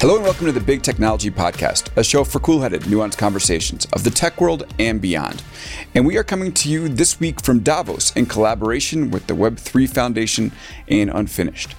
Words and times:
Hello 0.00 0.14
and 0.14 0.22
welcome 0.22 0.46
to 0.46 0.52
the 0.52 0.60
Big 0.60 0.82
Technology 0.82 1.28
Podcast, 1.28 1.90
a 1.96 2.04
show 2.04 2.22
for 2.22 2.38
cool 2.38 2.60
headed, 2.60 2.82
nuanced 2.82 3.18
conversations 3.18 3.84
of 3.86 4.04
the 4.04 4.10
tech 4.10 4.40
world 4.40 4.62
and 4.78 5.00
beyond. 5.00 5.42
And 5.92 6.06
we 6.06 6.16
are 6.16 6.22
coming 6.22 6.52
to 6.52 6.70
you 6.70 6.88
this 6.88 7.18
week 7.18 7.42
from 7.42 7.64
Davos 7.64 8.14
in 8.14 8.26
collaboration 8.26 9.10
with 9.10 9.26
the 9.26 9.34
Web3 9.34 9.92
Foundation 9.92 10.52
and 10.86 11.10
Unfinished. 11.10 11.74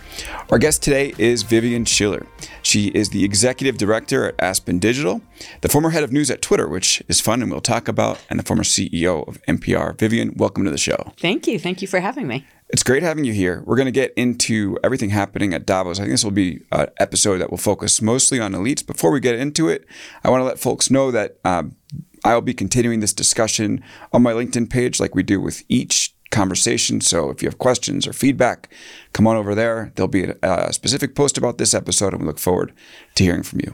Our 0.50 0.58
guest 0.58 0.84
today 0.84 1.14
is 1.18 1.44
Vivian 1.44 1.86
Schiller. 1.86 2.28
She 2.62 2.88
is 2.88 3.12
the 3.12 3.24
executive 3.24 3.78
director 3.78 4.28
at 4.28 4.36
Aspen 4.38 4.80
Digital, 4.80 5.22
the 5.62 5.70
former 5.70 5.92
head 5.92 6.04
of 6.04 6.12
news 6.12 6.30
at 6.30 6.42
Twitter, 6.42 6.68
which 6.68 7.02
is 7.08 7.22
fun 7.22 7.42
and 7.42 7.50
we'll 7.50 7.62
talk 7.62 7.88
about, 7.88 8.20
and 8.30 8.38
the 8.38 8.44
former 8.44 8.64
CEO 8.64 9.26
of 9.30 9.42
NPR. 9.44 9.98
Vivian, 9.98 10.34
welcome 10.36 10.66
to 10.66 10.72
the 10.72 10.78
show. 10.78 11.14
Thank 11.22 11.48
you. 11.48 11.58
Thank 11.58 11.82
you 11.82 11.88
for 11.88 12.02
having 12.02 12.28
me. 12.28 12.46
It's 12.72 12.84
great 12.84 13.02
having 13.02 13.24
you 13.24 13.34
here. 13.34 13.64
We're 13.66 13.76
going 13.76 13.88
to 13.88 13.92
get 13.92 14.14
into 14.16 14.78
everything 14.84 15.10
happening 15.10 15.56
at 15.56 15.66
Davos. 15.66 16.00
I 16.00 16.04
think 16.04 16.14
this 16.14 16.24
will 16.24 16.32
be 16.32 16.62
an 16.72 16.88
episode 17.00 17.40
that 17.40 17.50
will 17.50 17.58
focus 17.58 18.00
mostly 18.00 18.40
on 18.40 18.54
elites. 18.54 18.86
Before 18.86 19.12
we 19.12 19.20
get 19.20 19.36
into 19.36 19.68
it, 19.70 19.88
I 20.24 20.30
want 20.30 20.42
to 20.42 20.46
let 20.46 20.60
folks 20.60 20.92
know 20.92 21.10
that 21.10 21.40
um, 21.44 21.76
I'll 22.24 22.42
be 22.42 22.54
continuing 22.54 23.00
this 23.00 23.14
discussion 23.14 23.84
on 24.14 24.22
my 24.22 24.34
LinkedIn 24.34 24.70
page 24.70 25.00
like 25.00 25.16
we 25.16 25.24
do 25.24 25.42
with 25.42 25.64
each 25.68 26.14
conversation. 26.30 27.02
So 27.02 27.32
if 27.32 27.42
you 27.42 27.48
have 27.48 27.58
questions 27.58 28.06
or 28.06 28.14
feedback, 28.14 28.72
come 29.14 29.26
on 29.26 29.36
over 29.36 29.56
there. 29.56 29.92
There'll 29.96 30.08
be 30.08 30.26
a, 30.26 30.36
a 30.44 30.72
specific 30.72 31.16
post 31.16 31.40
about 31.40 31.58
this 31.58 31.74
episode, 31.74 32.14
and 32.14 32.22
we 32.22 32.28
look 32.28 32.38
forward 32.38 32.72
to 33.16 33.24
hearing 33.24 33.42
from 33.42 33.62
you. 33.62 33.74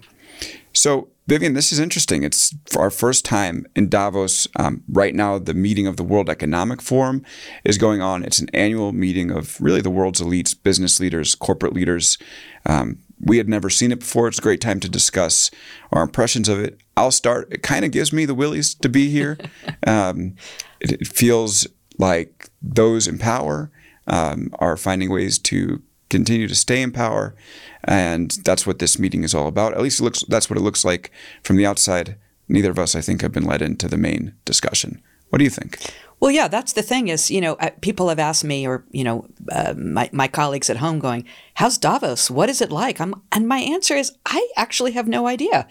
So 0.72 1.10
Vivian, 1.28 1.54
this 1.54 1.72
is 1.72 1.80
interesting. 1.80 2.22
It's 2.22 2.54
our 2.78 2.92
first 2.92 3.26
time 3.26 3.66
in 3.76 3.90
Davos. 3.90 4.48
Um, 4.58 4.84
right 4.88 5.16
now, 5.16 5.40
the 5.40 5.56
meeting 5.56 5.88
of 5.88 5.98
the 5.98 6.04
World 6.04 6.30
Economic 6.30 6.84
Forum 6.84 7.24
is 7.64 7.80
going 7.80 8.00
on. 8.00 8.24
It's 8.24 8.40
an 8.40 8.50
annual 8.54 8.92
meeting 8.92 9.32
of 9.32 9.60
really 9.60 9.82
the 9.82 9.90
world's 9.90 10.22
elites, 10.22 10.56
business 10.62 11.00
leaders, 11.00 11.34
corporate 11.34 11.74
leaders. 11.74 12.20
Um, 12.68 13.00
we 13.20 13.38
had 13.38 13.50
never 13.50 13.72
seen 13.72 13.92
it 13.92 14.02
before. 14.02 14.28
It's 14.28 14.38
a 14.38 14.42
great 14.42 14.62
time 14.62 14.80
to 14.82 14.90
discuss 14.90 15.50
our 15.92 16.04
impressions 16.04 16.48
of 16.48 16.60
it. 16.60 16.80
I'll 16.96 17.12
start. 17.12 17.52
It 17.52 17.64
kind 17.64 17.86
of 17.86 17.92
gives 17.92 18.14
me 18.14 18.26
the 18.26 18.36
willies 18.36 18.76
to 18.76 18.90
be 18.90 19.10
here. 19.10 19.40
um, 19.88 20.36
it, 20.80 20.92
it, 20.92 21.08
feels 21.08 21.66
like 21.98 22.50
those 22.62 23.08
in 23.08 23.18
power 23.18 23.72
um, 24.06 24.50
are 24.60 24.78
finding 24.78 25.10
ways 25.10 25.40
to 25.40 25.82
continue 26.16 26.48
to 26.48 26.56
stay 26.56 26.82
in 26.82 26.92
power. 26.92 27.36
And 27.84 28.32
that's 28.44 28.66
what 28.66 28.80
this 28.80 28.98
meeting 28.98 29.24
is 29.24 29.36
all 29.36 29.48
about. 29.48 29.74
At 29.74 29.82
least 29.82 30.00
it 30.00 30.04
looks 30.04 30.24
that's 30.28 30.50
what 30.50 30.58
it 30.58 30.64
looks 30.64 30.86
like 30.86 31.12
from 31.44 31.58
the 31.58 31.66
outside. 31.66 32.16
Neither 32.48 32.72
of 32.72 32.80
us, 32.80 32.96
I 32.96 33.02
think, 33.02 33.22
have 33.22 33.32
been 33.32 33.46
led 33.46 33.62
into 33.62 33.88
the 33.88 33.98
main 33.98 34.34
discussion. 34.46 35.02
What 35.30 35.40
do 35.40 35.44
you 35.44 35.50
think? 35.50 35.80
Well, 36.20 36.32
yeah, 36.32 36.48
that's 36.48 36.74
the 36.74 36.82
thing 36.82 37.10
is, 37.10 37.30
you 37.30 37.42
know, 37.42 37.56
uh, 37.56 37.72
people 37.82 38.08
have 38.10 38.20
asked 38.20 38.46
me 38.46 38.66
or, 38.66 38.86
you 38.92 39.04
know, 39.04 39.28
uh, 39.52 39.74
my, 39.78 40.10
my 40.14 40.28
colleagues 40.28 40.70
at 40.70 40.78
home 40.78 41.00
going, 41.00 41.26
how's 41.56 41.78
Davos? 41.78 42.32
What 42.32 42.50
is 42.50 42.62
it 42.62 42.72
like? 42.72 43.02
I'm, 43.02 43.14
and 43.32 43.48
my 43.48 43.60
answer 43.60 43.96
is, 43.96 44.14
I 44.26 44.48
actually 44.56 44.94
have 44.94 45.08
no 45.08 45.28
idea. 45.28 45.68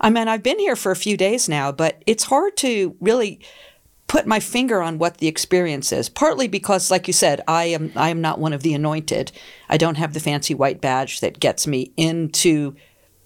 I 0.00 0.10
mean, 0.10 0.28
I've 0.28 0.42
been 0.42 0.60
here 0.60 0.76
for 0.76 0.92
a 0.92 0.96
few 0.96 1.16
days 1.16 1.48
now, 1.48 1.72
but 1.72 2.02
it's 2.06 2.24
hard 2.24 2.56
to 2.58 2.94
really 3.00 3.40
put 4.08 4.26
my 4.26 4.40
finger 4.40 4.82
on 4.82 4.98
what 4.98 5.18
the 5.18 5.28
experience 5.28 5.92
is. 5.92 6.08
Partly 6.08 6.48
because, 6.48 6.90
like 6.90 7.06
you 7.06 7.12
said, 7.12 7.42
I 7.46 7.64
am 7.66 7.92
I 7.94 8.08
am 8.08 8.20
not 8.20 8.40
one 8.40 8.52
of 8.52 8.62
the 8.62 8.74
anointed. 8.74 9.30
I 9.68 9.76
don't 9.76 9.96
have 9.96 10.14
the 10.14 10.20
fancy 10.20 10.54
white 10.54 10.80
badge 10.80 11.20
that 11.20 11.38
gets 11.38 11.66
me 11.66 11.92
into 11.96 12.74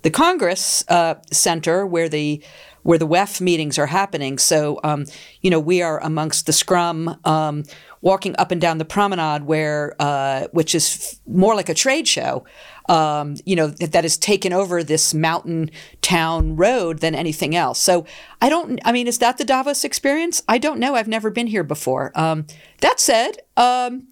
the 0.02 0.10
Congress 0.10 0.84
uh, 0.88 1.14
Center 1.30 1.86
where 1.86 2.08
the 2.08 2.42
where 2.82 2.98
the 2.98 3.06
WEF 3.06 3.40
meetings 3.40 3.78
are 3.78 3.86
happening. 3.86 4.38
So, 4.38 4.80
um, 4.82 5.06
you 5.40 5.50
know, 5.50 5.60
we 5.60 5.82
are 5.82 6.02
amongst 6.02 6.46
the 6.46 6.52
scrum, 6.52 7.16
um, 7.24 7.62
walking 8.02 8.36
up 8.38 8.50
and 8.50 8.60
down 8.60 8.76
the 8.76 8.84
promenade, 8.84 9.44
where 9.44 9.96
uh, 9.98 10.48
which 10.52 10.74
is 10.74 11.14
f- 11.14 11.20
more 11.26 11.54
like 11.54 11.70
a 11.70 11.74
trade 11.74 12.06
show 12.06 12.44
um, 12.88 13.36
you 13.44 13.56
know, 13.56 13.68
that, 13.68 13.92
that 13.92 14.04
has 14.04 14.16
taken 14.16 14.52
over 14.52 14.82
this 14.82 15.14
mountain 15.14 15.70
town 16.00 16.56
road 16.56 16.98
than 16.98 17.14
anything 17.14 17.54
else. 17.54 17.78
So 17.78 18.06
I 18.40 18.48
don't, 18.48 18.80
I 18.84 18.92
mean, 18.92 19.06
is 19.06 19.18
that 19.18 19.38
the 19.38 19.44
Davos 19.44 19.84
experience? 19.84 20.42
I 20.48 20.58
don't 20.58 20.80
know. 20.80 20.94
I've 20.94 21.08
never 21.08 21.30
been 21.30 21.46
here 21.46 21.64
before. 21.64 22.12
Um, 22.14 22.46
that 22.80 23.00
said, 23.00 23.38
um, 23.56 24.08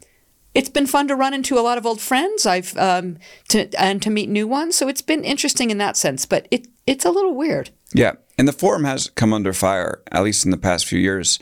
it's 0.55 0.69
been 0.69 0.87
fun 0.87 1.09
to 1.09 1.15
run 1.15 1.35
into 1.35 1.59
a 1.59 1.63
lot 1.63 1.79
of 1.79 1.87
old 1.87 2.01
friends. 2.01 2.45
I've 2.45 2.77
um, 2.77 3.19
to, 3.51 3.69
and 3.81 4.03
to 4.03 4.11
meet 4.11 4.29
new 4.29 4.49
ones. 4.49 4.77
So 4.77 4.89
it's 4.89 5.03
been 5.03 5.23
interesting 5.23 5.71
in 5.71 5.79
that 5.79 5.97
sense, 5.97 6.27
but 6.27 6.49
it 6.51 6.67
it's 6.89 7.05
a 7.05 7.11
little 7.11 7.37
weird. 7.37 7.71
Yeah, 7.95 8.15
and 8.41 8.49
the 8.49 8.53
forum 8.53 8.85
has 8.85 9.11
come 9.11 9.35
under 9.35 9.53
fire, 9.53 10.03
at 10.11 10.25
least 10.25 10.45
in 10.47 10.51
the 10.51 10.57
past 10.57 10.87
few 10.87 10.99
years, 10.99 11.39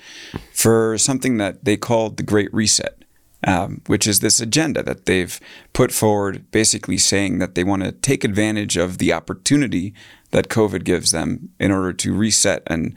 for 0.52 0.98
something 0.98 1.36
that 1.36 1.64
they 1.64 1.76
called 1.76 2.16
the 2.16 2.22
Great 2.22 2.52
Reset 2.52 2.98
um, 3.46 3.82
which 3.86 4.06
is 4.06 4.20
this 4.20 4.40
agenda 4.40 4.82
that 4.82 5.06
they've 5.06 5.38
put 5.72 5.92
forward, 5.92 6.50
basically 6.50 6.98
saying 6.98 7.38
that 7.38 7.54
they 7.54 7.62
want 7.62 7.84
to 7.84 7.92
take 7.92 8.24
advantage 8.24 8.76
of 8.76 8.98
the 8.98 9.12
opportunity 9.12 9.94
that 10.30 10.48
COVID 10.48 10.84
gives 10.84 11.12
them 11.12 11.50
in 11.60 11.70
order 11.70 11.92
to 11.92 12.12
reset 12.12 12.62
and 12.66 12.94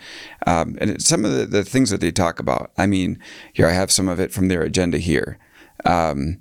um, 0.47 0.78
and 0.81 1.01
some 1.01 1.23
of 1.23 1.31
the, 1.31 1.45
the, 1.45 1.63
things 1.63 1.91
that 1.91 2.01
they 2.01 2.12
talk 2.12 2.39
about. 2.39 2.72
I 2.78 2.88
mean, 2.88 3.19
here 3.53 3.68
I 3.68 3.72
have 3.73 3.91
some 3.91 4.09
of 4.09 4.19
it 4.19 4.33
from 4.33 4.47
their 4.47 4.63
agenda 4.63 4.97
here. 4.97 5.38
Um, 5.85 6.39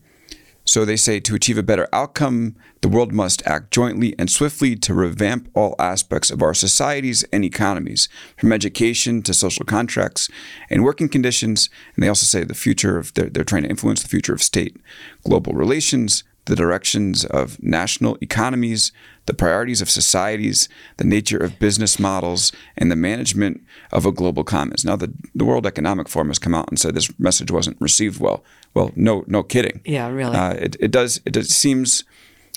so 0.71 0.85
they 0.85 0.95
say 0.95 1.19
to 1.19 1.35
achieve 1.35 1.59
a 1.59 1.65
better 1.65 1.89
outcome, 1.93 2.55
the 2.81 2.89
world 2.89 3.11
must 3.11 3.45
act 3.45 3.73
jointly 3.73 4.15
and 4.21 4.31
swiftly 4.31 4.77
to 4.77 4.95
revamp 4.95 5.49
all 5.53 5.75
aspects 5.81 6.31
of 6.31 6.43
our 6.43 6.55
societies 6.55 7.25
and 7.33 7.45
economies, 7.45 8.09
from 8.37 8.53
education 8.53 9.21
to 9.23 9.35
social 9.35 9.65
contracts 9.65 10.29
and 10.71 10.85
working 10.85 11.09
conditions. 11.09 11.71
And 11.97 12.05
they 12.05 12.09
also 12.09 12.25
say 12.25 12.45
the 12.45 12.55
future 12.55 12.99
of, 12.99 13.13
they're, 13.15 13.29
they're 13.29 13.43
trying 13.43 13.65
to 13.65 13.69
influence 13.69 14.01
the 14.01 14.09
future 14.09 14.33
of 14.33 14.45
state, 14.45 14.77
global 15.25 15.55
relations, 15.55 16.23
the 16.51 16.57
directions 16.57 17.25
of 17.27 17.63
national 17.63 18.19
economies, 18.21 18.91
the 19.27 19.33
priorities 19.33 19.81
of 19.81 19.89
societies, 19.89 20.69
the 20.97 21.05
nature 21.05 21.39
of 21.39 21.61
business 21.61 22.01
models, 22.01 22.51
and 22.77 22.91
the 22.91 22.97
management 22.97 23.63
of 23.93 24.05
a 24.05 24.11
global 24.11 24.43
commons. 24.43 24.85
Now, 24.85 24.97
the, 24.97 25.13
the 25.33 25.45
World 25.45 25.65
Economic 25.65 26.09
Forum 26.09 26.27
has 26.27 26.41
come 26.41 26.53
out 26.53 26.69
and 26.69 26.77
said 26.77 26.95
this 26.95 27.17
message 27.21 27.53
wasn't 27.53 27.81
received 27.81 28.21
well. 28.21 28.43
Well, 28.75 28.91
no, 28.97 29.23
no 29.29 29.45
kidding. 29.45 29.81
Yeah, 29.85 30.09
really. 30.09 30.37
Uh, 30.37 30.55
it, 30.55 30.77
it 30.81 30.91
does. 30.91 31.21
It 31.25 31.35
does, 31.35 31.51
seems 31.51 32.03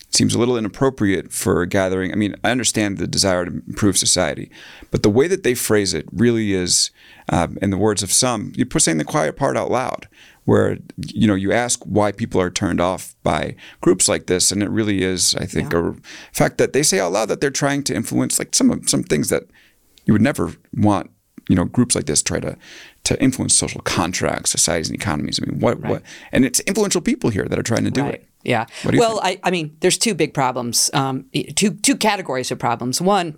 seems 0.09 0.35
a 0.35 0.39
little 0.39 0.57
inappropriate 0.57 1.31
for 1.31 1.63
a 1.63 1.67
gathering. 1.67 2.11
I 2.11 2.15
mean, 2.15 2.35
I 2.43 2.51
understand 2.51 2.99
the 2.99 3.07
desire 3.07 3.45
to 3.45 3.51
improve 3.51 3.97
society, 3.97 4.51
but 4.91 5.01
the 5.01 5.09
way 5.09 5.27
that 5.27 5.41
they 5.41 5.55
phrase 5.55 5.91
it 5.91 6.05
really 6.11 6.53
is, 6.53 6.91
um, 7.29 7.57
in 7.63 7.71
the 7.71 7.77
words 7.77 8.03
of 8.03 8.11
some, 8.11 8.53
you're 8.55 8.67
saying 8.79 8.99
the 8.99 9.05
quiet 9.05 9.35
part 9.35 9.57
out 9.57 9.71
loud 9.71 10.07
where 10.45 10.77
you 11.07 11.27
know 11.27 11.35
you 11.35 11.51
ask 11.51 11.79
why 11.83 12.11
people 12.11 12.39
are 12.41 12.49
turned 12.49 12.81
off 12.81 13.15
by 13.23 13.55
groups 13.81 14.09
like 14.09 14.27
this, 14.27 14.51
and 14.51 14.61
it 14.61 14.69
really 14.69 15.03
is, 15.03 15.35
I 15.35 15.45
think, 15.45 15.73
yeah. 15.73 15.91
a 15.91 15.93
fact 16.33 16.57
that 16.57 16.73
they 16.73 16.83
say 16.83 16.99
out 16.99 17.11
loud 17.11 17.29
that 17.29 17.41
they're 17.41 17.51
trying 17.51 17.83
to 17.83 17.95
influence 17.95 18.39
like 18.39 18.53
some 18.55 18.85
some 18.87 19.03
things 19.03 19.29
that 19.29 19.43
you 20.05 20.13
would 20.13 20.21
never 20.21 20.53
want. 20.75 21.09
You 21.49 21.57
know, 21.57 21.65
groups 21.65 21.93
like 21.93 22.05
this 22.05 22.23
try 22.23 22.39
to 22.39 22.57
to 23.03 23.21
influence 23.21 23.53
social 23.53 23.81
contracts, 23.81 24.51
societies, 24.51 24.89
and 24.89 24.95
economies. 24.95 25.39
I 25.41 25.49
mean, 25.49 25.59
what 25.59 25.81
right. 25.81 25.91
what? 25.91 26.03
And 26.31 26.45
it's 26.45 26.61
influential 26.61 27.01
people 27.01 27.29
here 27.29 27.45
that 27.45 27.59
are 27.59 27.63
trying 27.63 27.83
to 27.83 27.91
do 27.91 28.01
right. 28.01 28.13
it. 28.15 28.29
Yeah. 28.43 28.65
Well, 28.85 29.19
I, 29.23 29.39
I 29.43 29.51
mean, 29.51 29.75
there's 29.79 29.97
two 29.97 30.13
big 30.13 30.33
problems, 30.33 30.89
um, 30.93 31.25
two 31.55 31.71
two 31.71 31.97
categories 31.97 32.51
of 32.51 32.59
problems. 32.59 33.01
One 33.01 33.37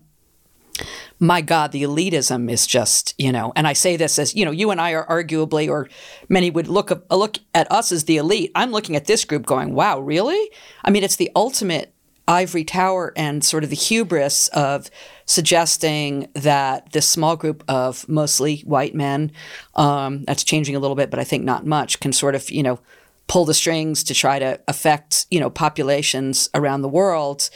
my 1.20 1.42
God, 1.42 1.72
the 1.72 1.84
elitism 1.84 2.52
is 2.52 2.68
just, 2.68 3.14
you 3.18 3.32
know, 3.32 3.54
and 3.56 3.68
I 3.68 3.74
say 3.74 3.96
this 3.96 4.20
as, 4.20 4.36
you 4.36 4.44
know, 4.44 4.52
you 4.52 4.72
and 4.72 4.82
I 4.82 4.92
are 4.94 5.08
arguably, 5.08 5.70
or 5.70 5.88
many 6.28 6.52
would 6.52 6.68
look, 6.68 6.92
look 7.10 7.38
at 7.54 7.72
us 7.72 7.92
as 7.92 8.04
the 8.04 8.18
elite. 8.18 8.52
I'm 8.56 8.72
looking 8.72 8.96
at 8.96 9.06
this 9.06 9.24
group 9.24 9.46
going, 9.46 9.74
wow, 9.74 10.00
really? 10.00 10.52
I 10.84 10.92
mean, 10.92 11.04
it's 11.04 11.16
the 11.16 11.32
ultimate 11.36 11.94
ivory 12.28 12.64
tower 12.64 13.14
and 13.16 13.44
sort 13.44 13.64
of 13.64 13.70
the 13.70 13.76
hubris 13.76 14.48
of 14.50 14.90
suggesting 15.26 16.28
that 16.34 16.92
this 16.92 17.08
small 17.08 17.36
group 17.36 17.64
of 17.68 18.08
mostly 18.10 18.58
white 18.62 18.96
men, 18.96 19.32
um, 19.76 20.24
that's 20.24 20.44
changing 20.44 20.76
a 20.76 20.80
little 20.80 20.96
bit, 20.96 21.12
but 21.12 21.20
I 21.20 21.24
think 21.24 21.44
not 21.44 21.66
much, 21.66 22.00
can 22.00 22.12
sort 22.12 22.36
of, 22.36 22.50
you 22.50 22.64
know, 22.64 22.80
pull 23.28 23.46
the 23.46 23.54
strings 23.54 24.04
to 24.04 24.14
try 24.14 24.40
to 24.40 24.60
affect, 24.68 25.28
you 25.32 25.40
know, 25.40 25.50
populations 25.50 26.50
around 26.54 26.82
the 26.82 26.90
world 26.90 27.50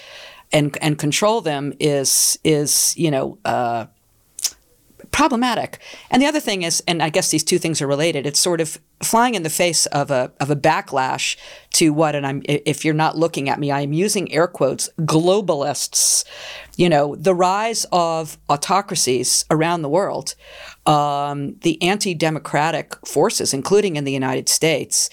and 0.52 0.78
and 0.82 0.98
control 0.98 1.42
them 1.42 1.74
is 1.80 2.40
is 2.44 2.96
you 2.98 3.12
know 3.12 3.38
uh, 3.46 3.86
problematic. 5.12 5.80
And 6.10 6.22
the 6.22 6.28
other 6.28 6.40
thing 6.40 6.64
is, 6.64 6.84
and 6.88 7.02
I 7.02 7.10
guess 7.10 7.32
these 7.32 7.44
two 7.44 7.60
things 7.60 7.82
are 7.82 7.88
related. 7.88 8.26
It's 8.26 8.40
sort 8.40 8.62
of 8.62 8.80
flying 9.02 9.36
in 9.36 9.44
the 9.44 9.50
face 9.50 9.86
of 9.88 10.12
a 10.12 10.32
of 10.40 10.50
a 10.50 10.56
backlash 10.56 11.38
to 11.74 11.94
what, 11.94 12.16
and 12.16 12.26
I'm 12.26 12.42
if 12.46 12.84
you're 12.84 12.94
not 12.94 13.18
looking 13.18 13.50
at 13.50 13.60
me, 13.60 13.72
I 13.72 13.82
am 13.82 13.94
using 13.94 14.32
air 14.32 14.48
quotes 14.48 14.90
globalists. 15.00 16.26
You 16.78 16.90
know, 16.90 17.16
the 17.16 17.36
rise 17.36 17.86
of 17.92 18.38
autocracies 18.50 19.46
around 19.52 19.82
the 19.82 19.90
world, 19.90 20.36
um, 20.86 21.56
the 21.62 21.82
anti-democratic 21.82 22.96
forces, 23.06 23.54
including 23.54 23.98
in 23.98 24.06
the 24.06 24.14
United 24.14 24.48
States. 24.48 25.10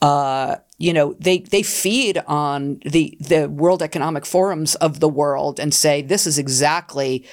Uh, 0.00 0.56
you 0.78 0.92
know, 0.92 1.14
they 1.18 1.40
they 1.40 1.62
feed 1.62 2.18
on 2.26 2.80
the 2.84 3.16
the 3.20 3.48
World 3.48 3.82
Economic 3.82 4.24
Forums 4.24 4.76
of 4.76 5.00
the 5.00 5.08
world 5.08 5.58
and 5.58 5.74
say 5.74 6.02
this 6.02 6.26
is 6.26 6.38
exactly 6.38 7.24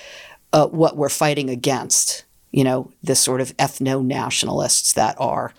uh, 0.51 0.67
what 0.67 0.97
we're 0.97 1.09
fighting 1.09 1.49
against. 1.49 2.25
You 2.51 2.63
know, 2.63 2.91
this 3.03 3.19
sort 3.19 3.41
of 3.41 3.55
ethno 3.57 4.03
nationalists 4.03 4.93
that 4.93 5.15
are 5.19 5.53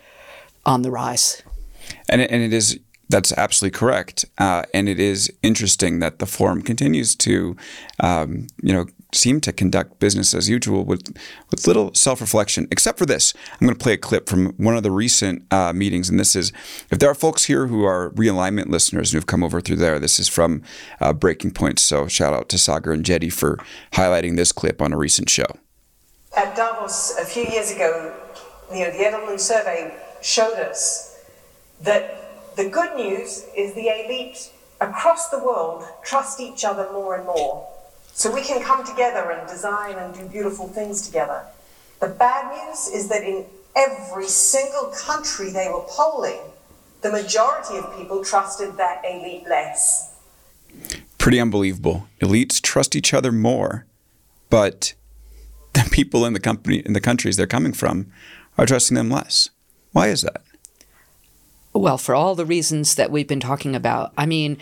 on 0.64 0.82
the 0.82 0.90
rise. 0.90 1.42
And 2.08 2.20
it, 2.22 2.30
and 2.30 2.42
it 2.42 2.52
is 2.52 2.78
that's 3.08 3.32
absolutely 3.32 3.78
correct. 3.78 4.24
Uh, 4.38 4.64
and 4.74 4.88
it 4.88 4.98
is 4.98 5.32
interesting 5.42 6.00
that 6.00 6.18
the 6.18 6.26
forum 6.26 6.62
continues 6.62 7.14
to, 7.14 7.56
um, 8.00 8.48
you 8.62 8.72
know, 8.72 8.86
seem 9.16 9.40
to 9.42 9.52
conduct 9.52 9.98
business 9.98 10.34
as 10.34 10.48
usual 10.48 10.84
with 10.84 11.16
with 11.50 11.66
little 11.66 11.94
self 11.94 12.20
reflection. 12.20 12.68
Except 12.70 12.98
for 12.98 13.06
this, 13.06 13.34
I'm 13.52 13.66
going 13.66 13.76
to 13.76 13.82
play 13.82 13.94
a 13.94 13.98
clip 13.98 14.28
from 14.28 14.52
one 14.56 14.76
of 14.76 14.82
the 14.82 14.90
recent 14.90 15.42
uh, 15.52 15.72
meetings, 15.72 16.08
and 16.08 16.18
this 16.18 16.36
is 16.36 16.52
if 16.90 16.98
there 16.98 17.10
are 17.10 17.14
folks 17.14 17.44
here 17.44 17.66
who 17.66 17.84
are 17.84 18.10
realignment 18.10 18.66
listeners 18.66 19.12
who've 19.12 19.26
come 19.26 19.42
over 19.42 19.60
through 19.60 19.76
there. 19.76 19.98
This 19.98 20.18
is 20.18 20.28
from 20.28 20.62
uh, 21.00 21.12
Breaking 21.12 21.50
Points. 21.50 21.82
So 21.82 22.06
shout 22.06 22.34
out 22.34 22.48
to 22.50 22.56
Saagar 22.56 22.96
Enjeti 22.96 23.32
for 23.32 23.58
highlighting 23.92 24.36
this 24.36 24.52
clip 24.52 24.82
on 24.82 24.92
a 24.92 24.96
recent 24.96 25.30
show. 25.30 25.46
At 26.36 26.54
Davos 26.54 27.16
a 27.18 27.24
few 27.24 27.44
years 27.44 27.70
ago, 27.70 28.14
you 28.72 28.80
know, 28.80 28.90
the 28.90 29.04
Edelman 29.04 29.40
survey 29.40 29.96
showed 30.22 30.54
us 30.54 31.24
that 31.80 32.56
the 32.56 32.68
good 32.68 32.96
news 32.96 33.46
is 33.56 33.74
the 33.74 33.88
elite 33.88 34.50
across 34.80 35.28
the 35.30 35.38
world 35.38 35.84
trust 36.02 36.40
each 36.40 36.64
other 36.64 36.90
more 36.92 37.16
and 37.16 37.26
more. 37.26 37.68
So 38.16 38.32
we 38.32 38.40
can 38.40 38.62
come 38.62 38.82
together 38.82 39.30
and 39.30 39.46
design 39.46 39.96
and 39.96 40.14
do 40.14 40.26
beautiful 40.26 40.68
things 40.68 41.02
together. 41.02 41.42
The 42.00 42.08
bad 42.08 42.50
news 42.50 42.88
is 42.88 43.10
that 43.10 43.22
in 43.22 43.44
every 43.76 44.26
single 44.26 44.90
country 44.96 45.50
they 45.50 45.68
were 45.68 45.84
polling, 45.86 46.40
the 47.02 47.12
majority 47.12 47.76
of 47.76 47.94
people 47.94 48.24
trusted 48.24 48.78
that 48.78 49.02
elite 49.04 49.44
less. 49.46 50.14
Pretty 51.18 51.38
unbelievable. 51.38 52.08
Elites 52.22 52.58
trust 52.58 52.96
each 52.96 53.12
other 53.12 53.30
more, 53.30 53.84
but 54.48 54.94
the 55.74 55.86
people 55.92 56.24
in 56.24 56.32
the 56.32 56.40
company 56.40 56.78
in 56.78 56.94
the 56.94 57.02
countries 57.02 57.36
they're 57.36 57.46
coming 57.46 57.74
from 57.74 58.06
are 58.56 58.64
trusting 58.64 58.94
them 58.94 59.10
less. 59.10 59.50
Why 59.92 60.08
is 60.08 60.22
that? 60.22 60.40
Well, 61.74 61.98
for 61.98 62.14
all 62.14 62.34
the 62.34 62.46
reasons 62.46 62.94
that 62.94 63.10
we've 63.10 63.28
been 63.28 63.40
talking 63.40 63.76
about. 63.76 64.14
I 64.16 64.24
mean, 64.24 64.56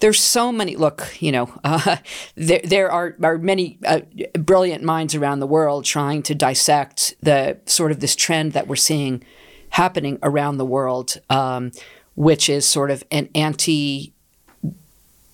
there's 0.00 0.20
so 0.20 0.52
many. 0.52 0.76
Look, 0.76 1.16
you 1.20 1.32
know, 1.32 1.52
uh, 1.64 1.96
there 2.34 2.60
there 2.64 2.90
are 2.90 3.16
are 3.22 3.38
many 3.38 3.78
uh, 3.84 4.00
brilliant 4.38 4.82
minds 4.82 5.14
around 5.14 5.40
the 5.40 5.46
world 5.46 5.84
trying 5.84 6.22
to 6.24 6.34
dissect 6.34 7.14
the 7.20 7.58
sort 7.66 7.90
of 7.90 8.00
this 8.00 8.16
trend 8.16 8.52
that 8.52 8.66
we're 8.66 8.76
seeing 8.76 9.22
happening 9.70 10.18
around 10.22 10.58
the 10.58 10.64
world, 10.64 11.16
um, 11.30 11.72
which 12.14 12.48
is 12.48 12.66
sort 12.66 12.90
of 12.90 13.04
an 13.10 13.28
anti 13.34 14.12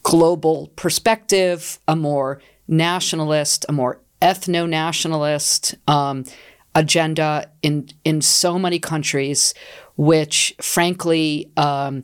global 0.02 0.70
perspective, 0.76 1.78
a 1.86 1.96
more 1.96 2.40
nationalist, 2.68 3.64
a 3.68 3.72
more 3.72 4.00
ethno 4.20 4.68
nationalist 4.68 5.74
um, 5.88 6.24
agenda 6.74 7.50
in 7.62 7.88
in 8.04 8.22
so 8.22 8.58
many 8.58 8.78
countries, 8.78 9.54
which 9.96 10.54
frankly. 10.60 11.50
Um, 11.56 12.02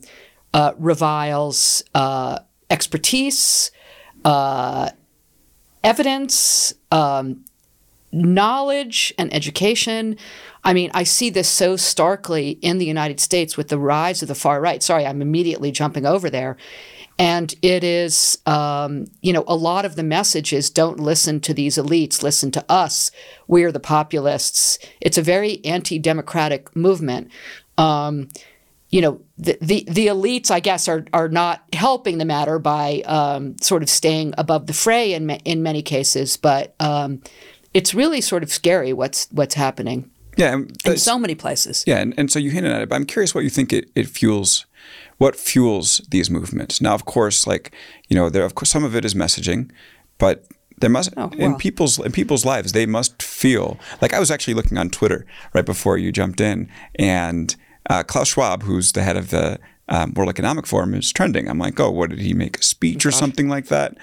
uh, 0.55 0.73
reviles 0.79 1.83
uh, 1.95 2.39
expertise, 2.71 3.71
uh, 4.25 4.91
evidence, 5.83 6.75
um, 6.91 7.45
knowledge, 8.11 9.13
and 9.19 9.33
education. 9.35 10.17
I 10.65 10.73
mean, 10.73 10.91
I 10.95 11.05
see 11.05 11.31
this 11.31 11.49
so 11.49 11.77
starkly 11.77 12.51
in 12.63 12.79
the 12.79 12.87
United 12.87 13.21
States 13.21 13.57
with 13.57 13.69
the 13.69 13.79
rise 13.79 14.23
of 14.23 14.29
the 14.29 14.35
far 14.35 14.61
right. 14.61 14.83
Sorry, 14.83 15.07
I'm 15.07 15.23
immediately 15.23 15.71
jumping 15.71 16.07
over 16.07 16.31
there. 16.31 16.57
And 17.19 17.53
it 17.63 17.83
is, 17.83 18.39
um, 18.47 19.07
you 19.23 19.33
know, 19.33 19.45
a 19.49 19.57
lot 19.57 19.85
of 19.85 19.97
the 19.97 20.05
message 20.05 20.53
is 20.53 20.71
don't 20.71 21.01
listen 21.01 21.41
to 21.41 21.53
these 21.53 21.77
elites, 21.77 22.23
listen 22.23 22.51
to 22.53 22.65
us. 22.69 23.11
We're 23.49 23.73
the 23.73 23.81
populists. 23.81 24.79
It's 25.01 25.19
a 25.19 25.23
very 25.23 25.65
anti 25.65 25.99
democratic 25.99 26.75
movement. 26.77 27.31
Um, 27.77 28.29
you 28.91 29.03
know, 29.03 29.21
the, 29.37 29.59
the, 29.61 29.85
the 29.89 30.07
elites, 30.07 30.51
I 30.51 30.61
guess, 30.61 30.89
are 30.89 31.05
are 31.13 31.29
not 31.29 31.63
helping 31.75 32.19
the 32.19 32.25
matter 32.25 32.59
by 32.59 33.03
um, 33.07 33.57
sort 33.61 33.83
of 33.83 33.91
staying 33.91 34.35
above 34.39 34.67
the 34.67 34.73
fray 34.73 35.13
in 35.13 35.31
in 35.31 35.63
many 35.63 35.83
cases. 35.83 36.37
But 36.37 36.75
um, 36.81 37.23
it's 37.75 37.95
really 37.95 38.21
sort 38.21 38.43
of 38.43 38.53
scary 38.53 38.93
what's 38.93 39.29
what's 39.31 39.55
happening. 39.55 40.11
Yeah, 40.37 40.61
in 40.85 40.97
so 40.97 41.19
many 41.19 41.35
places. 41.35 41.85
Yeah, 41.87 41.99
and, 41.99 42.15
and 42.17 42.31
so 42.31 42.39
you 42.39 42.51
hinted 42.51 42.71
at 42.71 42.81
it, 42.81 42.89
but 42.89 42.95
I'm 42.95 43.07
curious 43.07 43.35
what 43.35 43.43
you 43.43 43.51
think 43.51 43.73
it, 43.73 43.91
it 43.95 44.07
fuels. 44.07 44.67
What 45.19 45.35
fuels 45.35 46.01
these 46.11 46.31
movements? 46.31 46.81
Now, 46.81 46.95
of 46.95 47.05
course, 47.05 47.47
like 47.47 47.75
you 48.09 48.17
know, 48.17 48.31
there 48.31 48.45
of 48.45 48.55
course 48.55 48.71
some 48.71 48.85
of 48.85 48.95
it 48.95 49.05
is 49.05 49.15
messaging, 49.15 49.71
but 50.17 50.47
there 50.79 50.89
must 50.89 51.13
oh, 51.17 51.27
well. 51.27 51.41
in 51.41 51.57
people's 51.57 51.99
in 51.99 52.13
people's 52.13 52.45
lives 52.45 52.73
they 52.73 52.87
must 52.87 53.21
feel 53.21 53.79
like 54.01 54.15
I 54.15 54.21
was 54.21 54.31
actually 54.31 54.55
looking 54.55 54.79
on 54.79 54.91
Twitter 54.91 55.27
right 55.53 55.67
before 55.67 55.99
you 55.99 56.13
jumped 56.13 56.41
in 56.41 56.71
and 56.95 57.55
uh, 57.89 58.03
Klaus 58.03 58.29
Schwab, 58.29 58.63
who's 58.63 58.93
the 58.93 59.03
head 59.03 59.17
of 59.17 59.31
the 59.31 59.59
um, 59.89 60.13
World 60.15 60.31
Economic 60.31 60.67
Forum, 60.67 60.95
is 60.95 61.13
trending. 61.13 61.49
I'm 61.49 61.59
like, 61.59 61.81
oh, 61.81 61.91
what 61.91 62.11
did 62.11 62.21
he 62.21 62.35
make 62.35 62.59
a 62.59 62.63
speech 62.63 63.07
or 63.07 63.11
something 63.11 63.49
like 63.49 63.67
that? 63.67 63.97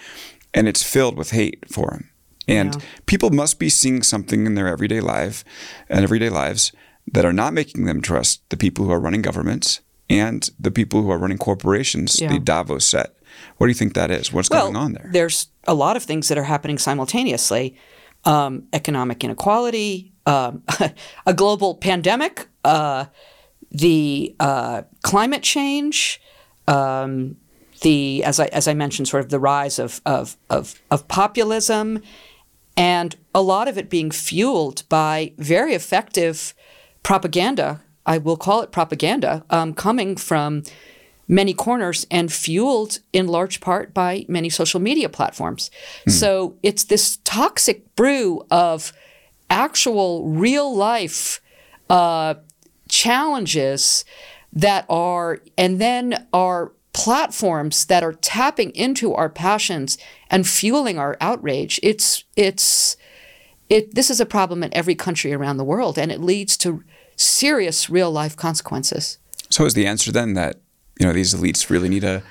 And 0.53 0.67
it's 0.67 0.83
filled 0.83 1.17
with 1.17 1.31
hate 1.31 1.63
for 1.71 1.93
him. 1.93 2.09
And 2.47 2.75
yeah. 2.75 2.81
people 3.05 3.29
must 3.29 3.59
be 3.59 3.69
seeing 3.69 4.03
something 4.03 4.45
in 4.45 4.55
their 4.55 4.67
everyday 4.67 5.01
life 5.01 5.43
and 5.89 6.03
everyday 6.03 6.29
lives 6.29 6.71
that 7.11 7.25
are 7.25 7.33
not 7.33 7.53
making 7.53 7.85
them 7.85 8.01
trust 8.01 8.47
the 8.49 8.57
people 8.57 8.85
who 8.85 8.91
are 8.91 8.99
running 8.99 9.21
governments 9.21 9.81
and 10.09 10.49
the 10.59 10.71
people 10.71 11.01
who 11.01 11.11
are 11.11 11.17
running 11.17 11.37
corporations, 11.37 12.21
yeah. 12.21 12.31
the 12.31 12.39
Davos 12.39 12.85
set. 12.85 13.15
What 13.57 13.67
do 13.67 13.71
you 13.71 13.75
think 13.75 13.93
that 13.95 14.11
is? 14.11 14.31
What's 14.31 14.49
well, 14.49 14.65
going 14.65 14.75
on 14.75 14.93
there? 14.93 15.09
There's 15.11 15.47
a 15.65 15.73
lot 15.73 15.97
of 15.97 16.03
things 16.03 16.27
that 16.27 16.37
are 16.37 16.43
happening 16.43 16.77
simultaneously 16.77 17.77
um, 18.23 18.63
economic 18.73 19.23
inequality, 19.23 20.13
um, 20.25 20.63
a 21.25 21.33
global 21.33 21.75
pandemic. 21.75 22.47
Uh, 22.63 23.05
the 23.77 24.35
uh, 24.39 24.83
climate 25.03 25.43
change, 25.43 26.21
um, 26.67 27.35
the 27.81 28.23
as 28.23 28.39
I 28.39 28.45
as 28.47 28.67
I 28.67 28.73
mentioned, 28.73 29.07
sort 29.07 29.23
of 29.23 29.29
the 29.29 29.39
rise 29.39 29.79
of, 29.79 30.01
of 30.05 30.37
of 30.49 30.81
of 30.89 31.07
populism, 31.07 32.01
and 32.77 33.15
a 33.33 33.41
lot 33.41 33.67
of 33.67 33.77
it 33.77 33.89
being 33.89 34.11
fueled 34.11 34.87
by 34.89 35.33
very 35.37 35.73
effective 35.73 36.53
propaganda. 37.03 37.81
I 38.05 38.19
will 38.19 38.37
call 38.37 38.61
it 38.61 38.71
propaganda 38.71 39.43
um, 39.49 39.73
coming 39.73 40.15
from 40.15 40.63
many 41.27 41.53
corners 41.53 42.05
and 42.11 42.31
fueled 42.31 42.99
in 43.11 43.27
large 43.27 43.59
part 43.59 43.93
by 43.93 44.25
many 44.27 44.49
social 44.49 44.79
media 44.79 45.09
platforms. 45.09 45.71
Mm. 46.07 46.11
So 46.11 46.55
it's 46.61 46.83
this 46.83 47.17
toxic 47.23 47.95
brew 47.95 48.45
of 48.51 48.93
actual 49.49 50.27
real 50.27 50.73
life 50.75 51.41
uh, 51.89 52.35
challenges 52.95 54.05
that 54.53 54.85
are, 54.89 55.41
and 55.57 55.81
then 55.81 56.27
are 56.31 56.71
platforms 56.93 57.85
that 57.87 58.03
are 58.03 58.13
tapping 58.13 58.71
into 58.71 59.13
our 59.13 59.29
passions 59.29 59.97
and 60.29 60.47
fueling 60.47 60.97
our 60.97 61.17
outrage. 61.19 61.77
It's, 61.83 62.23
it's, 62.37 62.95
it, 63.69 63.95
this 63.95 64.09
is 64.09 64.21
a 64.21 64.25
problem 64.25 64.63
in 64.63 64.73
every 64.73 64.95
country 64.95 65.33
around 65.33 65.57
the 65.57 65.65
world, 65.65 65.97
and 65.97 66.09
it 66.09 66.21
leads 66.21 66.55
to 66.57 66.83
serious 67.17 67.89
real 67.89 68.11
life 68.11 68.37
consequences. 68.37 69.17
So, 69.49 69.65
is 69.65 69.73
the 69.73 69.85
answer 69.85 70.11
then 70.11 70.33
that 70.35 70.61
you 70.99 71.05
know 71.05 71.13
these 71.13 71.33
elites 71.33 71.69
really 71.69 71.89
need 71.89 72.01
to 72.01 72.23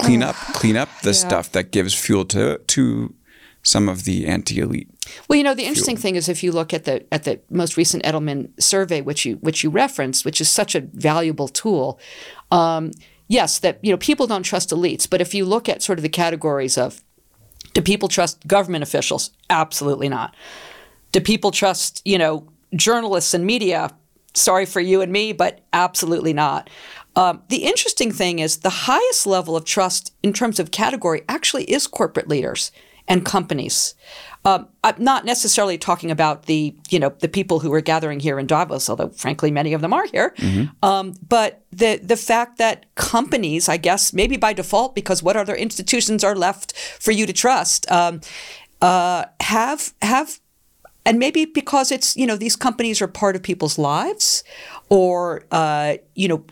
clean 0.00 0.22
oh, 0.22 0.28
up, 0.28 0.36
clean 0.54 0.76
up 0.76 0.88
the 1.02 1.10
yeah. 1.10 1.26
stuff 1.26 1.52
that 1.52 1.72
gives 1.72 1.94
fuel 1.94 2.24
to 2.26 2.58
to 2.58 3.14
some 3.62 3.88
of 3.88 4.04
the 4.04 4.26
anti-elite. 4.26 4.88
Well, 5.28 5.36
you 5.36 5.42
know, 5.42 5.54
the 5.54 5.64
interesting 5.64 5.96
fuel. 5.96 6.02
thing 6.02 6.16
is 6.16 6.28
if 6.28 6.42
you 6.42 6.52
look 6.52 6.72
at 6.72 6.84
the 6.84 7.04
at 7.12 7.24
the 7.24 7.40
most 7.50 7.76
recent 7.76 8.02
Edelman 8.04 8.50
survey, 8.60 9.00
which 9.00 9.24
you 9.24 9.36
which 9.36 9.62
you 9.62 9.70
referenced, 9.70 10.24
which 10.24 10.40
is 10.40 10.48
such 10.48 10.74
a 10.74 10.80
valuable 10.80 11.48
tool. 11.48 11.98
Um, 12.50 12.92
yes, 13.28 13.58
that 13.58 13.78
you 13.82 13.90
know 13.90 13.98
people 13.98 14.26
don't 14.26 14.42
trust 14.42 14.70
elites, 14.70 15.08
but 15.08 15.20
if 15.20 15.34
you 15.34 15.44
look 15.44 15.68
at 15.68 15.82
sort 15.82 15.98
of 15.98 16.02
the 16.02 16.08
categories 16.08 16.78
of 16.78 17.02
do 17.74 17.82
people 17.82 18.08
trust 18.08 18.46
government 18.46 18.82
officials? 18.82 19.30
Absolutely 19.50 20.08
not. 20.08 20.34
Do 21.12 21.20
people 21.20 21.50
trust 21.50 22.02
you 22.04 22.18
know 22.18 22.48
journalists 22.74 23.34
and 23.34 23.44
media? 23.44 23.90
Sorry 24.32 24.64
for 24.64 24.80
you 24.80 25.00
and 25.00 25.12
me, 25.12 25.32
but 25.32 25.60
absolutely 25.72 26.32
not. 26.32 26.70
Um, 27.16 27.42
the 27.48 27.64
interesting 27.64 28.12
thing 28.12 28.38
is 28.38 28.58
the 28.58 28.70
highest 28.70 29.26
level 29.26 29.56
of 29.56 29.64
trust 29.64 30.14
in 30.22 30.32
terms 30.32 30.60
of 30.60 30.70
category 30.70 31.22
actually 31.28 31.64
is 31.64 31.88
corporate 31.88 32.28
leaders 32.28 32.70
and 33.10 33.24
companies. 33.24 33.94
Um, 34.46 34.68
I'm 34.82 34.94
not 34.96 35.26
necessarily 35.26 35.76
talking 35.76 36.10
about 36.10 36.46
the 36.46 36.74
you 36.88 36.98
know 36.98 37.10
the 37.18 37.28
people 37.28 37.58
who 37.58 37.70
are 37.74 37.82
gathering 37.82 38.20
here 38.20 38.38
in 38.38 38.46
Davos, 38.46 38.88
although 38.88 39.10
frankly 39.10 39.50
many 39.50 39.74
of 39.74 39.82
them 39.82 39.92
are 39.92 40.06
here. 40.06 40.34
Um, 40.82 41.14
but 41.28 41.62
the 41.70 42.00
the 42.02 42.16
fact 42.16 42.56
that 42.56 42.86
companies, 42.94 43.68
I 43.68 43.76
guess 43.76 44.14
maybe 44.14 44.38
by 44.38 44.54
default, 44.54 44.94
because 44.94 45.22
what 45.22 45.36
other 45.36 45.54
institutions 45.54 46.24
are 46.24 46.34
left 46.34 46.74
for 46.74 47.10
you 47.10 47.26
to 47.26 47.34
trust, 47.34 47.90
um, 47.90 48.22
uh, 48.80 49.26
have 49.40 49.92
have 50.00 50.40
and 51.04 51.18
maybe 51.18 51.44
because 51.44 51.92
it's 51.92 52.16
you 52.16 52.26
know 52.26 52.36
these 52.36 52.56
companies 52.56 53.02
are 53.02 53.08
part 53.08 53.36
of 53.36 53.42
people's 53.42 53.78
lives 53.78 54.42
or 54.88 55.44
uh, 55.50 55.96
you 56.14 56.28
know 56.28 56.44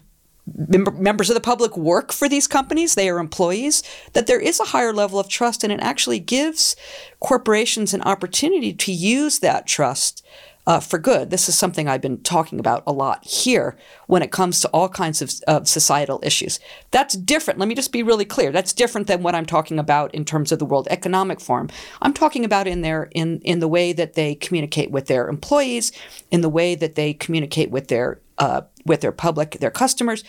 mem- 0.55 1.03
members 1.03 1.31
of 1.31 1.35
the 1.35 1.41
public 1.41 1.77
work 1.77 2.13
for 2.13 2.29
these 2.29 2.47
companies 2.47 2.95
they 2.95 3.09
are 3.09 3.19
employees 3.19 3.83
that 4.13 4.27
there 4.27 4.41
is 4.41 4.61
a 4.61 4.65
higher 4.65 4.93
level 4.93 5.19
of 5.19 5.29
trust 5.29 5.65
and 5.65 5.73
it 5.73 5.81
actually 5.81 6.19
gives 6.19 6.77
corporations 7.21 7.95
an 7.95 8.03
opportunity 8.03 8.73
to 8.73 8.93
use 8.93 9.41
that 9.41 9.67
trust 9.67 10.25
uh, 10.69 10.81
for 10.81 10.99
good. 10.99 11.31
This 11.31 11.49
is 11.49 11.57
something 11.57 11.89
I've 11.89 12.03
been 12.03 12.23
talking 12.23 12.61
about 12.61 12.83
a 12.87 12.93
lot 12.93 13.25
here 13.25 13.75
when 14.07 14.23
it 14.23 14.31
comes 14.31 14.61
to 14.61 14.69
all 14.69 14.91
kinds 14.91 15.23
of, 15.23 15.33
of 15.49 15.67
societal 15.67 16.21
issues. 16.23 16.61
That's 16.91 17.17
different. 17.17 17.59
Let 17.59 17.71
me 17.71 17.75
just 17.75 17.91
be 17.91 18.03
really 18.03 18.27
clear. 18.27 18.53
That's 18.53 18.75
different 18.75 19.07
than 19.07 19.23
what 19.23 19.35
I'm 19.35 19.47
talking 19.47 19.79
about 19.79 20.15
in 20.15 20.27
terms 20.27 20.53
of 20.53 20.59
the 20.59 20.67
World 20.67 20.87
Economic 20.91 21.41
Forum. 21.41 21.71
I'm 22.03 22.13
talking 22.13 22.45
about 22.45 22.67
in 22.67 22.83
their 22.83 23.05
in 23.13 23.41
in 23.41 23.61
the 23.61 23.69
way 23.69 23.95
that 23.95 24.13
they 24.13 24.35
communicate 24.35 24.91
with 24.91 25.07
their 25.07 25.29
employees, 25.29 25.91
in 26.31 26.43
the 26.43 26.51
way 26.51 26.75
that 26.75 26.97
they 26.97 27.15
communicate 27.15 27.71
with 27.71 27.89
their 27.89 28.21
uh, 28.37 28.61
with 28.89 29.01
their 29.03 29.13
public, 29.13 29.53
their 29.61 29.71
customers, 29.71 30.25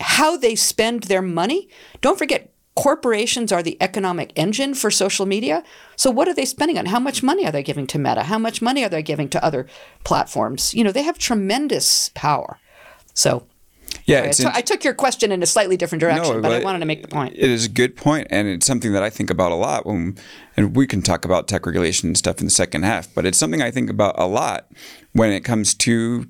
how 0.00 0.36
they 0.36 0.54
spend 0.54 1.04
their 1.04 1.22
money. 1.22 1.68
Don't 2.00 2.18
forget, 2.18 2.50
corporations 2.76 3.52
are 3.52 3.62
the 3.62 3.76
economic 3.80 4.32
engine 4.34 4.74
for 4.74 4.90
social 4.90 5.24
media. 5.26 5.62
So 5.96 6.10
what 6.10 6.26
are 6.28 6.34
they 6.34 6.44
spending 6.44 6.76
on? 6.76 6.86
How 6.86 6.98
much 6.98 7.22
money 7.22 7.46
are 7.46 7.52
they 7.52 7.62
giving 7.62 7.86
to 7.86 7.98
Meta? 7.98 8.24
How 8.24 8.38
much 8.38 8.60
money 8.60 8.84
are 8.84 8.88
they 8.88 9.02
giving 9.02 9.28
to 9.30 9.44
other 9.44 9.66
platforms? 10.02 10.74
You 10.74 10.82
know, 10.84 10.92
they 10.92 11.04
have 11.04 11.16
tremendous 11.16 12.10
power. 12.14 12.58
So 13.14 13.46
Yeah, 14.06 14.22
I, 14.24 14.30
took- 14.30 14.54
I 14.56 14.60
took 14.60 14.82
your 14.82 14.92
question 14.94 15.30
in 15.30 15.40
a 15.42 15.46
slightly 15.46 15.76
different 15.76 16.00
direction, 16.00 16.42
but 16.42 16.50
I 16.52 16.64
wanted 16.64 16.80
to 16.80 16.84
make 16.86 17.02
the 17.02 17.08
point. 17.08 17.34
It 17.36 17.48
is 17.48 17.66
a 17.66 17.68
good 17.68 17.94
point, 17.96 18.26
and 18.30 18.48
it's 18.48 18.66
something 18.66 18.92
that 18.92 19.04
I 19.04 19.10
think 19.10 19.30
about 19.30 19.52
a 19.52 19.54
lot. 19.54 19.86
When, 19.86 20.16
and 20.56 20.74
we 20.74 20.88
can 20.88 21.00
talk 21.00 21.24
about 21.24 21.46
tech 21.46 21.64
regulation 21.66 22.08
and 22.08 22.18
stuff 22.18 22.40
in 22.40 22.46
the 22.46 22.50
second 22.50 22.82
half, 22.82 23.06
but 23.14 23.24
it's 23.24 23.38
something 23.38 23.62
I 23.62 23.70
think 23.70 23.88
about 23.88 24.18
a 24.18 24.26
lot 24.26 24.66
when 25.12 25.30
it 25.30 25.42
comes 25.44 25.74
to 25.76 26.26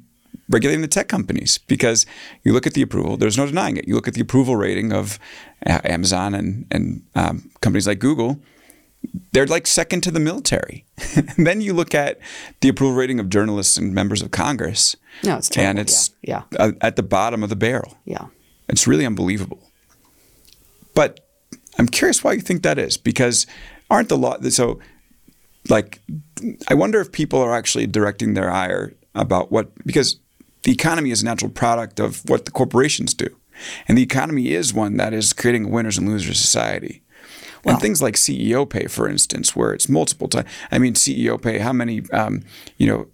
regulating 0.48 0.82
the 0.82 0.88
tech 0.88 1.08
companies 1.08 1.58
because 1.58 2.06
you 2.42 2.52
look 2.52 2.66
at 2.66 2.74
the 2.74 2.82
approval. 2.82 3.16
There's 3.16 3.38
no 3.38 3.46
denying 3.46 3.76
it. 3.76 3.88
You 3.88 3.94
look 3.94 4.08
at 4.08 4.14
the 4.14 4.20
approval 4.20 4.56
rating 4.56 4.92
of 4.92 5.18
uh, 5.66 5.80
Amazon 5.84 6.34
and 6.34 6.66
and 6.70 7.02
um, 7.14 7.50
companies 7.60 7.86
like 7.86 7.98
Google. 7.98 8.38
They're 9.32 9.46
like 9.46 9.66
second 9.66 10.00
to 10.02 10.10
the 10.10 10.20
military. 10.20 10.86
then 11.36 11.60
you 11.60 11.74
look 11.74 11.94
at 11.94 12.18
the 12.60 12.68
approval 12.70 12.96
rating 12.96 13.20
of 13.20 13.28
journalists 13.28 13.76
and 13.76 13.92
members 13.94 14.22
of 14.22 14.30
Congress. 14.30 14.96
No, 15.22 15.36
it's 15.36 15.48
terrible. 15.50 15.70
and 15.70 15.78
it's 15.78 16.10
Yeah, 16.22 16.42
uh, 16.58 16.72
at 16.80 16.96
the 16.96 17.02
bottom 17.02 17.42
of 17.42 17.50
the 17.50 17.56
barrel. 17.56 17.98
yeah. 18.04 18.26
It's 18.66 18.86
really 18.86 19.04
unbelievable. 19.04 19.60
But 20.94 21.20
I'm 21.78 21.86
curious 21.86 22.24
why 22.24 22.32
you 22.32 22.40
think 22.40 22.62
that 22.62 22.78
is 22.78 22.96
because 22.96 23.46
aren't 23.90 24.08
the 24.08 24.16
law 24.16 24.40
so 24.48 24.78
like 25.68 26.00
I 26.68 26.74
wonder 26.74 27.00
if 27.00 27.12
people 27.12 27.40
are 27.40 27.54
actually 27.54 27.86
directing 27.86 28.34
their 28.34 28.50
ire 28.50 28.94
about 29.14 29.52
what 29.52 29.70
because 29.86 30.18
the 30.64 30.72
economy 30.72 31.10
is 31.10 31.22
a 31.22 31.24
natural 31.24 31.50
product 31.50 32.00
of 32.00 32.22
what 32.28 32.44
the 32.44 32.50
corporations 32.50 33.14
do. 33.14 33.28
And 33.86 33.96
the 33.96 34.02
economy 34.02 34.52
is 34.52 34.74
one 34.74 34.96
that 34.96 35.14
is 35.14 35.32
creating 35.32 35.66
a 35.66 35.68
winners 35.68 35.96
and 35.96 36.08
losers 36.08 36.40
society. 36.40 37.02
and 37.64 37.80
things 37.80 38.02
like 38.02 38.14
CEO 38.14 38.68
pay, 38.68 38.86
for 38.86 39.08
instance, 39.08 39.56
where 39.56 39.72
it's 39.72 39.88
multiple 39.88 40.28
times. 40.28 40.48
I 40.70 40.78
mean, 40.78 40.94
CEO 40.94 41.40
pay. 41.40 41.58
How 41.58 41.72
many, 41.72 42.02
um, 42.12 42.42
you 42.76 42.86
know, 42.86 43.06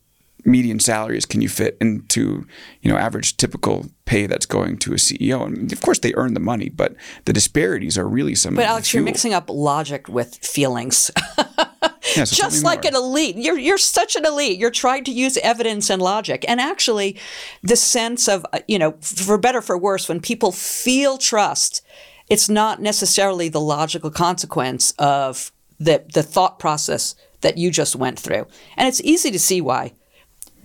median 0.44 0.80
salaries 0.80 1.26
can 1.26 1.40
you 1.40 1.48
fit 1.48 1.76
into, 1.80 2.46
you 2.80 2.90
know, 2.90 2.96
average 2.96 3.36
typical 3.36 3.86
pay 4.06 4.26
that's 4.26 4.46
going 4.46 4.78
to 4.78 4.92
a 4.92 4.96
CEO? 4.96 5.44
And 5.46 5.72
of 5.72 5.80
course, 5.82 6.00
they 6.00 6.14
earn 6.14 6.34
the 6.34 6.40
money, 6.40 6.68
but 6.68 6.96
the 7.26 7.32
disparities 7.32 7.96
are 7.96 8.08
really 8.08 8.34
some. 8.34 8.54
But 8.54 8.62
of 8.62 8.66
the 8.66 8.70
Alex, 8.70 8.94
you're 8.94 9.04
mixing 9.04 9.34
up 9.34 9.48
logic 9.48 10.08
with 10.08 10.36
feelings. 10.36 11.10
Yeah, 12.16 12.24
so 12.24 12.36
Just 12.36 12.64
like 12.64 12.84
an 12.84 12.94
elite. 12.94 13.36
You're 13.36 13.58
you're 13.58 13.78
such 13.78 14.16
an 14.16 14.24
elite. 14.24 14.58
You're 14.58 14.70
trying 14.70 15.04
to 15.04 15.10
use 15.10 15.36
evidence 15.38 15.90
and 15.90 16.00
logic. 16.00 16.44
And 16.48 16.60
actually 16.60 17.16
the 17.62 17.76
sense 17.76 18.28
of 18.28 18.44
uh, 18.52 18.60
you 18.66 18.78
know, 18.78 18.92
for 19.00 19.38
better 19.38 19.58
or 19.58 19.62
for 19.62 19.78
worse, 19.78 20.08
when 20.08 20.20
people 20.20 20.52
feel 20.52 21.18
trust, 21.18 21.84
it's 22.28 22.48
not 22.48 22.80
necessarily 22.80 23.48
the 23.48 23.60
logical 23.60 24.10
consequence 24.10 24.92
of 24.98 25.52
the 25.78 26.04
the 26.12 26.22
thought 26.22 26.58
process 26.58 27.14
that 27.40 27.58
you 27.58 27.70
just 27.70 27.96
went 27.96 28.18
through. 28.18 28.46
And 28.76 28.88
it's 28.88 29.00
easy 29.02 29.30
to 29.30 29.38
see 29.38 29.60
why 29.60 29.92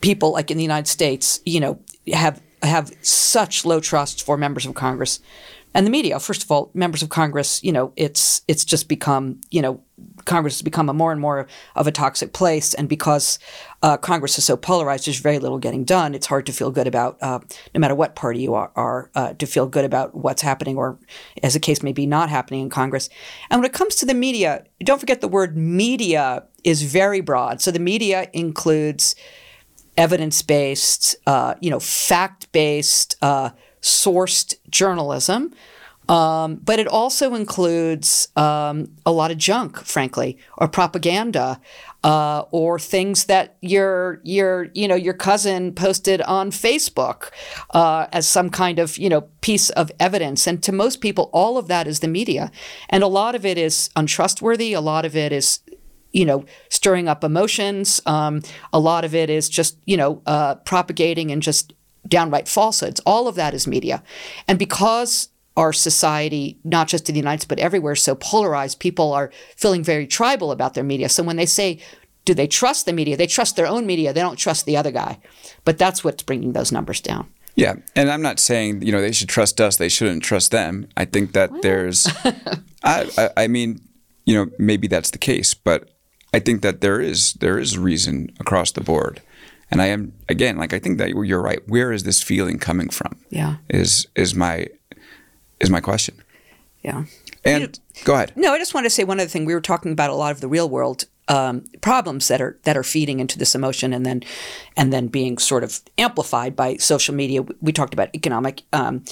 people 0.02 0.32
like 0.32 0.52
in 0.52 0.58
the 0.58 0.64
United 0.64 0.88
States, 0.88 1.42
you 1.46 1.60
know, 1.60 1.80
have 2.14 2.42
have 2.62 2.92
such 3.02 3.66
low 3.66 3.80
trust 3.80 4.24
for 4.24 4.38
members 4.38 4.66
of 4.66 4.74
Congress 4.74 5.20
and 5.76 5.86
the 5.86 5.92
media. 5.92 6.20
First 6.20 6.42
of 6.42 6.50
all, 6.50 6.72
members 6.74 7.04
of 7.04 7.10
Congress, 7.10 7.64
you 7.64 7.72
know, 7.72 7.92
it's 7.96 8.42
it's 8.48 8.66
just 8.66 8.88
become, 8.88 9.40
you 9.52 9.62
know, 9.62 9.82
Congress 10.24 10.56
has 10.56 10.62
become 10.64 10.90
a 10.90 10.94
more 10.94 11.12
and 11.12 11.22
more 11.22 11.48
of 11.76 11.86
a 11.86 11.92
toxic 11.92 12.34
place, 12.34 12.74
and 12.74 12.90
because 12.90 13.38
uh, 13.84 13.98
Congress 13.98 14.38
is 14.38 14.46
so 14.46 14.58
polarized, 14.58 15.06
there's 15.06 15.20
very 15.20 15.38
little 15.38 15.60
getting 15.60 15.84
done. 15.84 16.16
It's 16.16 16.26
hard 16.28 16.46
to 16.46 16.52
feel 16.52 16.72
good 16.72 16.88
about, 16.88 17.22
uh, 17.22 17.40
no 17.74 17.80
matter 17.80 17.94
what 17.94 18.16
party 18.16 18.40
you 18.40 18.56
are, 18.56 18.72
are 18.76 19.12
uh, 19.14 19.34
to 19.34 19.46
feel 19.46 19.68
good 19.68 19.86
about 19.86 20.16
what's 20.16 20.42
happening, 20.42 20.78
or 20.78 20.98
as 21.44 21.54
the 21.54 21.60
case 21.60 21.84
may 21.84 21.94
be, 21.94 22.06
not 22.06 22.30
happening 22.30 22.62
in 22.62 22.70
Congress. 22.70 23.10
And 23.50 23.62
when 23.62 23.70
it 23.70 23.74
comes 23.74 23.96
to 23.96 24.06
the 24.06 24.14
media, 24.14 24.64
don't 24.84 25.00
forget 25.00 25.22
the 25.22 25.28
word 25.28 25.56
media 25.56 26.46
is 26.64 26.82
very 26.82 27.22
broad. 27.22 27.62
So 27.62 27.72
the 27.72 27.80
media 27.80 28.30
includes 28.34 29.16
evidence-based, 29.98 31.16
uh, 31.28 31.56
you 31.62 31.70
know, 31.70 31.80
fact-based, 31.80 33.16
uh, 33.22 33.50
sourced 33.86 34.56
journalism. 34.70 35.54
Um, 36.08 36.58
but 36.58 36.78
it 36.78 36.88
also 36.88 37.34
includes 37.34 38.28
um, 38.36 38.92
a 39.06 39.12
lot 39.12 39.32
of 39.32 39.40
junk, 39.40 39.80
frankly, 39.80 40.38
or 40.58 40.68
propaganda, 40.68 41.60
uh, 42.04 42.44
or 42.52 42.78
things 42.78 43.26
that 43.26 43.58
your 43.62 44.22
your 44.24 44.70
you 44.76 44.88
know 44.88 44.94
your 44.94 45.16
cousin 45.16 45.74
posted 45.74 46.22
on 46.22 46.52
Facebook 46.52 47.32
uh, 47.72 48.06
as 48.12 48.28
some 48.28 48.52
kind 48.52 48.78
of 48.78 49.00
you 49.00 49.10
know 49.10 49.22
piece 49.42 49.72
of 49.72 49.92
evidence. 50.00 50.46
And 50.46 50.62
to 50.62 50.72
most 50.72 51.02
people, 51.02 51.32
all 51.34 51.58
of 51.58 51.68
that 51.70 51.88
is 51.88 52.02
the 52.02 52.08
media, 52.08 52.52
and 52.88 53.02
a 53.02 53.08
lot 53.08 53.34
of 53.34 53.44
it 53.44 53.58
is 53.58 53.90
untrustworthy. 53.96 54.74
A 54.74 54.82
lot 54.82 55.06
of 55.06 55.16
it 55.16 55.32
is 55.32 55.62
you 56.12 56.24
know, 56.24 56.46
stirring 56.70 57.10
up 57.10 57.26
emotions. 57.26 58.02
Um, 58.06 58.42
a 58.72 58.80
lot 58.80 59.04
of 59.04 59.14
it 59.14 59.30
is 59.30 59.50
just, 59.50 59.78
you 59.84 59.98
know, 59.98 60.22
uh, 60.26 60.56
propagating 60.56 61.30
and 61.30 61.42
just 61.42 61.74
downright 62.08 62.48
falsehoods. 62.48 63.02
All 63.06 63.28
of 63.28 63.36
that 63.36 63.54
is 63.54 63.68
media. 63.68 64.04
And 64.48 64.60
because 64.60 65.30
our 65.58 65.72
society, 65.72 66.58
not 66.64 66.88
just 66.88 67.08
in 67.10 67.14
the 67.14 67.20
United 67.20 67.42
States, 67.42 67.50
but 67.50 67.60
everywhere, 67.60 67.94
is 67.94 68.02
so 68.02 68.16
polarized, 68.16 68.80
people 68.80 69.14
are 69.14 69.32
feeling 69.56 69.84
very 69.84 70.06
tribal 70.06 70.52
about 70.52 70.74
their 70.74 70.84
media. 70.84 71.10
So 71.10 71.24
when 71.24 71.38
they 71.38 71.46
say, 71.46 71.80
do 72.26 72.34
they 72.34 72.48
trust 72.48 72.86
the 72.86 72.94
media? 72.94 73.16
They 73.16 73.28
trust 73.28 73.56
their 73.56 73.68
own 73.68 73.86
media. 73.86 74.12
They 74.12 74.22
don't 74.22 74.36
trust 74.36 74.66
the 74.66 74.76
other 74.76 74.92
guy. 74.92 75.20
But 75.64 75.78
that's 75.78 76.04
what's 76.04 76.24
bringing 76.24 76.54
those 76.54 76.72
numbers 76.72 77.00
down. 77.00 77.30
Yeah, 77.56 77.76
and 77.96 78.12
I'm 78.12 78.22
not 78.22 78.40
saying 78.40 78.82
you 78.82 78.92
know 78.92 79.00
they 79.00 79.14
should 79.14 79.30
trust 79.30 79.62
us; 79.62 79.78
they 79.78 79.88
shouldn't 79.88 80.24
trust 80.24 80.52
them. 80.52 80.90
I 80.98 81.06
think 81.06 81.32
that 81.32 81.62
there's, 81.62 82.06
I, 82.84 83.10
I, 83.18 83.30
I 83.38 83.48
mean, 83.48 83.80
you 84.26 84.36
know, 84.36 84.52
maybe 84.60 84.88
that's 84.88 85.12
the 85.12 85.18
case, 85.18 85.54
but 85.54 85.90
I 86.34 86.40
think 86.40 86.64
that 86.64 86.82
there 86.82 87.00
is 87.00 87.34
there 87.36 87.58
is 87.58 87.78
reason 87.78 88.30
across 88.42 88.74
the 88.74 88.82
board, 88.82 89.22
and 89.72 89.82
I 89.82 89.88
am 89.88 90.14
again 90.30 90.58
like 90.58 90.74
I 90.74 90.80
think 90.80 90.98
that 90.98 91.10
you're 91.10 91.42
right. 91.42 91.68
Where 91.68 91.92
is 91.92 92.04
this 92.04 92.22
feeling 92.22 92.60
coming 92.60 92.90
from? 92.90 93.18
Yeah. 93.30 93.58
is 93.70 94.08
is 94.16 94.36
my 94.36 94.68
is 95.60 95.70
my 95.70 95.82
question. 95.82 96.16
Yeah. 96.82 97.06
And 97.44 97.80
go 98.04 98.16
ahead. 98.16 98.34
No, 98.36 98.54
I 98.54 98.58
just 98.58 98.74
want 98.74 98.86
to 98.86 98.90
say 98.90 99.04
one 99.04 99.20
other 99.20 99.30
thing. 99.30 99.46
We 99.46 99.54
were 99.54 99.62
talking 99.62 99.92
about 99.92 100.10
a 100.10 100.16
lot 100.16 100.32
of 100.32 100.42
the 100.42 100.48
real 100.48 100.70
world 100.70 101.06
um, 101.28 101.64
problems 101.82 102.28
that 102.28 102.42
are 102.42 102.60
that 102.64 102.78
are 102.78 102.84
feeding 102.84 103.20
into 103.20 103.38
this 103.38 103.56
emotion 103.56 103.94
and 103.94 104.06
then 104.06 104.24
and 104.78 104.94
then 104.94 105.08
being 105.08 105.38
sort 105.38 105.64
of 105.64 105.82
amplified 105.98 106.56
by 106.56 106.78
social 106.78 107.16
media. 107.16 107.44
We 107.62 107.72
talked 107.72 107.94
about 107.94 108.10
economic 108.14 108.62
um, 108.74 109.04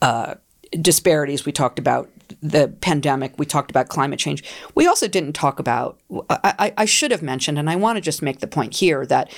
uh, 0.00 0.34
disparities. 0.80 1.46
We 1.46 1.52
talked 1.52 1.78
about 1.78 2.10
the 2.42 2.68
pandemic. 2.80 3.38
We 3.38 3.46
talked 3.46 3.70
about 3.70 3.88
climate 3.88 4.18
change. 4.18 4.44
We 4.74 4.86
also 4.86 5.08
didn't 5.08 5.32
talk 5.32 5.58
about. 5.58 5.98
I, 6.30 6.54
I, 6.58 6.74
I 6.78 6.84
should 6.84 7.10
have 7.10 7.22
mentioned, 7.22 7.58
and 7.58 7.70
I 7.70 7.76
want 7.76 7.96
to 7.96 8.00
just 8.00 8.22
make 8.22 8.40
the 8.40 8.46
point 8.46 8.74
here 8.74 9.06
that. 9.06 9.30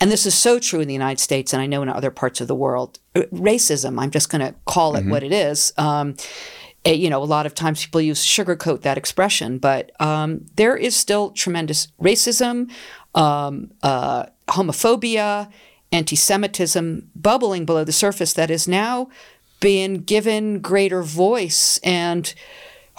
And 0.00 0.10
this 0.10 0.24
is 0.24 0.34
so 0.34 0.58
true 0.58 0.80
in 0.80 0.88
the 0.88 0.94
United 0.94 1.20
States, 1.20 1.52
and 1.52 1.60
I 1.60 1.66
know 1.66 1.82
in 1.82 1.90
other 1.90 2.10
parts 2.10 2.40
of 2.40 2.48
the 2.48 2.54
world. 2.54 2.98
uh, 3.14 3.20
Racism, 3.32 4.00
I'm 4.00 4.10
just 4.10 4.30
going 4.30 4.40
to 4.40 4.54
call 4.64 4.96
it 4.96 5.04
what 5.04 5.22
it 5.22 5.32
is. 5.32 5.74
Um, 5.76 6.16
eh, 6.86 6.92
you 6.92 7.10
know, 7.10 7.22
a 7.22 7.24
lot 7.24 7.44
of 7.44 7.54
times 7.54 7.84
people 7.84 8.00
use 8.00 8.24
sugarcoat 8.24 8.80
that 8.80 8.96
expression, 8.96 9.58
but 9.58 9.92
um, 10.00 10.46
there 10.56 10.74
is 10.74 10.96
still 10.96 11.30
tremendous 11.32 11.88
racism, 12.00 12.70
um, 13.14 13.70
uh, 13.82 14.24
homophobia, 14.48 15.50
anti 15.92 16.16
Semitism 16.16 17.10
bubbling 17.14 17.66
below 17.66 17.84
the 17.84 17.92
surface 17.92 18.32
that 18.32 18.50
is 18.50 18.66
now 18.66 19.08
being 19.60 19.96
given 19.96 20.60
greater 20.60 21.02
voice 21.02 21.78
and 21.78 22.32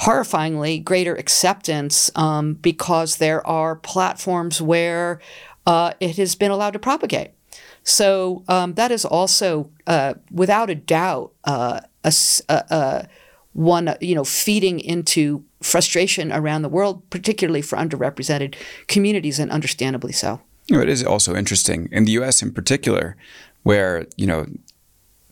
horrifyingly 0.01 0.83
greater 0.83 1.15
acceptance 1.15 2.09
um, 2.15 2.53
because 2.55 3.17
there 3.17 3.45
are 3.45 3.75
platforms 3.75 4.61
where 4.61 5.19
uh, 5.65 5.93
it 5.99 6.17
has 6.17 6.35
been 6.35 6.51
allowed 6.51 6.71
to 6.71 6.79
propagate. 6.79 7.31
So 7.83 8.43
um, 8.47 8.73
that 8.75 8.91
is 8.91 9.05
also, 9.05 9.69
uh, 9.87 10.15
without 10.31 10.69
a 10.69 10.75
doubt, 10.75 11.33
uh, 11.43 11.81
a, 12.03 12.13
a, 12.49 13.07
one 13.53 13.95
you 13.99 14.15
know 14.15 14.23
feeding 14.23 14.79
into 14.79 15.43
frustration 15.61 16.31
around 16.31 16.61
the 16.61 16.69
world, 16.69 17.07
particularly 17.09 17.61
for 17.61 17.77
underrepresented 17.77 18.55
communities, 18.87 19.39
and 19.39 19.51
understandably 19.51 20.13
so. 20.13 20.41
It 20.69 20.87
is 20.87 21.03
also 21.03 21.35
interesting 21.35 21.89
in 21.91 22.05
the 22.05 22.11
U.S. 22.13 22.41
in 22.41 22.53
particular, 22.53 23.17
where 23.63 24.07
you 24.15 24.25
know 24.25 24.45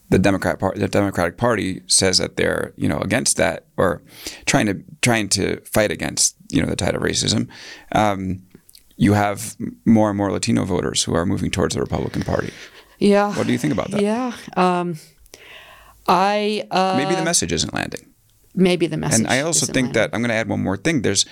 the 0.09 0.19
Democrat 0.19 0.59
part, 0.59 0.75
the 0.75 0.87
Democratic 0.87 1.37
Party 1.37 1.81
says 1.87 2.17
that 2.17 2.35
they're 2.35 2.73
you 2.75 2.89
know 2.89 2.99
against 2.99 3.37
that 3.37 3.65
or 3.77 4.01
trying 4.45 4.65
to 4.65 4.83
trying 5.01 5.29
to 5.29 5.61
fight 5.61 5.91
against 5.91 6.35
you 6.49 6.61
know 6.61 6.67
the 6.67 6.75
tide 6.75 6.95
of 6.95 7.01
racism. 7.01 7.47
Um, 7.93 8.41
you 8.99 9.13
have 9.13 9.55
more 9.85 10.09
and 10.09 10.17
more 10.17 10.29
Latino 10.29 10.65
voters 10.65 11.03
who 11.03 11.15
are 11.15 11.25
moving 11.25 11.49
towards 11.49 11.73
the 11.73 11.81
Republican 11.81 12.21
Party. 12.21 12.51
Yeah. 12.99 13.33
What 13.33 13.47
do 13.47 13.53
you 13.53 13.57
think 13.57 13.71
about 13.71 13.91
that? 13.91 14.01
Yeah. 14.01 14.33
Um, 14.57 14.97
I 16.05 16.67
uh, 16.69 16.95
maybe 16.97 17.15
the 17.15 17.23
message 17.23 17.53
isn't 17.53 17.73
landing. 17.73 18.13
Maybe 18.53 18.87
the 18.87 18.97
message. 18.97 19.19
And 19.19 19.27
I 19.29 19.39
also 19.39 19.65
think 19.65 19.75
landing. 19.75 19.93
that 19.93 20.09
I'm 20.13 20.21
going 20.21 20.29
to 20.29 20.35
add 20.35 20.49
one 20.49 20.61
more 20.61 20.75
thing. 20.75 21.01
There's 21.01 21.25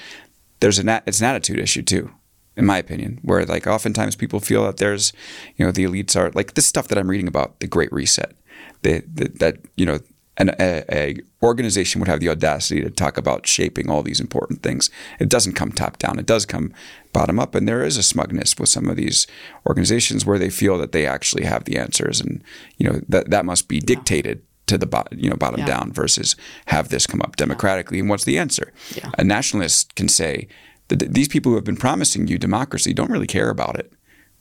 there's 0.62 0.79
an 0.79 0.88
it's 1.05 1.19
an 1.19 1.25
attitude 1.25 1.59
issue 1.59 1.81
too 1.81 2.12
in 2.55 2.65
my 2.65 2.77
opinion, 2.77 3.19
where 3.21 3.45
like 3.45 3.67
oftentimes 3.67 4.15
people 4.15 4.39
feel 4.39 4.65
that 4.65 4.77
there's, 4.77 5.13
you 5.57 5.65
know, 5.65 5.71
the 5.71 5.83
elites 5.83 6.15
are 6.15 6.31
like 6.31 6.55
this 6.55 6.65
stuff 6.65 6.88
that 6.88 6.97
I'm 6.97 7.07
reading 7.07 7.27
about 7.27 7.59
the 7.59 7.67
Great 7.67 7.93
Reset, 7.93 8.36
the, 8.81 9.03
the, 9.13 9.29
that 9.39 9.59
you 9.75 9.86
know, 9.86 10.00
an 10.38 10.50
a, 10.60 10.84
a, 10.91 11.15
organization 11.41 12.00
would 12.00 12.08
have 12.08 12.20
the 12.20 12.29
audacity 12.29 12.82
to 12.82 12.89
talk 12.89 13.17
about 13.17 13.48
shaping 13.48 13.89
all 13.89 14.03
these 14.03 14.20
important 14.20 14.62
things. 14.62 14.89
It 15.20 15.29
doesn't 15.29 15.53
come 15.53 15.72
top 15.72 15.98
down; 15.98 16.20
it 16.20 16.25
does 16.25 16.46
come 16.46 16.74
bottom 17.13 17.39
up, 17.39 17.56
and 17.56 17.67
there 17.67 17.84
is 17.84 17.98
a 17.98 18.03
smugness 18.03 18.58
with 18.58 18.70
some 18.70 18.88
of 18.88 18.96
these 18.96 19.27
organizations 19.65 20.25
where 20.25 20.39
they 20.39 20.50
feel 20.50 20.77
that 20.77 20.91
they 20.91 21.06
actually 21.06 21.46
have 21.46 21.65
the 21.65 21.77
answers, 21.77 22.22
and 22.22 22.44
you 22.77 22.88
know 22.88 23.01
that 23.10 23.29
that 23.29 23.46
must 23.46 23.67
be 23.67 23.79
dictated. 23.79 24.41
To 24.67 24.77
the 24.77 24.86
bottom, 24.86 25.17
you 25.17 25.29
know, 25.29 25.38
bottom 25.38 25.62
Yeah. 25.62 25.67
down 25.67 25.94
versus 25.94 26.36
have 26.65 26.89
this 26.89 27.08
come 27.08 27.22
up 27.22 27.38
democratically. 27.38 28.01
And 28.01 28.10
what's 28.10 28.25
the 28.25 28.38
answer? 28.38 28.74
Yeah. 28.94 29.12
A 29.17 29.24
nationalist 29.24 29.96
can 29.96 30.10
say, 30.10 30.50
that 30.89 31.13
these 31.13 31.27
people 31.27 31.51
who 31.51 31.56
have 31.56 31.63
been 31.63 31.77
promising 31.77 32.27
you 32.27 32.38
democracy 32.38 32.94
don't 32.94 33.12
really 33.12 33.27
care 33.27 33.50
about 33.50 33.77
it. 33.79 33.91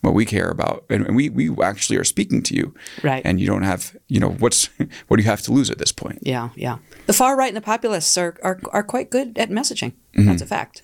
What 0.06 0.14
we 0.14 0.25
care 0.25 0.50
about, 0.50 0.84
and 0.88 1.04
and 1.04 1.16
we 1.16 1.30
we 1.30 1.50
actually 1.60 1.96
are 1.96 2.04
speaking 2.04 2.40
to 2.44 2.54
you, 2.54 2.72
Right. 3.02 3.22
And 3.26 3.40
you 3.40 3.46
don't 3.48 3.64
have, 3.64 3.96
you 4.06 4.20
know, 4.20 4.30
what's 4.30 4.66
what 5.08 5.16
do 5.16 5.25
you 5.25 5.28
have 5.28 5.42
to 5.42 5.52
lose 5.52 5.68
at 5.68 5.78
this 5.78 5.90
point? 5.90 6.20
Yeah, 6.22 6.50
yeah. 6.54 6.78
The 7.06 7.12
far 7.12 7.36
right 7.36 7.48
and 7.48 7.56
the 7.56 7.60
populists 7.60 8.16
are 8.16 8.36
are, 8.44 8.60
are 8.70 8.84
quite 8.84 9.10
good 9.10 9.36
at 9.36 9.50
messaging. 9.50 9.94
Mm-hmm. 10.14 10.26
That's 10.26 10.42
a 10.42 10.46
fact. 10.46 10.82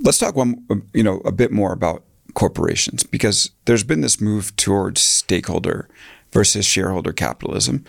Let's 0.00 0.16
talk 0.16 0.36
one, 0.36 0.64
you 0.94 1.02
know, 1.02 1.20
a 1.26 1.32
bit 1.32 1.52
more 1.52 1.74
about 1.74 2.02
corporations 2.32 3.02
because 3.02 3.50
there's 3.66 3.84
been 3.84 4.00
this 4.00 4.22
move 4.22 4.56
towards 4.56 5.02
stakeholder 5.02 5.86
versus 6.34 6.66
shareholder 6.66 7.12
capitalism. 7.12 7.84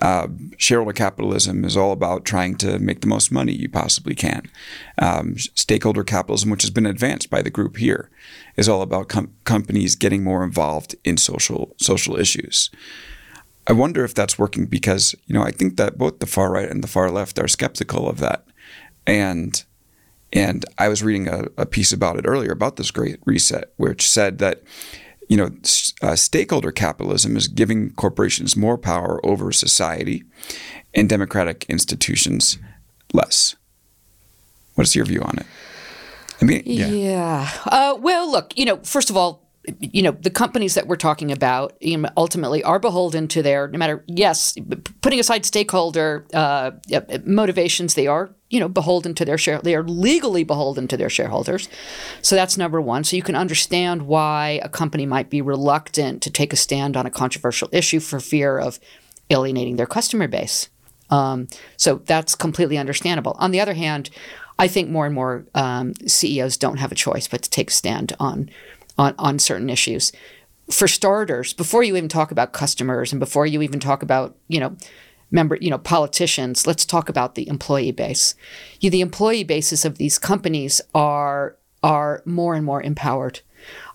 Uh, 0.00 0.26
shareholder 0.56 0.94
capitalism 0.94 1.64
is 1.64 1.76
all 1.76 1.92
about 1.92 2.24
trying 2.24 2.56
to 2.56 2.78
make 2.78 3.02
the 3.02 3.06
most 3.06 3.30
money 3.30 3.52
you 3.52 3.68
possibly 3.68 4.14
can. 4.14 4.50
Um, 4.98 5.36
stakeholder 5.54 6.02
capitalism, 6.02 6.50
which 6.50 6.62
has 6.62 6.70
been 6.70 6.86
advanced 6.86 7.28
by 7.28 7.42
the 7.42 7.50
group 7.50 7.76
here, 7.76 8.10
is 8.56 8.68
all 8.68 8.80
about 8.80 9.08
com- 9.08 9.32
companies 9.44 9.94
getting 9.94 10.24
more 10.24 10.42
involved 10.42 10.96
in 11.04 11.18
social 11.18 11.76
social 11.76 12.18
issues. 12.18 12.70
I 13.66 13.74
wonder 13.74 14.02
if 14.02 14.14
that's 14.14 14.38
working 14.38 14.64
because 14.64 15.14
you 15.26 15.34
know 15.34 15.42
I 15.42 15.50
think 15.52 15.76
that 15.76 15.98
both 15.98 16.18
the 16.18 16.26
far 16.26 16.50
right 16.50 16.68
and 16.68 16.82
the 16.82 16.88
far 16.88 17.10
left 17.10 17.38
are 17.38 17.48
skeptical 17.48 18.08
of 18.08 18.18
that, 18.18 18.46
and 19.06 19.62
and 20.32 20.64
I 20.78 20.88
was 20.88 21.02
reading 21.02 21.28
a, 21.28 21.48
a 21.58 21.66
piece 21.66 21.92
about 21.92 22.16
it 22.16 22.24
earlier 22.26 22.52
about 22.52 22.76
this 22.76 22.90
great 22.90 23.18
reset, 23.26 23.72
which 23.76 24.08
said 24.08 24.38
that 24.38 24.62
you 25.30 25.36
know 25.36 25.50
uh, 26.02 26.16
stakeholder 26.16 26.72
capitalism 26.72 27.36
is 27.36 27.46
giving 27.46 27.92
corporations 27.92 28.56
more 28.56 28.76
power 28.76 29.24
over 29.24 29.52
society, 29.52 30.24
and 30.92 31.08
democratic 31.08 31.64
institutions 31.68 32.58
less. 33.14 33.54
What's 34.74 34.96
your 34.96 35.04
view 35.04 35.22
on 35.22 35.38
it? 35.38 35.46
I 36.42 36.44
mean, 36.44 36.62
yeah, 36.64 36.86
Uh, 37.66 37.96
well, 38.00 38.30
look, 38.30 38.58
you 38.58 38.64
know, 38.64 38.78
first 38.78 39.10
of 39.10 39.16
all, 39.16 39.48
you 39.78 40.02
know, 40.02 40.12
the 40.12 40.30
companies 40.30 40.74
that 40.74 40.86
we're 40.86 40.96
talking 40.96 41.30
about 41.30 41.76
you 41.80 41.98
know, 41.98 42.08
ultimately 42.16 42.64
are 42.64 42.78
beholden 42.78 43.28
to 43.28 43.42
their, 43.42 43.68
no 43.68 43.78
matter, 43.78 44.02
yes, 44.06 44.56
putting 45.02 45.20
aside 45.20 45.44
stakeholder 45.44 46.26
uh, 46.32 46.72
uh, 46.92 47.00
motivations, 47.24 47.94
they 47.94 48.06
are, 48.06 48.34
you 48.50 48.58
know, 48.58 48.68
beholden 48.68 49.14
to 49.14 49.24
their 49.24 49.38
share. 49.38 49.60
They 49.62 49.76
are 49.76 49.84
legally 49.84 50.44
beholden 50.44 50.88
to 50.88 50.96
their 50.96 51.08
shareholders. 51.08 51.68
So 52.20 52.34
that's 52.34 52.58
number 52.58 52.80
one. 52.80 53.04
So 53.04 53.16
you 53.16 53.22
can 53.22 53.36
understand 53.36 54.02
why 54.02 54.60
a 54.62 54.68
company 54.68 55.06
might 55.06 55.30
be 55.30 55.40
reluctant 55.40 56.20
to 56.22 56.30
take 56.30 56.52
a 56.52 56.56
stand 56.56 56.96
on 56.96 57.06
a 57.06 57.10
controversial 57.10 57.68
issue 57.72 58.00
for 58.00 58.18
fear 58.18 58.58
of 58.58 58.80
alienating 59.30 59.76
their 59.76 59.86
customer 59.86 60.26
base. 60.26 60.68
Um, 61.10 61.48
so 61.76 62.02
that's 62.04 62.34
completely 62.34 62.76
understandable. 62.76 63.36
On 63.38 63.52
the 63.52 63.60
other 63.60 63.74
hand, 63.74 64.10
I 64.58 64.68
think 64.68 64.90
more 64.90 65.06
and 65.06 65.14
more 65.14 65.46
um, 65.54 65.94
CEOs 66.06 66.56
don't 66.56 66.78
have 66.78 66.92
a 66.92 66.96
choice 66.96 67.26
but 67.28 67.42
to 67.42 67.50
take 67.50 67.70
a 67.70 67.72
stand 67.72 68.14
on, 68.20 68.50
on 68.98 69.14
on 69.18 69.38
certain 69.38 69.70
issues. 69.70 70.12
For 70.70 70.86
starters, 70.86 71.52
before 71.52 71.82
you 71.82 71.96
even 71.96 72.08
talk 72.08 72.30
about 72.30 72.52
customers 72.52 73.12
and 73.12 73.18
before 73.18 73.46
you 73.46 73.62
even 73.62 73.80
talk 73.80 74.02
about 74.02 74.36
you 74.48 74.60
know 74.60 74.76
member 75.30 75.56
you 75.60 75.70
know 75.70 75.78
politicians, 75.78 76.66
let's 76.66 76.84
talk 76.84 77.08
about 77.08 77.34
the 77.34 77.48
employee 77.48 77.92
base. 77.92 78.34
You, 78.80 78.90
the 78.90 79.00
employee 79.00 79.44
bases 79.44 79.84
of 79.84 79.98
these 79.98 80.18
companies 80.18 80.80
are 80.94 81.56
are 81.82 82.22
more 82.24 82.54
and 82.54 82.64
more 82.64 82.82
empowered 82.82 83.40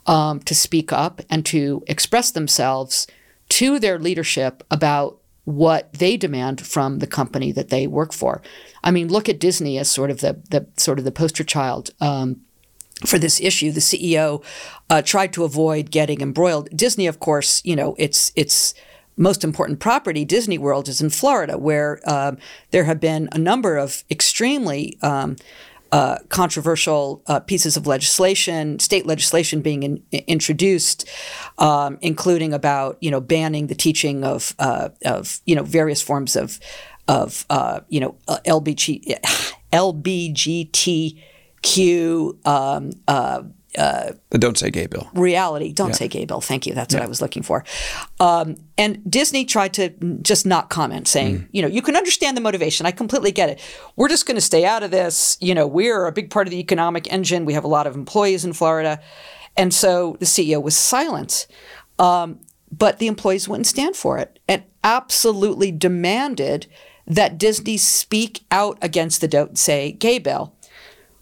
um, 0.05 0.39
to 0.41 0.55
speak 0.55 0.91
up 0.91 1.21
and 1.29 1.45
to 1.45 1.83
express 1.87 2.31
themselves 2.31 3.07
to 3.49 3.79
their 3.79 3.99
leadership 3.99 4.63
about 4.71 5.19
what 5.43 5.93
they 5.93 6.17
demand 6.17 6.65
from 6.65 6.99
the 6.99 7.07
company 7.07 7.51
that 7.51 7.69
they 7.69 7.85
work 7.85 8.11
for. 8.11 8.41
I 8.83 8.91
mean, 8.91 9.07
look 9.07 9.29
at 9.29 9.39
Disney 9.39 9.77
as 9.77 9.91
sort 9.91 10.09
of 10.09 10.21
the, 10.21 10.41
the 10.49 10.67
sort 10.77 10.97
of 10.97 11.05
the 11.05 11.11
poster 11.11 11.43
child. 11.43 11.91
Um, 12.01 12.41
for 13.05 13.19
this 13.19 13.41
issue, 13.41 13.71
the 13.71 13.81
CEO 13.81 14.43
uh, 14.89 15.01
tried 15.01 15.33
to 15.33 15.43
avoid 15.43 15.91
getting 15.91 16.21
embroiled. 16.21 16.69
Disney, 16.75 17.07
of 17.07 17.19
course, 17.19 17.61
you 17.65 17.75
know, 17.75 17.93
it's 17.99 18.31
it's 18.35 18.73
most 19.17 19.43
important 19.43 19.79
property, 19.79 20.25
Disney 20.25 20.57
World, 20.57 20.87
is 20.87 21.01
in 21.01 21.09
Florida, 21.09 21.57
where 21.57 21.99
um, 22.05 22.37
there 22.71 22.83
have 22.83 22.99
been 22.99 23.29
a 23.31 23.37
number 23.37 23.77
of 23.77 24.03
extremely 24.09 24.97
um, 25.01 25.35
uh, 25.91 26.17
controversial 26.29 27.21
uh, 27.27 27.39
pieces 27.39 27.77
of 27.77 27.87
legislation, 27.87 28.79
state 28.79 29.05
legislation 29.05 29.61
being 29.61 29.83
in, 29.83 30.03
introduced, 30.27 31.07
um, 31.57 31.97
including 32.01 32.53
about 32.53 32.97
you 32.99 33.09
know 33.09 33.21
banning 33.21 33.67
the 33.67 33.75
teaching 33.75 34.23
of 34.23 34.53
uh, 34.59 34.89
of 35.05 35.39
you 35.45 35.55
know 35.55 35.63
various 35.63 36.01
forms 36.01 36.35
of 36.35 36.59
of 37.07 37.45
uh, 37.49 37.79
you 37.87 37.99
know 37.99 38.15
uh, 38.27 38.39
LBG, 38.45 39.15
LBGTQ 39.71 41.17
um, 42.45 42.91
uh, 43.77 44.13
don't 44.31 44.57
say 44.57 44.69
gay 44.69 44.87
bill. 44.87 45.09
reality. 45.13 45.73
Don't 45.73 45.95
say 45.95 46.07
gay 46.07 46.25
bill. 46.25 46.41
Thank 46.41 46.65
you. 46.65 46.73
That's 46.73 46.93
what 46.93 47.03
I 47.03 47.07
was 47.07 47.21
looking 47.21 47.43
for. 47.43 47.63
Um, 48.19 48.57
and 48.77 49.09
Disney 49.09 49.45
tried 49.45 49.73
to 49.75 49.89
just 50.21 50.45
not 50.45 50.69
comment, 50.69 51.07
saying, 51.07 51.47
you 51.51 51.61
know, 51.61 51.67
you 51.67 51.81
can 51.81 51.95
understand 51.95 52.35
the 52.37 52.41
motivation. 52.41 52.85
I 52.85 52.91
completely 52.91 53.31
get 53.31 53.49
it. 53.49 53.61
We're 53.95 54.09
just 54.09 54.25
going 54.25 54.35
to 54.35 54.41
stay 54.41 54.65
out 54.65 54.83
of 54.83 54.91
this. 54.91 55.37
You 55.41 55.55
know, 55.55 55.67
we're 55.67 56.05
a 56.05 56.11
big 56.11 56.29
part 56.29 56.47
of 56.47 56.51
the 56.51 56.59
economic 56.59 57.11
engine. 57.11 57.45
We 57.45 57.53
have 57.53 57.63
a 57.63 57.69
lot 57.69 57.87
of 57.87 57.95
employees 57.95 58.45
in 58.45 58.53
Florida. 58.53 58.99
And 59.57 59.73
so 59.73 60.17
the 60.19 60.25
CEO 60.25 60.61
was 60.61 60.75
silent. 60.75 61.47
Um, 61.99 62.39
but 62.71 62.99
the 62.99 63.07
employees 63.07 63.47
wouldn't 63.47 63.67
stand 63.67 63.95
for 63.95 64.17
it 64.17 64.39
and 64.47 64.63
absolutely 64.83 65.71
demanded 65.71 66.67
that 67.07 67.37
Disney 67.37 67.77
speak 67.77 68.43
out 68.51 68.77
against 68.81 69.21
the 69.21 69.27
don't 69.27 69.57
say 69.57 69.91
gay 69.91 70.19
bill 70.19 70.55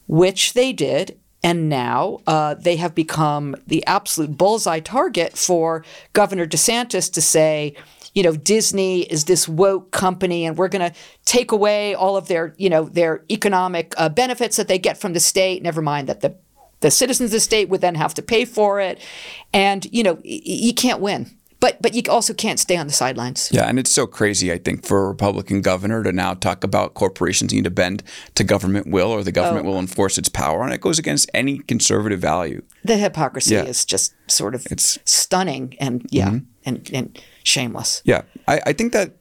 which 0.08 0.54
they 0.54 0.74
did. 0.74 1.20
And 1.44 1.68
now 1.68 2.20
uh, 2.26 2.54
they 2.54 2.78
have 2.78 2.96
become 2.96 3.56
the 3.68 3.86
absolute 3.86 4.38
bullseye 4.38 4.80
target 4.80 5.38
for 5.38 5.84
Governor 6.14 6.48
DeSantis 6.48 7.12
to 7.14 7.22
say, 7.22 7.76
you 8.14 8.24
know, 8.24 8.34
Disney 8.34 9.02
is 9.02 9.26
this 9.26 9.48
woke 9.48 9.92
company, 9.92 10.46
and 10.46 10.58
we're 10.58 10.68
going 10.68 10.90
to 10.92 10.98
take 11.26 11.52
away 11.52 11.96
all 11.96 12.16
of 12.16 12.28
their, 12.28 12.54
you 12.58 12.70
know, 12.70 12.86
their 12.86 13.24
economic 13.30 13.94
uh, 13.98 14.08
benefits 14.08 14.56
that 14.58 14.68
they 14.68 14.78
get 14.78 14.98
from 14.98 15.14
the 15.14 15.20
state. 15.20 15.62
Never 15.64 15.82
mind 15.82 16.08
that 16.08 16.22
the 16.22 16.36
the 16.80 16.92
citizens 16.92 17.30
of 17.30 17.32
the 17.32 17.40
state 17.40 17.70
would 17.70 17.80
then 17.80 17.96
have 17.96 18.14
to 18.14 18.22
pay 18.22 18.44
for 18.46 18.80
it, 18.80 19.00
and 19.54 19.86
you 19.92 20.04
know, 20.04 20.14
y- 20.16 20.42
you 20.44 20.74
can't 20.74 21.00
win. 21.00 21.32
But 21.64 21.82
but 21.82 21.94
you 21.94 22.02
also 22.10 22.34
can't 22.34 22.60
stay 22.60 22.76
on 22.76 22.88
the 22.88 22.94
sidelines. 22.94 23.50
Yeah, 23.54 23.70
and 23.70 23.80
it's 23.80 23.90
so 23.90 24.06
crazy, 24.06 24.52
I 24.52 24.58
think, 24.58 24.86
for 24.86 25.06
a 25.06 25.08
Republican 25.08 25.62
governor 25.62 26.04
to 26.04 26.12
now 26.12 26.34
talk 26.34 26.66
about 26.66 26.94
corporations 26.94 27.54
need 27.54 27.64
to 27.64 27.72
bend 27.72 28.04
to 28.36 28.44
government 28.44 28.88
will 28.88 29.12
or 29.12 29.24
the 29.24 29.32
government 29.32 29.66
oh. 29.66 29.70
will 29.70 29.80
enforce 29.80 30.18
its 30.18 30.28
power. 30.28 30.64
And 30.64 30.74
it 30.74 30.82
goes 30.82 31.00
against 31.00 31.32
any 31.34 31.60
conservative 31.60 32.20
value. 32.20 32.64
The 32.84 32.98
hypocrisy 32.98 33.56
Yeah. 33.56 33.64
is 33.64 33.86
just 33.86 34.14
sort 34.28 34.56
of 34.56 34.66
It's- 34.66 35.00
stunning 35.06 35.78
and 35.80 36.06
yeah, 36.10 36.32
mm-hmm. 36.32 36.46
and, 36.66 36.90
and 36.94 37.20
shameless. 37.46 38.02
Yeah, 38.04 38.24
I, 38.46 38.60
I 38.66 38.74
think 38.74 38.92
that 38.92 39.14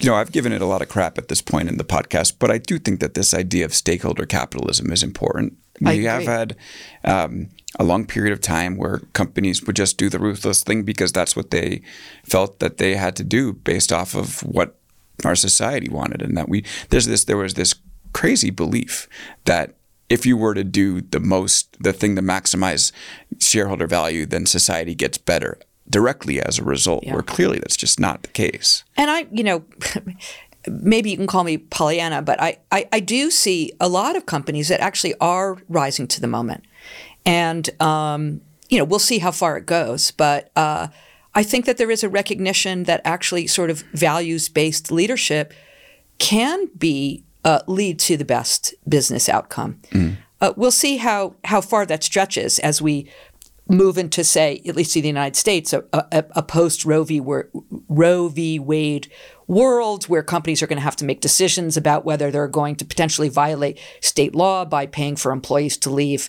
you 0.00 0.10
know, 0.10 0.16
I've 0.16 0.32
given 0.32 0.52
it 0.52 0.60
a 0.60 0.66
lot 0.66 0.82
of 0.82 0.88
crap 0.88 1.16
at 1.18 1.28
this 1.28 1.40
point 1.40 1.68
in 1.68 1.78
the 1.78 1.84
podcast, 1.84 2.34
but 2.38 2.50
I 2.50 2.58
do 2.58 2.78
think 2.78 3.00
that 3.00 3.14
this 3.14 3.32
idea 3.32 3.64
of 3.64 3.72
stakeholder 3.72 4.26
capitalism 4.26 4.92
is 4.92 5.02
important. 5.02 5.56
We 5.80 6.04
have 6.04 6.24
had 6.24 6.56
um, 7.04 7.48
a 7.78 7.84
long 7.84 8.06
period 8.06 8.32
of 8.32 8.40
time 8.40 8.76
where 8.76 8.98
companies 9.12 9.62
would 9.64 9.76
just 9.76 9.98
do 9.98 10.08
the 10.08 10.18
ruthless 10.18 10.62
thing 10.62 10.82
because 10.82 11.12
that's 11.12 11.36
what 11.36 11.50
they 11.50 11.82
felt 12.24 12.58
that 12.60 12.78
they 12.78 12.94
had 12.94 13.16
to 13.16 13.24
do 13.24 13.52
based 13.52 13.92
off 13.92 14.14
of 14.14 14.40
what 14.40 14.78
our 15.24 15.36
society 15.36 15.88
wanted, 15.88 16.22
and 16.22 16.36
that 16.36 16.48
we 16.48 16.64
there's 16.90 17.06
this 17.06 17.24
there 17.24 17.36
was 17.36 17.54
this 17.54 17.74
crazy 18.12 18.50
belief 18.50 19.08
that 19.44 19.74
if 20.08 20.24
you 20.24 20.36
were 20.36 20.54
to 20.54 20.64
do 20.64 21.00
the 21.00 21.20
most 21.20 21.76
the 21.82 21.92
thing 21.92 22.16
to 22.16 22.22
maximize 22.22 22.92
shareholder 23.40 23.86
value, 23.86 24.26
then 24.26 24.46
society 24.46 24.94
gets 24.94 25.18
better 25.18 25.58
directly 25.88 26.40
as 26.40 26.58
a 26.58 26.64
result. 26.64 27.04
Yeah. 27.04 27.14
Where 27.14 27.22
clearly 27.22 27.58
that's 27.58 27.76
just 27.76 28.00
not 28.00 28.22
the 28.22 28.28
case. 28.28 28.84
And 28.96 29.10
I, 29.10 29.26
you 29.30 29.44
know, 29.44 29.64
maybe 30.68 31.10
you 31.10 31.16
can 31.16 31.26
call 31.26 31.44
me 31.44 31.58
Pollyanna, 31.58 32.22
but 32.22 32.40
I, 32.40 32.58
I, 32.70 32.88
I 32.92 33.00
do 33.00 33.30
see 33.30 33.72
a 33.80 33.88
lot 33.88 34.16
of 34.16 34.26
companies 34.26 34.68
that 34.68 34.80
actually 34.80 35.14
are 35.20 35.58
rising 35.68 36.06
to 36.08 36.20
the 36.20 36.26
moment. 36.26 36.64
And, 37.24 37.68
um, 37.80 38.40
you 38.68 38.78
know, 38.78 38.84
we'll 38.84 38.98
see 38.98 39.18
how 39.18 39.30
far 39.30 39.56
it 39.56 39.66
goes. 39.66 40.10
But 40.10 40.50
uh, 40.56 40.88
I 41.34 41.42
think 41.42 41.64
that 41.66 41.76
there 41.76 41.90
is 41.90 42.02
a 42.02 42.08
recognition 42.08 42.84
that 42.84 43.00
actually 43.04 43.46
sort 43.46 43.70
of 43.70 43.82
values 43.92 44.48
based 44.48 44.90
leadership 44.90 45.52
can 46.18 46.68
be 46.78 47.24
uh, 47.44 47.60
lead 47.66 47.98
to 48.00 48.16
the 48.16 48.24
best 48.24 48.74
business 48.88 49.28
outcome. 49.28 49.80
Uh, 50.40 50.52
we'll 50.56 50.70
see 50.70 50.96
how, 50.96 51.34
how 51.44 51.60
far 51.60 51.86
that 51.86 52.02
stretches 52.02 52.58
as 52.58 52.82
we 52.82 53.08
move 53.68 53.98
into, 53.98 54.22
say, 54.22 54.62
at 54.66 54.76
least 54.76 54.96
in 54.96 55.02
the 55.02 55.08
United 55.08 55.36
States, 55.36 55.72
a, 55.72 55.84
a, 55.92 56.24
a 56.36 56.42
post 56.42 56.84
Roe 56.84 57.04
v. 57.04 57.20
Roe 57.88 58.28
v. 58.28 58.58
Wade 58.58 59.10
world 59.46 60.04
where 60.04 60.22
companies 60.22 60.62
are 60.62 60.66
going 60.66 60.78
to 60.78 60.82
have 60.82 60.96
to 60.96 61.04
make 61.04 61.20
decisions 61.20 61.76
about 61.76 62.04
whether 62.04 62.30
they're 62.30 62.48
going 62.48 62.76
to 62.76 62.84
potentially 62.84 63.28
violate 63.28 63.78
state 64.00 64.34
law 64.34 64.64
by 64.64 64.86
paying 64.86 65.16
for 65.16 65.32
employees 65.32 65.76
to 65.76 65.90
leave 65.90 66.28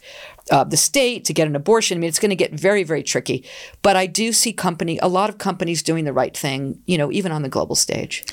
uh, 0.52 0.64
the 0.64 0.78
state 0.78 1.26
to 1.26 1.34
get 1.34 1.48
an 1.48 1.56
abortion. 1.56 1.98
I 1.98 2.00
mean, 2.00 2.08
it's 2.08 2.20
going 2.20 2.30
to 2.30 2.36
get 2.36 2.54
very, 2.54 2.84
very 2.84 3.04
tricky. 3.04 3.44
But 3.82 3.96
I 3.96 4.06
do 4.06 4.32
see 4.32 4.54
company, 4.54 5.00
a 5.00 5.08
lot 5.08 5.30
of 5.30 5.38
companies 5.38 5.84
doing 5.84 6.06
the 6.06 6.14
right 6.14 6.36
thing, 6.36 6.82
you 6.86 6.98
know, 6.98 7.12
even 7.12 7.32
on 7.32 7.42
the 7.42 7.50
global 7.50 7.76
stage. 7.76 8.24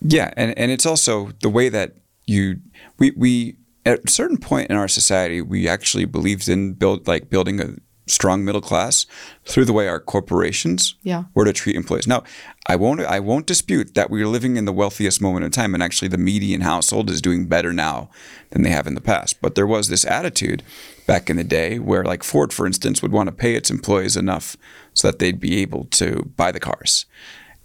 Yeah, 0.00 0.32
and, 0.36 0.56
and 0.58 0.70
it's 0.70 0.86
also 0.86 1.30
the 1.42 1.50
way 1.50 1.68
that 1.68 1.96
you 2.26 2.60
we 2.98 3.12
we 3.16 3.56
at 3.84 4.04
a 4.04 4.10
certain 4.10 4.38
point 4.38 4.70
in 4.70 4.76
our 4.76 4.88
society 4.88 5.42
we 5.42 5.68
actually 5.68 6.04
believed 6.04 6.48
in 6.48 6.74
build 6.74 7.06
like 7.08 7.28
building 7.28 7.60
a 7.60 7.74
strong 8.10 8.44
middle 8.44 8.60
class 8.60 9.06
through 9.46 9.64
the 9.64 9.72
way 9.72 9.86
our 9.88 10.00
corporations 10.00 10.94
Yeah. 11.02 11.24
were 11.34 11.44
to 11.44 11.52
treat 11.52 11.76
employees. 11.76 12.06
Now, 12.06 12.22
I 12.66 12.76
won't 12.76 13.00
I 13.00 13.20
won't 13.20 13.46
dispute 13.46 13.94
that 13.94 14.10
we're 14.10 14.26
living 14.28 14.56
in 14.56 14.64
the 14.64 14.72
wealthiest 14.72 15.20
moment 15.20 15.44
in 15.44 15.50
time 15.50 15.74
and 15.74 15.82
actually 15.82 16.08
the 16.08 16.18
median 16.18 16.60
household 16.60 17.08
is 17.10 17.22
doing 17.22 17.46
better 17.46 17.72
now 17.72 18.10
than 18.50 18.62
they 18.62 18.70
have 18.70 18.86
in 18.86 18.94
the 18.94 19.00
past. 19.00 19.40
But 19.40 19.54
there 19.54 19.66
was 19.66 19.88
this 19.88 20.04
attitude 20.04 20.62
back 21.06 21.30
in 21.30 21.36
the 21.36 21.44
day 21.44 21.78
where 21.78 22.04
like 22.04 22.22
Ford 22.22 22.52
for 22.52 22.66
instance 22.66 23.02
would 23.02 23.12
want 23.12 23.28
to 23.28 23.32
pay 23.32 23.54
its 23.54 23.70
employees 23.70 24.16
enough 24.16 24.56
so 24.94 25.08
that 25.08 25.18
they'd 25.18 25.40
be 25.40 25.60
able 25.62 25.84
to 25.92 26.30
buy 26.36 26.52
the 26.52 26.60
cars. 26.60 27.06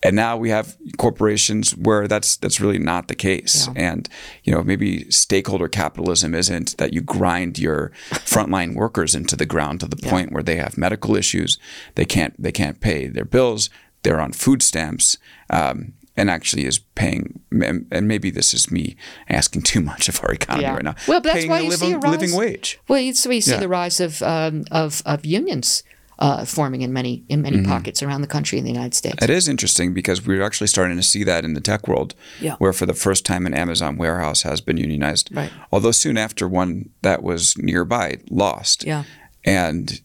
And 0.04 0.16
now 0.16 0.38
we 0.38 0.50
have 0.50 0.78
corporations 0.98 1.76
where 1.76 2.08
that's 2.08 2.38
that's 2.38 2.60
really 2.62 2.78
not 2.78 3.08
the 3.08 3.16
case. 3.16 3.68
And 3.76 4.08
you 4.44 4.54
know, 4.54 4.64
maybe 4.64 5.10
stakeholder 5.10 5.68
capitalism 5.68 6.36
isn't 6.36 6.78
that 6.78 6.94
you 6.94 7.02
grind 7.02 7.58
your 7.58 7.92
frontline 8.12 8.76
workers 8.76 9.16
into 9.16 9.36
the 9.36 9.46
ground 9.48 9.80
to 9.80 9.88
the 9.88 9.96
point 9.96 10.32
where 10.32 10.44
they 10.44 10.58
have 10.58 10.78
medical 10.78 11.16
issues, 11.16 11.58
they 11.96 12.06
can't 12.06 12.40
they 12.42 12.52
can't 12.52 12.80
pay 12.82 13.08
their 13.08 13.26
bills, 13.26 13.70
they're 14.04 14.22
on 14.22 14.32
food 14.32 14.62
stamps. 14.62 15.18
Um, 15.50 15.94
and 16.18 16.30
actually 16.30 16.66
is 16.66 16.80
paying, 16.80 17.42
and 17.52 18.08
maybe 18.08 18.30
this 18.32 18.54
is 18.54 18.72
me 18.72 18.96
asking 19.28 19.64
too 19.64 19.82
much 19.82 20.08
of 20.08 20.18
our 20.24 20.32
economy 20.32 20.66
right 20.70 20.82
now. 20.82 20.96
Well, 21.10 21.20
but 21.20 21.34
that's 21.34 21.46
why 21.46 21.60
you 21.60 21.68
living, 21.68 21.90
see 21.90 21.94
a 21.94 21.98
rise. 22.00 22.12
living 22.22 22.34
wage. 22.38 22.80
Well, 22.88 23.00
it's 23.04 23.26
why 23.28 23.34
you 23.34 23.42
see 23.42 23.52
Yeah. 23.52 23.60
the 23.60 23.68
rise 23.68 24.00
of 24.00 24.22
um, 24.22 24.64
of, 24.72 25.02
of 25.06 25.26
unions 25.26 25.84
uh, 26.20 26.46
forming 26.46 26.82
in 26.82 26.92
many 26.94 27.24
in 27.30 27.42
many 27.42 27.58
Mm-hmm. 27.58 27.72
pockets 27.72 28.02
around 28.04 28.22
the 28.22 28.28
country 28.28 28.58
in 28.58 28.64
the 28.66 28.72
United 28.72 28.94
States. 28.94 29.22
It 29.22 29.30
is 29.30 29.48
interesting 29.48 29.94
because 29.94 30.26
we're 30.26 30.42
actually 30.44 30.68
starting 30.68 30.98
to 30.98 31.04
see 31.04 31.24
that 31.24 31.44
in 31.46 31.54
the 31.54 31.62
tech 31.62 31.88
world, 31.88 32.16
Yeah. 32.42 32.56
where 32.58 32.74
for 32.74 32.86
the 32.86 32.94
first 32.94 33.26
time 33.26 33.46
an 33.46 33.54
Amazon 33.54 33.98
warehouse 33.98 34.44
has 34.44 34.62
been 34.62 34.78
unionized. 34.78 35.30
Right. 35.36 35.52
Although 35.72 35.92
soon 35.92 36.18
after 36.18 36.48
one 36.48 36.90
that 37.02 37.24
was 37.24 37.58
nearby 37.58 38.18
lost. 38.30 38.84
Yeah. 38.86 39.04
And 39.44 40.02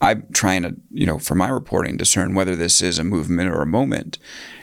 I'm 0.00 0.26
trying 0.32 0.62
to, 0.62 0.76
you 0.90 1.06
know, 1.06 1.18
for 1.18 1.34
my 1.34 1.48
reporting, 1.48 1.96
discern 1.96 2.34
whether 2.34 2.54
this 2.54 2.80
is 2.80 2.98
a 2.98 3.04
movement 3.04 3.50
or 3.50 3.60
a 3.62 3.66
moment. 3.66 4.18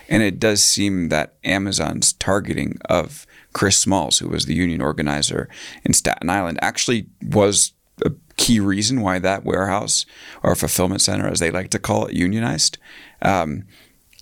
And 0.07 0.23
it 0.23 0.39
does 0.39 0.63
seem 0.63 1.09
that 1.09 1.33
Amazon's 1.43 2.13
targeting 2.13 2.77
of 2.89 3.25
Chris 3.53 3.77
Smalls, 3.77 4.19
who 4.19 4.29
was 4.29 4.45
the 4.45 4.53
union 4.53 4.81
organizer 4.81 5.49
in 5.83 5.93
Staten 5.93 6.29
Island, 6.29 6.59
actually 6.61 7.07
was 7.21 7.73
a 8.05 8.11
key 8.37 8.59
reason 8.59 9.01
why 9.01 9.19
that 9.19 9.45
warehouse 9.45 10.05
or 10.43 10.55
fulfillment 10.55 11.01
center, 11.01 11.27
as 11.27 11.39
they 11.39 11.51
like 11.51 11.69
to 11.71 11.79
call 11.79 12.05
it, 12.05 12.13
unionized. 12.13 12.77
Um, 13.21 13.65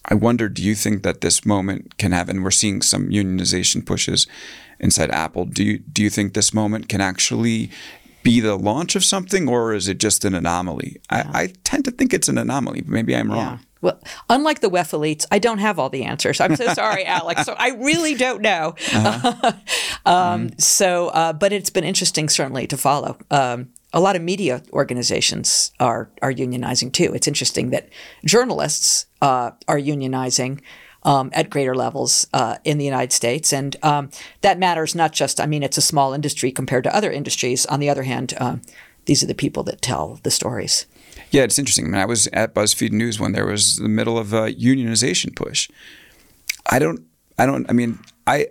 I 0.06 0.16
wonder, 0.16 0.50
do 0.50 0.62
you 0.62 0.76
think 0.76 1.04
that 1.04 1.22
this 1.22 1.46
moment 1.46 1.98
can 1.98 2.12
have, 2.12 2.30
and 2.30 2.44
we're 2.44 2.52
seeing 2.52 2.82
some 2.82 3.10
unionization 3.10 3.86
pushes 3.86 4.28
inside 4.84 5.10
Apple. 5.12 5.46
Do 5.46 5.64
you 5.64 5.80
do 5.80 6.04
you 6.04 6.10
think 6.10 6.34
this 6.34 6.54
moment 6.54 6.90
can 6.90 7.02
actually 7.02 7.72
be 8.22 8.40
the 8.40 8.56
launch 8.56 8.96
of 8.96 9.04
something, 9.04 9.50
or 9.50 9.74
is 9.74 9.88
it 9.88 9.98
just 9.98 10.24
an 10.26 10.36
anomaly? 10.36 11.02
I, 11.10 11.20
I 11.34 11.54
tend 11.64 11.86
to 11.86 11.92
think 11.92 12.14
it's 12.14 12.30
an 12.30 12.38
anomaly. 12.38 12.82
but 12.82 12.90
Maybe 12.90 13.16
I'm 13.16 13.32
wrong. 13.32 13.60
Well, 13.82 14.00
unlike 14.30 14.62
the 14.62 14.70
WEF 14.70 14.92
elites, 14.92 15.26
I 15.30 15.40
don't 15.40 15.58
have 15.58 15.78
all 15.78 15.90
the 15.90 16.06
answers. 16.06 16.40
I'm 16.40 16.56
so 16.56 16.74
sorry, 16.74 17.04
Alex. 17.20 17.44
So 17.44 17.54
I 17.58 17.72
really 17.72 18.16
don't 18.16 18.42
know. 18.42 18.76
Uh-huh. 18.94 19.52
um, 20.06 20.58
So, 20.58 21.10
uh, 21.10 21.34
but 21.34 21.52
it's 21.52 21.70
been 21.70 21.84
interesting, 21.84 22.30
certainly, 22.30 22.66
to 22.68 22.78
follow. 22.78 23.18
Um, 23.30 23.73
a 23.94 24.00
lot 24.00 24.16
of 24.16 24.22
media 24.22 24.64
organizations 24.74 25.72
are 25.80 26.10
are 26.22 26.34
unionizing 26.34 26.92
too. 26.92 27.14
It's 27.14 27.28
interesting 27.28 27.70
that 27.70 27.90
journalists 28.26 29.06
uh, 29.22 29.52
are 29.68 29.80
unionizing. 29.80 30.62
Um, 31.06 31.32
at 31.34 31.50
greater 31.50 31.76
levels 31.76 32.28
uh, 32.32 32.56
in 32.64 32.78
the 32.78 32.86
United 32.86 33.12
States. 33.12 33.52
And 33.52 33.76
um, 33.84 34.10
that 34.40 34.58
matters 34.58 34.96
not 34.96 35.12
just, 35.12 35.42
I 35.42 35.46
mean, 35.46 35.62
it's 35.62 35.78
a 35.78 35.82
small 35.82 36.14
industry 36.14 36.50
compared 36.50 36.86
to 36.86 36.96
other 36.96 37.12
industries. 37.12 37.66
On 37.66 37.82
the 37.82 37.90
other 37.90 38.04
hand, 38.04 38.34
um, 38.40 38.62
these 39.04 39.22
are 39.22 39.28
the 39.28 39.36
people 39.36 39.64
that 39.64 39.82
tell 39.82 40.22
the 40.24 40.32
stories. 40.32 40.86
Yeah, 41.30 41.44
it's 41.44 41.60
interesting. 41.60 41.88
I 41.88 41.90
mean, 41.90 42.02
I 42.02 42.06
was 42.06 42.28
at 42.28 42.56
BuzzFeed 42.56 42.94
News 42.94 43.20
when 43.20 43.34
there 43.34 43.46
was 43.46 43.76
the 43.76 43.90
middle 43.90 44.18
of 44.18 44.32
a 44.32 44.54
unionization 44.54 45.36
push. 45.36 45.70
I 46.72 46.80
don't, 46.80 47.06
I 47.38 47.46
don't, 47.46 47.70
I 47.70 47.74
mean, 47.74 48.00
I, 48.26 48.48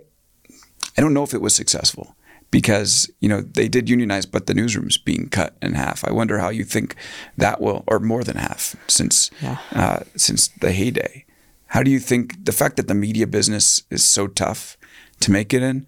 I 0.95 1.01
don't 1.01 1.15
know 1.15 1.23
if 1.23 1.33
it 1.33 1.41
was 1.41 1.55
successful 1.55 2.15
because 2.53 3.09
you 3.19 3.27
know 3.27 3.41
they 3.41 3.67
did 3.67 3.89
unionize, 3.89 4.27
but 4.27 4.45
the 4.45 4.53
newsroom's 4.53 4.95
being 4.95 5.27
cut 5.27 5.57
in 5.59 5.73
half. 5.73 6.07
I 6.07 6.11
wonder 6.11 6.37
how 6.37 6.49
you 6.49 6.63
think 6.63 6.95
that 7.35 7.59
will, 7.59 7.83
or 7.87 7.99
more 7.99 8.23
than 8.23 8.37
half, 8.37 8.75
since 8.87 9.31
uh, 9.71 10.01
since 10.15 10.49
the 10.61 10.71
heyday. 10.71 11.25
How 11.65 11.81
do 11.81 11.89
you 11.89 11.99
think 11.99 12.45
the 12.45 12.51
fact 12.51 12.77
that 12.77 12.87
the 12.87 12.93
media 12.93 13.25
business 13.25 13.81
is 13.89 14.05
so 14.05 14.27
tough 14.27 14.77
to 15.21 15.31
make 15.31 15.51
it 15.51 15.63
in? 15.63 15.87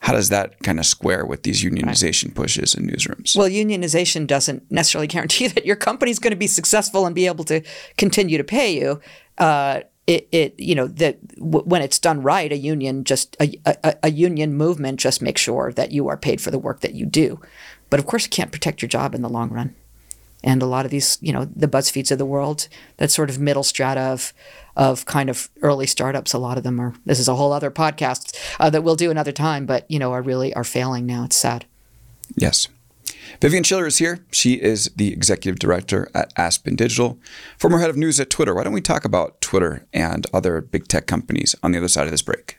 How 0.00 0.14
does 0.14 0.30
that 0.30 0.58
kind 0.62 0.78
of 0.78 0.86
square 0.86 1.26
with 1.26 1.42
these 1.42 1.62
unionization 1.62 2.34
pushes 2.34 2.74
in 2.74 2.88
newsrooms? 2.88 3.36
Well, 3.36 3.50
unionization 3.50 4.26
doesn't 4.26 4.70
necessarily 4.70 5.08
guarantee 5.08 5.48
that 5.54 5.66
your 5.66 5.76
company's 5.76 6.18
going 6.18 6.30
to 6.30 6.38
be 6.38 6.46
successful 6.46 7.04
and 7.04 7.14
be 7.14 7.26
able 7.26 7.44
to 7.44 7.60
continue 7.98 8.38
to 8.38 8.44
pay 8.44 8.72
you. 8.80 9.00
Uh, 9.36 9.80
it, 10.06 10.28
it, 10.30 10.54
you 10.58 10.74
know, 10.74 10.86
that 10.86 11.26
w- 11.36 11.64
when 11.64 11.82
it's 11.82 11.98
done 11.98 12.22
right, 12.22 12.52
a 12.52 12.56
union 12.56 13.04
just 13.04 13.36
a, 13.40 13.58
a, 13.64 13.96
a 14.04 14.10
union 14.10 14.54
movement 14.54 15.00
just 15.00 15.20
makes 15.20 15.40
sure 15.40 15.72
that 15.72 15.92
you 15.92 16.08
are 16.08 16.16
paid 16.16 16.40
for 16.40 16.50
the 16.50 16.58
work 16.58 16.80
that 16.80 16.94
you 16.94 17.06
do. 17.06 17.40
But 17.90 18.00
of 18.00 18.06
course, 18.06 18.26
it 18.26 18.30
can't 18.30 18.52
protect 18.52 18.82
your 18.82 18.88
job 18.88 19.14
in 19.14 19.22
the 19.22 19.28
long 19.28 19.50
run. 19.50 19.74
And 20.44 20.62
a 20.62 20.66
lot 20.66 20.84
of 20.84 20.90
these, 20.90 21.18
you 21.20 21.32
know, 21.32 21.46
the 21.46 21.66
BuzzFeeds 21.66 22.12
of 22.12 22.18
the 22.18 22.26
world, 22.26 22.68
that 22.98 23.10
sort 23.10 23.30
of 23.30 23.40
middle 23.40 23.64
strata 23.64 24.00
of, 24.00 24.32
of 24.76 25.04
kind 25.06 25.28
of 25.28 25.50
early 25.62 25.86
startups, 25.86 26.32
a 26.32 26.38
lot 26.38 26.58
of 26.58 26.62
them 26.62 26.78
are. 26.78 26.94
This 27.04 27.18
is 27.18 27.26
a 27.26 27.34
whole 27.34 27.52
other 27.52 27.70
podcast 27.70 28.36
uh, 28.60 28.70
that 28.70 28.82
we'll 28.82 28.96
do 28.96 29.10
another 29.10 29.32
time, 29.32 29.66
but 29.66 29.90
you 29.90 29.98
know, 29.98 30.12
are 30.12 30.22
really 30.22 30.54
are 30.54 30.62
failing 30.62 31.06
now. 31.06 31.24
It's 31.24 31.36
sad. 31.36 31.64
Yes. 32.36 32.68
Vivian 33.40 33.62
Schiller 33.62 33.86
is 33.86 33.98
here. 33.98 34.24
She 34.32 34.54
is 34.54 34.90
the 34.96 35.12
executive 35.12 35.58
director 35.58 36.08
at 36.14 36.32
Aspen 36.36 36.74
Digital, 36.74 37.18
former 37.58 37.78
head 37.78 37.90
of 37.90 37.96
news 37.96 38.18
at 38.18 38.30
Twitter. 38.30 38.54
Why 38.54 38.64
don't 38.64 38.72
we 38.72 38.80
talk 38.80 39.04
about 39.04 39.40
Twitter 39.40 39.86
and 39.92 40.26
other 40.32 40.60
big 40.60 40.88
tech 40.88 41.06
companies 41.06 41.54
on 41.62 41.72
the 41.72 41.78
other 41.78 41.88
side 41.88 42.06
of 42.06 42.10
this 42.10 42.22
break? 42.22 42.58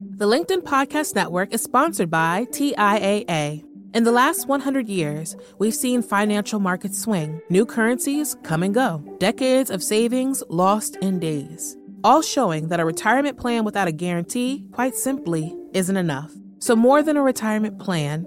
The 0.00 0.26
LinkedIn 0.26 0.62
Podcast 0.62 1.14
Network 1.14 1.52
is 1.52 1.62
sponsored 1.62 2.10
by 2.10 2.46
TIAA. 2.50 3.64
In 3.94 4.04
the 4.04 4.12
last 4.12 4.48
100 4.48 4.88
years, 4.88 5.36
we've 5.58 5.74
seen 5.74 6.02
financial 6.02 6.58
markets 6.58 7.00
swing, 7.00 7.40
new 7.48 7.64
currencies 7.64 8.36
come 8.42 8.62
and 8.64 8.74
go, 8.74 9.02
decades 9.18 9.70
of 9.70 9.82
savings 9.82 10.42
lost 10.48 10.96
in 10.96 11.20
days, 11.20 11.76
all 12.02 12.20
showing 12.20 12.68
that 12.68 12.80
a 12.80 12.84
retirement 12.84 13.38
plan 13.38 13.64
without 13.64 13.86
a 13.86 13.92
guarantee, 13.92 14.64
quite 14.72 14.96
simply, 14.96 15.56
isn't 15.72 15.96
enough. 15.96 16.32
So, 16.58 16.74
more 16.74 17.02
than 17.02 17.16
a 17.16 17.22
retirement 17.22 17.78
plan, 17.78 18.26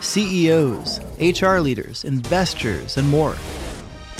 CEOs, 0.00 1.00
HR 1.18 1.58
leaders, 1.58 2.04
investors, 2.04 2.96
and 2.96 3.08
more. 3.08 3.36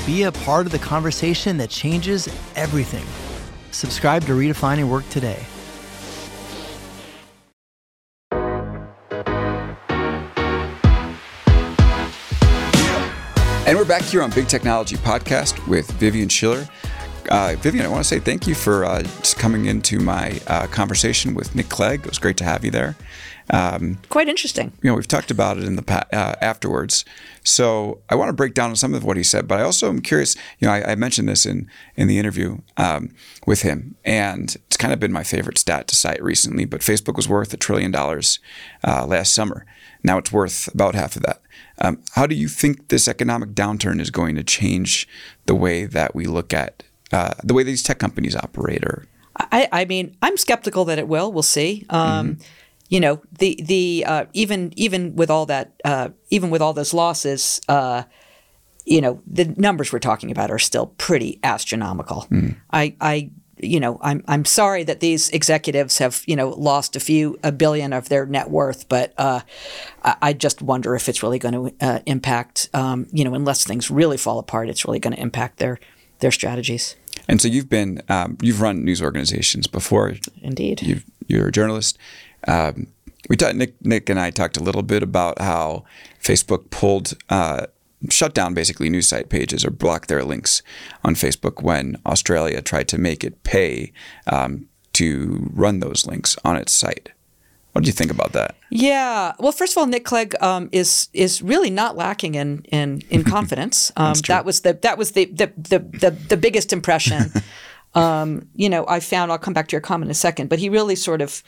Be 0.07 0.25
a 0.25 0.33
part 0.33 0.67
of 0.67 0.73
the 0.73 0.79
conversation 0.79 1.57
that 1.59 1.71
changes 1.71 2.29
everything. 2.55 3.05
Subscribe 3.73 4.23
to 4.25 4.33
Redefining 4.33 4.89
Work 4.89 5.09
today. 5.11 5.45
And 13.67 13.77
we're 13.77 13.85
back 13.85 14.03
here 14.03 14.23
on 14.23 14.31
Big 14.31 14.47
Technology 14.47 14.95
Podcast 14.95 15.67
with 15.67 15.91
Vivian 15.93 16.29
Schiller. 16.29 16.69
Uh, 17.29 17.57
Vivian, 17.59 17.85
I 17.85 17.89
want 17.89 18.05
to 18.05 18.09
say 18.09 18.21
thank 18.21 18.47
you 18.47 18.55
for 18.55 18.85
uh, 18.85 19.03
just 19.03 19.41
coming 19.41 19.67
into 19.67 19.99
my 19.99 20.41
uh, 20.47 20.69
conversation 20.69 21.35
with 21.35 21.53
Nick 21.57 21.69
Clegg. 21.69 22.01
It 22.01 22.07
was 22.07 22.21
great 22.21 22.37
to 22.37 22.45
have 22.45 22.65
you 22.65 22.71
there. 22.71 22.95
Um, 23.51 23.99
Quite 24.09 24.29
interesting. 24.29 24.73
You 24.83 24.91
know, 24.91 24.97
we've 24.97 25.07
talked 25.07 25.31
about 25.31 25.59
it 25.59 25.65
in 25.65 25.77
the 25.77 25.83
pa- 25.83 26.07
uh, 26.13 26.35
afterwards. 26.41 27.05
So 27.45 28.01
I 28.09 28.15
want 28.15 28.29
to 28.29 28.33
break 28.33 28.55
down 28.55 28.75
some 28.77 28.95
of 28.95 29.05
what 29.05 29.17
he 29.17 29.23
said, 29.23 29.47
but 29.47 29.61
I 29.61 29.63
also 29.63 29.89
am 29.89 30.01
curious. 30.01 30.35
You 30.59 30.67
know, 30.67 30.75
I, 30.75 30.93
I 30.93 30.95
mentioned 30.95 31.29
this 31.29 31.47
in 31.47 31.71
in 31.97 32.09
the 32.09 32.19
interview 32.19 32.59
um, 32.77 33.15
with 33.47 33.63
him, 33.63 33.95
and 34.05 34.57
it's 34.67 34.77
kind 34.77 34.93
of 34.93 34.99
been 34.99 35.13
my 35.13 35.23
favorite 35.23 35.59
stat 35.59 35.87
to 35.89 35.97
cite 35.97 36.23
recently. 36.23 36.65
But 36.65 36.81
Facebook 36.81 37.17
was 37.17 37.29
worth 37.29 37.55
a 37.55 37.57
trillion 37.57 37.91
dollars 37.91 38.41
uh, 38.87 39.07
last 39.07 39.33
summer. 39.33 39.65
Now 40.03 40.19
it's 40.19 40.33
worth 40.33 40.73
about 40.75 40.95
half 40.95 41.17
of 41.17 41.23
that. 41.23 41.41
Um, 41.79 42.03
how 42.13 42.27
do 42.27 42.35
you 42.35 42.49
think 42.49 42.89
this 42.89 43.07
economic 43.07 43.51
downturn 43.51 44.01
is 44.01 44.11
going 44.11 44.35
to 44.37 44.45
change 44.45 45.09
the 45.47 45.55
way 45.55 45.85
that 45.85 46.15
we 46.15 46.27
look 46.27 46.53
at 46.55 46.83
uh, 47.13 47.35
the 47.45 47.55
way 47.55 47.63
these 47.63 47.83
tech 47.83 47.99
companies 47.99 48.35
operate? 48.35 48.85
Or 48.85 49.07
I, 49.37 49.69
I 49.73 49.85
mean, 49.85 50.17
I'm 50.23 50.37
skeptical 50.37 50.85
that 50.87 50.99
it 50.99 51.09
will. 51.09 51.33
We'll 51.33 51.43
see. 51.43 51.85
Um, 51.91 52.37
mm-hmm. 52.37 52.43
You 52.89 53.01
know, 53.01 53.23
the 53.39 53.59
the 53.63 54.05
uh, 54.07 54.25
even 54.33 54.73
even 54.77 55.17
with 55.17 55.31
all 55.31 55.47
that, 55.47 55.81
uh, 55.85 56.11
even 56.31 56.51
with 56.51 56.63
all 56.63 56.73
those 56.73 56.95
losses, 56.95 57.61
uh, 57.69 58.05
you 58.85 59.01
know, 59.01 59.21
the 59.27 59.47
numbers 59.57 59.93
we're 59.93 59.99
talking 59.99 60.31
about 60.31 60.51
are 60.51 60.59
still 60.59 60.87
pretty 60.99 61.41
astronomical. 61.43 62.27
Mm. 62.31 62.57
I 62.73 62.95
I 63.01 63.31
you 63.59 63.81
know, 63.81 63.99
I'm 64.03 64.23
I'm 64.29 64.45
sorry 64.45 64.85
that 64.85 65.01
these 65.01 65.31
executives 65.31 65.99
have 65.99 66.23
you 66.27 66.37
know 66.37 66.51
lost 66.51 66.97
a 66.97 67.01
few 67.01 67.39
a 67.43 67.53
billion 67.53 67.93
of 67.93 68.09
their 68.09 68.27
net 68.27 68.51
worth, 68.51 68.89
but 68.89 69.15
uh, 69.19 69.41
I 70.03 70.33
just 70.33 70.63
wonder 70.63 70.95
if 70.95 71.09
it's 71.09 71.23
really 71.23 71.39
going 71.39 71.55
to 71.55 71.87
uh, 71.87 71.99
impact 72.07 72.69
um, 72.75 73.07
you 73.13 73.25
know 73.25 73.35
unless 73.35 73.65
things 73.65 73.91
really 73.91 74.17
fall 74.17 74.39
apart, 74.39 74.69
it's 74.69 74.85
really 74.85 74.99
going 74.99 75.15
to 75.15 75.21
impact 75.21 75.59
their 75.59 75.79
their 76.21 76.31
strategies. 76.31 76.97
And 77.29 77.41
so 77.41 77.49
you've 77.49 77.69
been 77.69 78.03
um, 78.09 78.37
you've 78.43 78.61
run 78.61 78.85
news 78.85 79.03
organizations 79.03 79.67
before. 79.67 80.15
Indeed, 80.43 81.03
you 81.27 81.43
are 81.43 81.49
a 81.49 81.53
journalist. 81.53 81.99
Um, 82.47 82.89
we 83.29 83.37
talked, 83.37 83.57
Nick 83.57 83.75
Nick 83.85 84.09
and 84.09 84.21
I 84.21 84.31
talked 84.31 84.57
a 84.57 84.63
little 84.63 84.83
bit 84.83 85.03
about 85.03 85.41
how 85.41 85.85
Facebook 86.23 86.71
pulled. 86.71 87.15
Uh, 87.29 87.67
shut 88.11 88.35
down 88.35 88.55
basically 88.55 88.89
news 88.89 89.09
site 89.09 89.29
pages 89.31 89.65
or 89.65 89.71
blocked 89.71 90.09
their 90.09 90.23
links 90.23 90.63
on 91.03 91.15
Facebook 91.15 91.63
when 91.63 91.97
Australia 92.05 92.61
tried 92.61 92.89
to 92.89 92.99
make 92.99 93.25
it 93.25 93.43
pay 93.43 93.91
um, 94.27 94.69
to 94.93 95.51
run 95.53 95.81
those 95.81 96.07
links 96.07 96.37
on 96.45 96.57
its 96.57 96.73
site. 96.73 97.11
What 97.73 97.85
do 97.85 97.89
you 97.89 97.93
think 97.93 98.11
about 98.11 98.33
that? 98.33 98.55
Yeah. 98.71 99.35
Well, 99.39 99.53
first 99.53 99.75
of 99.75 99.79
all, 99.79 99.87
Nick 99.87 100.07
Clegg 100.07 100.35
um, 100.41 100.71
is 100.73 101.11
is 101.13 101.43
really 101.43 101.69
not 101.69 101.95
lacking 101.95 102.35
in 102.35 102.63
in, 102.73 103.03
in 103.11 103.23
confidence. 103.37 103.93
Um, 103.97 104.15
that 104.29 104.47
was 104.47 104.61
the 104.61 104.73
that 104.75 104.97
was 104.97 105.13
the 105.13 105.27
the 105.27 105.53
the, 105.57 105.79
the, 105.81 106.11
the 106.11 106.37
biggest 106.39 106.73
impression. 106.73 107.31
um, 107.95 108.49
you 108.55 108.71
know, 108.71 108.87
I 108.89 109.01
found. 109.01 109.31
I'll 109.31 109.39
come 109.39 109.53
back 109.53 109.69
to 109.69 109.73
your 109.73 109.83
comment 109.83 110.09
in 110.09 110.13
a 110.13 110.15
second, 110.15 110.49
but 110.49 110.59
he 110.59 110.71
really 110.71 110.97
sort 110.97 111.21
of 111.21 111.43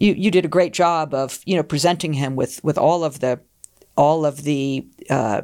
you 0.00 0.14
you 0.14 0.30
did 0.30 0.44
a 0.44 0.48
great 0.48 0.72
job 0.72 1.14
of 1.14 1.40
you 1.44 1.54
know 1.54 1.62
presenting 1.62 2.14
him 2.14 2.34
with 2.34 2.62
with 2.64 2.78
all 2.78 3.04
of 3.04 3.20
the 3.20 3.38
all 3.96 4.24
of 4.24 4.42
the 4.44 4.86
uh, 5.10 5.42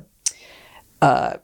uh, 1.02 1.36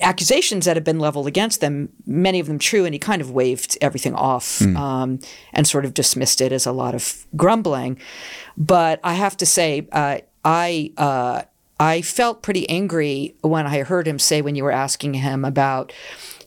accusations 0.00 0.64
that 0.64 0.76
have 0.76 0.82
been 0.82 0.98
leveled 0.98 1.28
against 1.28 1.60
them, 1.60 1.88
many 2.04 2.40
of 2.40 2.48
them 2.48 2.58
true, 2.58 2.84
and 2.84 2.92
he 2.94 2.98
kind 2.98 3.22
of 3.22 3.30
waved 3.30 3.78
everything 3.80 4.14
off 4.14 4.58
mm. 4.58 4.76
um, 4.76 5.20
and 5.52 5.68
sort 5.68 5.84
of 5.84 5.94
dismissed 5.94 6.40
it 6.40 6.50
as 6.50 6.66
a 6.66 6.72
lot 6.72 6.94
of 6.94 7.26
grumbling. 7.36 7.96
But 8.56 8.98
I 9.04 9.14
have 9.14 9.36
to 9.36 9.46
say, 9.46 9.86
uh, 9.92 10.18
I 10.44 10.92
uh, 10.96 11.42
I 11.78 12.02
felt 12.02 12.42
pretty 12.42 12.68
angry 12.68 13.36
when 13.42 13.66
I 13.68 13.82
heard 13.84 14.08
him 14.08 14.18
say 14.18 14.42
when 14.42 14.56
you 14.56 14.64
were 14.64 14.72
asking 14.72 15.14
him 15.14 15.44
about. 15.44 15.92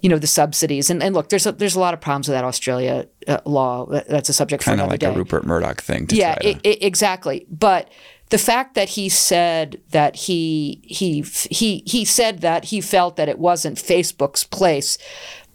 You 0.01 0.09
know 0.09 0.17
the 0.17 0.27
subsidies, 0.27 0.89
and, 0.89 1.03
and 1.03 1.13
look, 1.13 1.29
there's 1.29 1.45
a, 1.45 1.51
there's 1.51 1.75
a 1.75 1.79
lot 1.79 1.93
of 1.93 2.01
problems 2.01 2.27
with 2.27 2.35
that 2.35 2.45
Australia 2.45 3.07
uh, 3.27 3.39
law. 3.45 3.85
That's 3.85 4.29
a 4.29 4.33
subject 4.33 4.63
kind 4.63 4.79
for 4.79 4.85
of 4.85 4.91
like 4.91 5.01
day. 5.01 5.07
a 5.07 5.13
Rupert 5.13 5.45
Murdoch 5.45 5.81
thing. 5.81 6.07
yeah, 6.11 6.37
it, 6.41 6.59
exactly. 6.63 7.45
But 7.49 7.89
the 8.29 8.37
fact 8.37 8.75
that 8.75 8.89
he 8.89 9.09
said 9.09 9.81
that 9.89 10.15
he 10.15 10.79
he 10.83 11.21
he 11.49 11.83
he 11.85 12.05
said 12.05 12.39
that 12.41 12.65
he 12.65 12.79
felt 12.79 13.15
that 13.17 13.27
it 13.27 13.39
wasn't 13.39 13.77
Facebook's 13.77 14.43
place 14.43 14.97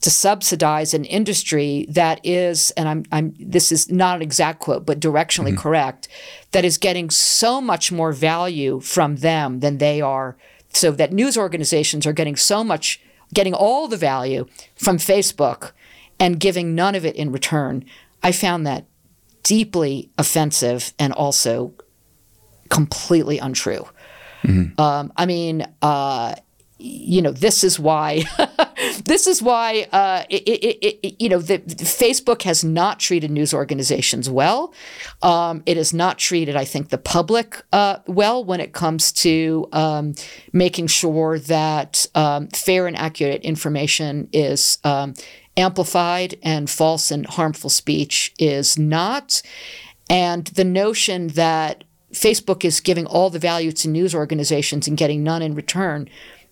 to 0.04 0.10
subsidize 0.10 0.92
an 0.92 1.06
industry 1.06 1.86
that 1.88 2.20
is, 2.22 2.70
and 2.72 2.90
I'm, 2.90 3.04
I'm 3.10 3.34
this 3.38 3.72
is 3.72 3.90
not 3.90 4.16
an 4.16 4.22
exact 4.22 4.60
quote, 4.60 4.84
but 4.84 5.00
directionally 5.00 5.52
mm-hmm. 5.52 5.60
correct, 5.60 6.08
that 6.50 6.62
is 6.62 6.76
getting 6.76 7.08
so 7.08 7.58
much 7.58 7.90
more 7.90 8.12
value 8.12 8.80
from 8.80 9.16
them 9.16 9.60
than 9.60 9.78
they 9.78 10.02
are. 10.02 10.36
So 10.74 10.90
that 10.90 11.12
news 11.14 11.38
organizations 11.38 12.06
are 12.06 12.12
getting 12.12 12.36
so 12.36 12.62
much, 12.62 13.00
getting 13.32 13.54
all 13.54 13.88
the 13.88 13.96
value 13.96 14.46
from 14.76 14.98
Facebook 14.98 15.72
and 16.20 16.38
giving 16.38 16.74
none 16.74 16.94
of 16.94 17.04
it 17.04 17.16
in 17.16 17.32
return. 17.32 17.84
I 18.22 18.32
found 18.32 18.66
that 18.66 18.86
deeply 19.42 20.10
offensive 20.18 20.92
and 20.98 21.12
also 21.12 21.74
completely 22.70 23.38
untrue. 23.38 23.86
Mm-hmm. 24.42 24.80
Um, 24.80 25.12
I 25.16 25.26
mean, 25.26 25.66
uh, 25.82 26.34
you 26.78 27.22
know, 27.22 27.30
this 27.30 27.62
is 27.62 27.78
why. 27.78 28.24
this 29.04 29.26
is 29.26 29.42
why 29.42 29.86
uh, 29.92 30.24
it, 30.28 30.42
it, 30.42 31.02
it, 31.02 31.16
you 31.22 31.28
know 31.28 31.38
the, 31.38 31.58
Facebook 31.58 32.42
has 32.42 32.64
not 32.64 32.98
treated 32.98 33.30
news 33.30 33.54
organizations 33.54 34.28
well. 34.28 34.74
Um, 35.22 35.62
it 35.66 35.76
has 35.76 35.94
not 35.94 36.18
treated, 36.18 36.56
I 36.56 36.64
think, 36.64 36.88
the 36.88 36.98
public 36.98 37.62
uh, 37.72 37.98
well 38.06 38.44
when 38.44 38.60
it 38.60 38.72
comes 38.72 39.12
to 39.12 39.68
um, 39.72 40.14
making 40.52 40.88
sure 40.88 41.38
that 41.38 42.06
um, 42.14 42.48
fair 42.48 42.86
and 42.86 42.96
accurate 42.96 43.42
information 43.42 44.28
is 44.32 44.78
um, 44.84 45.14
amplified 45.56 46.36
and 46.42 46.68
false 46.68 47.10
and 47.10 47.26
harmful 47.26 47.70
speech 47.70 48.34
is 48.38 48.78
not. 48.78 49.42
And 50.10 50.46
the 50.48 50.64
notion 50.64 51.28
that 51.28 51.84
Facebook 52.12 52.64
is 52.64 52.80
giving 52.80 53.06
all 53.06 53.30
the 53.30 53.38
value 53.38 53.72
to 53.72 53.88
news 53.88 54.14
organizations 54.14 54.86
and 54.86 54.96
getting 54.96 55.22
none 55.22 55.42
in 55.42 55.54
return 55.54 56.08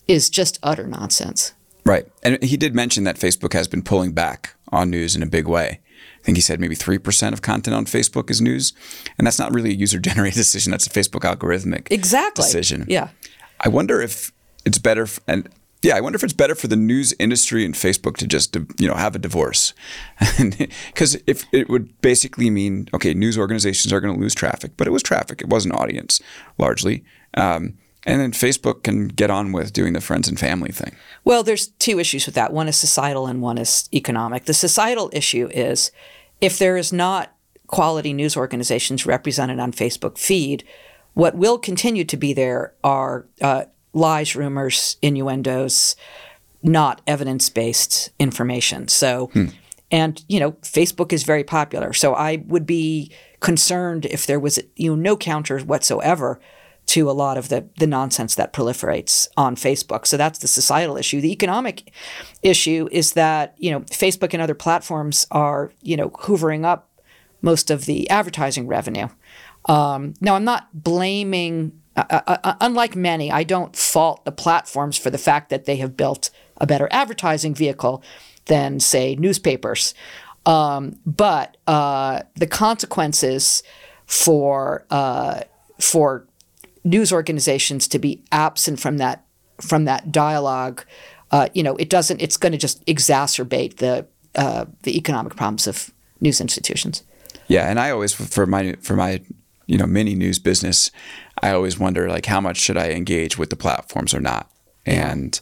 is 0.08 0.30
just 0.30 0.58
utter 0.62 0.86
nonsense. 0.86 1.54
Right. 1.84 2.06
And 2.22 2.42
he 2.42 2.56
did 2.56 2.74
mention 2.74 3.04
that 3.04 3.16
Facebook 3.16 3.52
has 3.54 3.66
been 3.68 3.82
pulling 3.82 4.12
back 4.12 4.54
on 4.70 4.90
news 4.90 5.16
in 5.16 5.22
a 5.22 5.26
big 5.26 5.48
way. 5.48 5.80
I 6.20 6.24
think 6.24 6.36
he 6.36 6.42
said 6.42 6.60
maybe 6.60 6.76
3% 6.76 7.32
of 7.32 7.42
content 7.42 7.74
on 7.74 7.84
Facebook 7.84 8.30
is 8.30 8.40
news. 8.40 8.72
And 9.18 9.26
that's 9.26 9.38
not 9.38 9.52
really 9.52 9.70
a 9.70 9.74
user 9.74 9.98
generated 9.98 10.34
decision. 10.38 10.70
That's 10.70 10.86
a 10.86 10.90
Facebook 10.90 11.22
algorithmic 11.22 11.88
exactly. 11.90 12.44
decision. 12.44 12.84
Yeah. 12.88 13.08
I 13.60 13.68
wonder 13.68 14.00
if 14.00 14.32
it's 14.64 14.78
better, 14.78 15.06
and 15.26 15.48
yeah, 15.82 15.96
I 15.96 16.00
wonder 16.00 16.16
if 16.16 16.24
it's 16.24 16.32
better 16.32 16.54
for 16.54 16.68
the 16.68 16.76
news 16.76 17.14
industry 17.18 17.64
and 17.64 17.74
Facebook 17.74 18.16
to 18.18 18.26
just 18.26 18.56
you 18.78 18.88
know 18.88 18.94
have 18.94 19.14
a 19.14 19.18
divorce, 19.18 19.72
because 20.38 21.16
if 21.26 21.44
it 21.52 21.68
would 21.68 22.00
basically 22.00 22.50
mean 22.50 22.88
okay, 22.94 23.14
news 23.14 23.38
organizations 23.38 23.92
are 23.92 24.00
going 24.00 24.14
to 24.14 24.20
lose 24.20 24.34
traffic, 24.34 24.72
but 24.76 24.86
it 24.86 24.90
was 24.90 25.02
traffic, 25.02 25.40
it 25.40 25.48
wasn't 25.48 25.74
audience 25.74 26.20
largely. 26.58 27.04
Um, 27.34 27.74
and 28.04 28.20
then 28.20 28.32
Facebook 28.32 28.82
can 28.82 29.08
get 29.08 29.30
on 29.30 29.52
with 29.52 29.72
doing 29.72 29.92
the 29.92 30.00
friends 30.00 30.28
and 30.28 30.38
family 30.38 30.72
thing. 30.72 30.94
Well, 31.24 31.42
there's 31.42 31.68
two 31.68 31.98
issues 31.98 32.26
with 32.26 32.34
that. 32.34 32.52
One 32.52 32.68
is 32.68 32.76
societal 32.76 33.26
and 33.26 33.40
one 33.40 33.58
is 33.58 33.88
economic. 33.92 34.44
The 34.46 34.54
societal 34.54 35.10
issue 35.12 35.48
is 35.52 35.92
if 36.40 36.58
there 36.58 36.76
is 36.76 36.92
not 36.92 37.34
quality 37.68 38.12
news 38.12 38.36
organizations 38.36 39.06
represented 39.06 39.60
on 39.60 39.72
Facebook 39.72 40.18
feed, 40.18 40.64
what 41.14 41.36
will 41.36 41.58
continue 41.58 42.04
to 42.04 42.16
be 42.16 42.32
there 42.32 42.74
are 42.82 43.26
uh, 43.40 43.64
lies, 43.92 44.34
rumors, 44.34 44.96
innuendos, 45.02 45.94
not 46.62 47.00
evidence 47.06 47.48
based 47.48 48.10
information. 48.18 48.88
So, 48.88 49.26
hmm. 49.32 49.46
and 49.90 50.24
you 50.28 50.40
know, 50.40 50.52
Facebook 50.62 51.12
is 51.12 51.22
very 51.22 51.44
popular. 51.44 51.92
So 51.92 52.14
I 52.14 52.44
would 52.46 52.66
be 52.66 53.12
concerned 53.40 54.06
if 54.06 54.26
there 54.26 54.40
was 54.40 54.58
you 54.76 54.90
know 54.90 55.02
no 55.02 55.16
counter 55.16 55.58
whatsoever 55.60 56.40
to 56.86 57.08
a 57.08 57.12
lot 57.12 57.38
of 57.38 57.48
the 57.48 57.66
the 57.78 57.86
nonsense 57.86 58.34
that 58.34 58.52
proliferates 58.52 59.28
on 59.36 59.56
Facebook. 59.56 60.06
So 60.06 60.16
that's 60.16 60.40
the 60.40 60.48
societal 60.48 60.96
issue. 60.96 61.20
The 61.20 61.32
economic 61.32 61.92
issue 62.42 62.88
is 62.92 63.12
that 63.12 63.54
you 63.58 63.70
know 63.70 63.80
Facebook 63.80 64.32
and 64.32 64.42
other 64.42 64.54
platforms 64.54 65.26
are 65.30 65.72
you 65.80 65.96
know 65.96 66.10
hoovering 66.10 66.64
up 66.64 66.88
most 67.42 67.70
of 67.70 67.86
the 67.86 68.08
advertising 68.08 68.66
revenue. 68.66 69.08
Um, 69.66 70.14
now, 70.20 70.34
I'm 70.36 70.44
not 70.44 70.68
blaming. 70.72 71.78
Uh, 71.94 72.04
uh, 72.08 72.38
uh, 72.42 72.54
unlike 72.62 72.96
many, 72.96 73.30
I 73.30 73.42
don't 73.42 73.76
fault 73.76 74.24
the 74.24 74.32
platforms 74.32 74.96
for 74.96 75.10
the 75.10 75.18
fact 75.18 75.50
that 75.50 75.66
they 75.66 75.76
have 75.76 75.94
built 75.94 76.30
a 76.56 76.66
better 76.66 76.88
advertising 76.90 77.54
vehicle 77.54 78.02
than, 78.46 78.80
say, 78.80 79.14
newspapers. 79.14 79.92
Um, 80.46 80.98
but 81.04 81.58
uh, 81.66 82.22
the 82.34 82.46
consequences 82.46 83.62
for 84.06 84.86
uh, 84.90 85.42
for 85.78 86.26
news 86.84 87.12
organizations 87.12 87.88
to 87.88 87.98
be 87.98 88.22
absent 88.32 88.80
from 88.80 88.98
that 88.98 89.24
from 89.60 89.84
that 89.84 90.10
dialogue, 90.10 90.84
uh, 91.30 91.48
you 91.54 91.62
know, 91.62 91.76
it 91.76 91.88
doesn't. 91.88 92.20
It's 92.20 92.36
going 92.36 92.52
to 92.52 92.58
just 92.58 92.84
exacerbate 92.86 93.76
the 93.76 94.06
uh, 94.34 94.66
the 94.82 94.96
economic 94.96 95.36
problems 95.36 95.66
of 95.66 95.90
news 96.20 96.40
institutions. 96.40 97.02
Yeah, 97.48 97.68
and 97.68 97.78
I 97.78 97.90
always 97.90 98.12
for 98.12 98.46
my 98.46 98.74
for 98.80 98.96
my 98.96 99.22
you 99.66 99.78
know 99.78 99.86
mini 99.86 100.14
news 100.14 100.38
business, 100.38 100.90
I 101.42 101.52
always 101.52 101.78
wonder 101.78 102.08
like 102.08 102.26
how 102.26 102.40
much 102.40 102.58
should 102.58 102.76
I 102.76 102.90
engage 102.90 103.38
with 103.38 103.50
the 103.50 103.56
platforms 103.56 104.14
or 104.14 104.20
not, 104.20 104.50
and. 104.86 105.40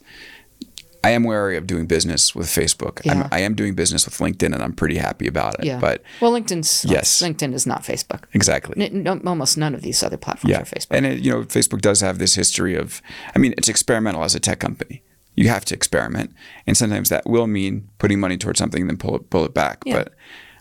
I 1.02 1.10
am 1.10 1.24
wary 1.24 1.56
of 1.56 1.66
doing 1.66 1.86
business 1.86 2.34
with 2.34 2.46
Facebook. 2.48 3.04
Yeah. 3.04 3.22
I'm, 3.22 3.28
I 3.32 3.40
am 3.40 3.54
doing 3.54 3.74
business 3.74 4.04
with 4.04 4.18
LinkedIn, 4.18 4.52
and 4.52 4.62
I'm 4.62 4.72
pretty 4.74 4.98
happy 4.98 5.26
about 5.26 5.58
it. 5.58 5.64
Yeah. 5.64 5.78
But 5.80 6.02
well, 6.20 6.32
LinkedIn's 6.32 6.84
Yes. 6.84 7.22
LinkedIn 7.22 7.54
is 7.54 7.66
not 7.66 7.82
Facebook. 7.82 8.24
exactly, 8.34 8.84
N- 8.84 9.02
no, 9.02 9.20
almost 9.24 9.56
none 9.56 9.74
of 9.74 9.82
these 9.82 10.02
other 10.02 10.18
platforms 10.18 10.50
yeah. 10.50 10.60
are 10.60 10.64
Facebook. 10.64 10.88
And 10.96 11.06
it, 11.06 11.20
you 11.20 11.30
know, 11.30 11.42
Facebook 11.44 11.80
does 11.80 12.00
have 12.00 12.18
this 12.18 12.34
history 12.34 12.74
of. 12.74 13.00
I 13.34 13.38
mean, 13.38 13.54
it's 13.56 13.68
experimental 13.68 14.24
as 14.24 14.34
a 14.34 14.40
tech 14.40 14.60
company. 14.60 15.02
You 15.36 15.48
have 15.48 15.64
to 15.66 15.74
experiment, 15.74 16.34
and 16.66 16.76
sometimes 16.76 17.08
that 17.08 17.24
will 17.26 17.46
mean 17.46 17.88
putting 17.98 18.20
money 18.20 18.36
towards 18.36 18.58
something 18.58 18.82
and 18.82 18.90
then 18.90 18.98
pull 18.98 19.16
it 19.16 19.30
pull 19.30 19.44
it 19.46 19.54
back. 19.54 19.82
Yeah. 19.86 20.02
But 20.02 20.14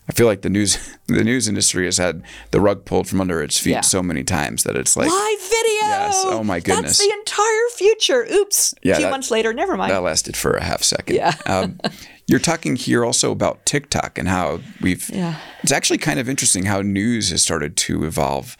I 0.09 0.13
feel 0.13 0.25
like 0.27 0.41
the 0.41 0.49
news 0.49 0.77
the 1.07 1.23
news 1.23 1.47
industry 1.47 1.85
has 1.85 1.97
had 1.97 2.23
the 2.51 2.59
rug 2.59 2.83
pulled 2.85 3.07
from 3.07 3.21
under 3.21 3.41
its 3.43 3.59
feet 3.59 3.71
Yeah. 3.71 3.81
so 3.81 4.01
many 4.01 4.23
times 4.23 4.63
that 4.63 4.75
it's 4.75 4.97
like 4.97 5.07
Live 5.09 5.39
video. 5.41 5.79
Yes. 5.89 6.23
Oh, 6.25 6.43
my 6.43 6.59
goodness. 6.59 6.97
That's 6.97 7.07
the 7.07 7.13
entire 7.19 7.69
future. 7.75 8.27
Oops. 8.31 8.75
Yeah, 8.83 8.93
a 8.93 8.95
few 8.97 9.05
that- 9.05 9.11
months 9.11 9.31
later, 9.31 9.53
never 9.53 9.77
mind. 9.77 9.91
that 9.91 10.01
lasted 10.03 10.35
for 10.35 10.51
a 10.51 10.63
half 10.63 10.83
second. 10.83 11.15
Yeah. 11.15 11.35
um, 11.45 11.79
you're 12.27 12.39
talking 12.39 12.75
here 12.75 13.03
also 13.05 13.31
about 13.31 13.65
TikTok 13.65 14.17
and 14.17 14.27
how 14.27 14.59
we've. 14.81 15.09
Yeah. 15.09 15.35
It's 15.63 15.71
actually 15.71 15.97
kind 15.99 16.19
of 16.19 16.27
interesting 16.29 16.65
how 16.65 16.81
news 16.81 17.29
has 17.31 17.41
started 17.41 17.75
to 17.77 18.03
evolve 18.03 18.55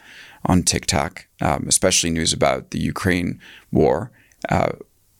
on 0.46 0.62
TikTok, 0.62 1.26
um, 1.40 1.66
especially 1.68 2.10
news 2.10 2.32
about 2.32 2.70
the 2.70 2.80
Ukraine 2.80 3.40
war. 3.70 4.10
Uh, 4.48 4.70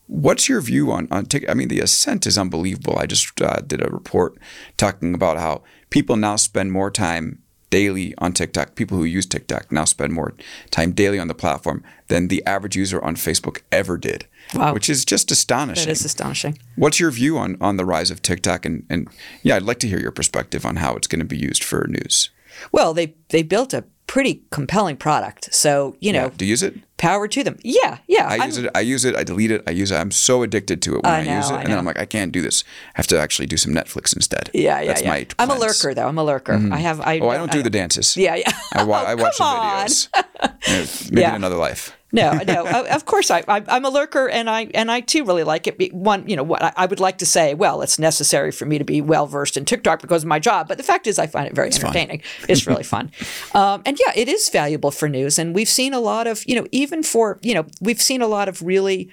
what's 0.07 0.49
your 0.49 0.59
view 0.59 0.91
on 0.91 1.07
on 1.11 1.25
TikTok? 1.25 1.49
I 1.49 1.53
mean, 1.53 1.69
the 1.69 1.79
ascent 1.79 2.25
is 2.27 2.37
unbelievable. 2.37 2.97
I 2.97 3.05
just 3.05 3.39
uh, 3.41 3.61
did 3.65 3.81
a 3.85 3.89
report 3.89 4.37
talking 4.77 5.13
about 5.13 5.37
how 5.37 5.63
people 5.91 6.15
now 6.15 6.35
spend 6.35 6.71
more 6.71 6.89
time 6.89 7.43
daily 7.69 8.13
on 8.17 8.33
TikTok. 8.33 8.75
People 8.75 8.97
who 8.97 9.03
use 9.03 9.25
TikTok 9.25 9.71
now 9.71 9.85
spend 9.85 10.13
more 10.13 10.33
time 10.71 10.91
daily 10.91 11.19
on 11.19 11.27
the 11.27 11.33
platform 11.33 11.83
than 12.07 12.27
the 12.27 12.43
average 12.45 12.75
user 12.75 13.01
on 13.01 13.15
Facebook 13.15 13.61
ever 13.71 13.97
did. 13.97 14.25
Wow. 14.53 14.73
Which 14.73 14.89
is 14.89 15.05
just 15.05 15.31
astonishing. 15.31 15.85
that 15.85 15.91
is 15.91 16.03
astonishing. 16.03 16.57
What's 16.75 16.99
your 16.99 17.11
view 17.11 17.37
on, 17.37 17.57
on 17.61 17.77
the 17.77 17.85
rise 17.85 18.11
of 18.11 18.21
TikTok? 18.21 18.65
And, 18.65 18.85
and 18.89 19.07
yeah, 19.43 19.55
I'd 19.55 19.63
like 19.63 19.79
to 19.79 19.87
hear 19.87 19.99
your 19.99 20.11
perspective 20.11 20.65
on 20.65 20.77
how 20.77 20.95
it's 20.95 21.07
going 21.07 21.19
to 21.19 21.25
be 21.25 21.37
used 21.37 21.63
for 21.63 21.87
news. 21.87 22.29
Well, 22.71 22.93
they 22.93 23.15
they 23.29 23.43
built 23.43 23.73
a 23.73 23.85
pretty 24.11 24.43
compelling 24.51 24.97
product. 24.97 25.53
So 25.53 25.95
you 26.01 26.11
know, 26.11 26.23
Yeah. 26.25 26.31
Do 26.37 26.43
you 26.45 26.49
use 26.49 26.63
it? 26.63 26.75
power 26.97 27.27
to 27.27 27.43
them. 27.43 27.57
Yeah, 27.63 27.97
yeah. 28.07 28.27
I 28.27 28.35
I'm- 28.35 28.45
use 28.49 28.57
it. 28.57 28.69
I 28.75 28.81
use 28.81 29.05
it. 29.05 29.15
I 29.15 29.23
delete 29.23 29.49
it. 29.51 29.63
I 29.65 29.71
use 29.71 29.89
it. 29.89 29.95
I'm 29.95 30.11
so 30.11 30.43
addicted 30.43 30.81
to 30.83 30.89
it 30.97 31.03
when 31.03 31.11
I 31.13 31.19
I, 31.25 31.37
use 31.37 31.49
it, 31.49 31.53
I 31.53 31.61
and 31.61 31.71
then. 31.71 31.77
I'm 31.79 31.85
like, 31.85 31.97
I 31.97 32.05
can't 32.05 32.31
do 32.31 32.41
this. 32.43 32.63
I 32.93 32.99
have 32.99 33.07
to 33.07 33.17
actually 33.19 33.47
do 33.47 33.57
some 33.57 33.73
Netflix 33.73 34.13
instead. 34.15 34.51
Yeah, 34.53 34.79
yeah, 34.81 34.87
That's 34.87 35.01
yeah. 35.01 35.09
my. 35.09 35.25
I'm 35.39 35.49
a 35.49 35.55
lurker, 35.57 35.93
though. 35.95 36.07
I'm 36.07 36.17
a 36.19 36.23
lurker. 36.23 36.53
Mm-hmm. 36.53 36.73
I 36.73 36.77
have. 36.79 36.99
I 37.01 37.19
Oh, 37.19 37.29
I 37.29 37.37
don't 37.37 37.51
do 37.51 37.63
the 37.63 37.71
dances. 37.71 38.15
Yeah, 38.17 38.35
yeah. 38.35 38.51
I, 38.73 38.83
wa- 38.83 39.03
I 39.07 39.13
Oh, 39.13 39.15
watch 39.23 39.37
the 39.37 39.43
videos. 39.43 40.50
Maybe 40.67 40.87
Yeah. 41.21 41.35
another 41.35 41.55
life. 41.57 41.95
no, 42.13 42.33
no. 42.45 42.65
Of 42.91 43.05
course, 43.05 43.31
I, 43.31 43.41
I, 43.47 43.63
I'm 43.69 43.85
a 43.85 43.89
lurker, 43.89 44.27
and 44.27 44.49
I 44.49 44.67
and 44.73 44.91
I 44.91 44.99
too 44.99 45.23
really 45.23 45.43
like 45.45 45.65
it. 45.67 45.93
One, 45.93 46.27
you 46.27 46.35
know, 46.35 46.43
what 46.43 46.61
I, 46.61 46.73
I 46.75 46.85
would 46.85 46.99
like 46.99 47.17
to 47.19 47.25
say, 47.25 47.53
well, 47.53 47.81
it's 47.81 47.97
necessary 47.97 48.51
for 48.51 48.65
me 48.65 48.77
to 48.77 48.83
be 48.83 48.99
well 49.01 49.27
versed 49.27 49.55
in 49.55 49.63
TikTok 49.63 50.01
because 50.01 50.23
of 50.23 50.27
my 50.27 50.37
job. 50.39 50.67
But 50.67 50.77
the 50.77 50.83
fact 50.83 51.07
is, 51.07 51.17
I 51.17 51.27
find 51.27 51.47
it 51.47 51.55
very 51.55 51.69
entertaining. 51.69 52.21
It's 52.49 52.67
really 52.67 52.83
fun, 52.83 53.11
um, 53.55 53.81
and 53.85 53.97
yeah, 54.05 54.11
it 54.15 54.27
is 54.27 54.49
valuable 54.49 54.91
for 54.91 55.07
news. 55.07 55.39
And 55.39 55.55
we've 55.55 55.69
seen 55.69 55.93
a 55.93 56.01
lot 56.01 56.27
of, 56.27 56.45
you 56.45 56.55
know, 56.55 56.67
even 56.73 57.01
for, 57.01 57.39
you 57.41 57.53
know, 57.53 57.65
we've 57.79 58.01
seen 58.01 58.21
a 58.21 58.27
lot 58.27 58.49
of 58.49 58.61
really 58.61 59.09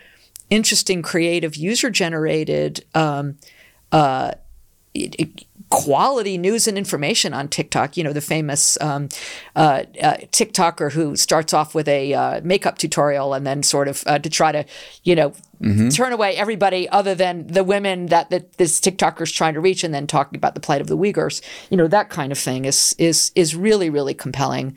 interesting, 0.51 1.01
creative, 1.03 1.55
user 1.55 1.91
generated. 1.91 2.85
Um, 2.95 3.39
uh, 3.93 4.33
quality 5.71 6.39
news 6.39 6.67
and 6.67 6.79
information 6.79 7.35
on 7.35 7.49
TikTok. 7.49 7.97
You 7.97 8.05
know, 8.05 8.13
the 8.13 8.21
famous 8.21 8.81
um, 8.81 9.09
uh, 9.55 9.85
uh, 10.03 10.17
TikToker 10.33 10.93
who 10.93 11.17
starts 11.17 11.53
off 11.53 11.75
with 11.75 11.89
a 11.89 12.15
uh, 12.15 12.41
makeup 12.43 12.79
tutorial 12.79 13.35
and 13.35 13.47
then 13.47 13.63
sort 13.63 13.89
of 13.89 14.03
uh, 14.07 14.19
to 14.19 14.31
try 14.31 14.53
to, 14.53 14.65
you 15.05 15.15
know, 15.15 15.33
turn 15.91 16.13
away 16.13 16.37
everybody 16.37 16.89
other 16.91 17.15
than 17.15 17.47
the 17.49 17.65
women 17.65 18.07
that, 18.07 18.31
that 18.31 18.59
this 18.59 18.81
TikToker 18.81 19.23
is 19.23 19.33
trying 19.33 19.55
to 19.55 19.61
reach, 19.61 19.83
and 19.83 19.93
then 19.93 20.07
talking 20.07 20.37
about 20.37 20.55
the 20.55 20.61
plight 20.61 20.81
of 20.81 20.87
the 20.87 20.97
Uyghurs. 20.97 21.43
You 21.71 21.77
know, 21.77 21.89
that 21.89 22.11
kind 22.11 22.33
of 22.33 22.39
thing 22.39 22.65
is 22.65 22.95
is 22.99 23.33
is 23.35 23.55
really 23.57 23.91
really 23.91 24.15
compelling. 24.15 24.77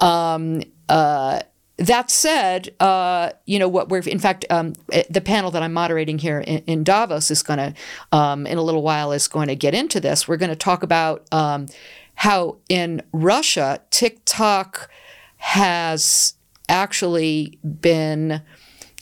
Um, 0.00 0.62
uh, 0.88 1.40
that 1.78 2.10
said, 2.10 2.74
uh, 2.80 3.30
you 3.44 3.58
know 3.58 3.68
what 3.68 3.88
we're 3.88 4.00
in 4.00 4.18
fact 4.18 4.44
um, 4.50 4.72
eh, 4.92 5.04
the 5.10 5.20
panel 5.20 5.50
that 5.50 5.62
I'm 5.62 5.72
moderating 5.72 6.18
here 6.18 6.40
in, 6.40 6.58
in 6.66 6.84
Davos 6.84 7.30
is 7.30 7.42
going 7.42 7.58
to 7.58 7.74
um, 8.16 8.46
in 8.46 8.56
a 8.58 8.62
little 8.62 8.82
while 8.82 9.12
is 9.12 9.28
going 9.28 9.48
to 9.48 9.56
get 9.56 9.74
into 9.74 10.00
this. 10.00 10.26
We're 10.26 10.38
going 10.38 10.50
to 10.50 10.56
talk 10.56 10.82
about 10.82 11.26
um, 11.32 11.66
how 12.14 12.56
in 12.68 13.02
Russia 13.12 13.80
TikTok 13.90 14.90
has 15.36 16.34
actually 16.68 17.58
been 17.80 18.42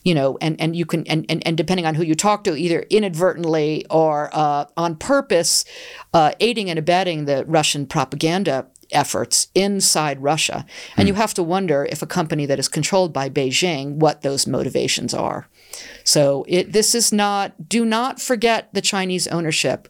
you 0.04 0.14
know, 0.14 0.36
and, 0.42 0.60
and 0.60 0.76
you 0.76 0.84
can, 0.84 1.06
and, 1.06 1.24
and, 1.30 1.44
and 1.46 1.56
depending 1.56 1.86
on 1.86 1.94
who 1.94 2.04
you 2.04 2.14
talk 2.14 2.44
to, 2.44 2.54
either 2.54 2.80
inadvertently 2.90 3.86
or 3.88 4.28
uh, 4.34 4.66
on 4.76 4.96
purpose, 4.96 5.64
uh, 6.12 6.32
aiding 6.40 6.68
and 6.68 6.78
abetting 6.78 7.24
the 7.24 7.42
Russian 7.46 7.86
propaganda 7.86 8.66
efforts 8.94 9.48
inside 9.54 10.22
Russia. 10.22 10.64
And 10.96 11.08
you 11.08 11.14
have 11.14 11.34
to 11.34 11.42
wonder 11.42 11.86
if 11.90 12.02
a 12.02 12.06
company 12.06 12.46
that 12.46 12.58
is 12.58 12.68
controlled 12.68 13.12
by 13.12 13.28
Beijing, 13.28 13.96
what 13.96 14.22
those 14.22 14.46
motivations 14.46 15.12
are. 15.12 15.48
So 16.04 16.44
it, 16.48 16.72
this 16.72 16.94
is 16.94 17.12
not, 17.12 17.68
do 17.68 17.84
not 17.84 18.20
forget 18.20 18.72
the 18.72 18.80
Chinese 18.80 19.26
ownership. 19.28 19.88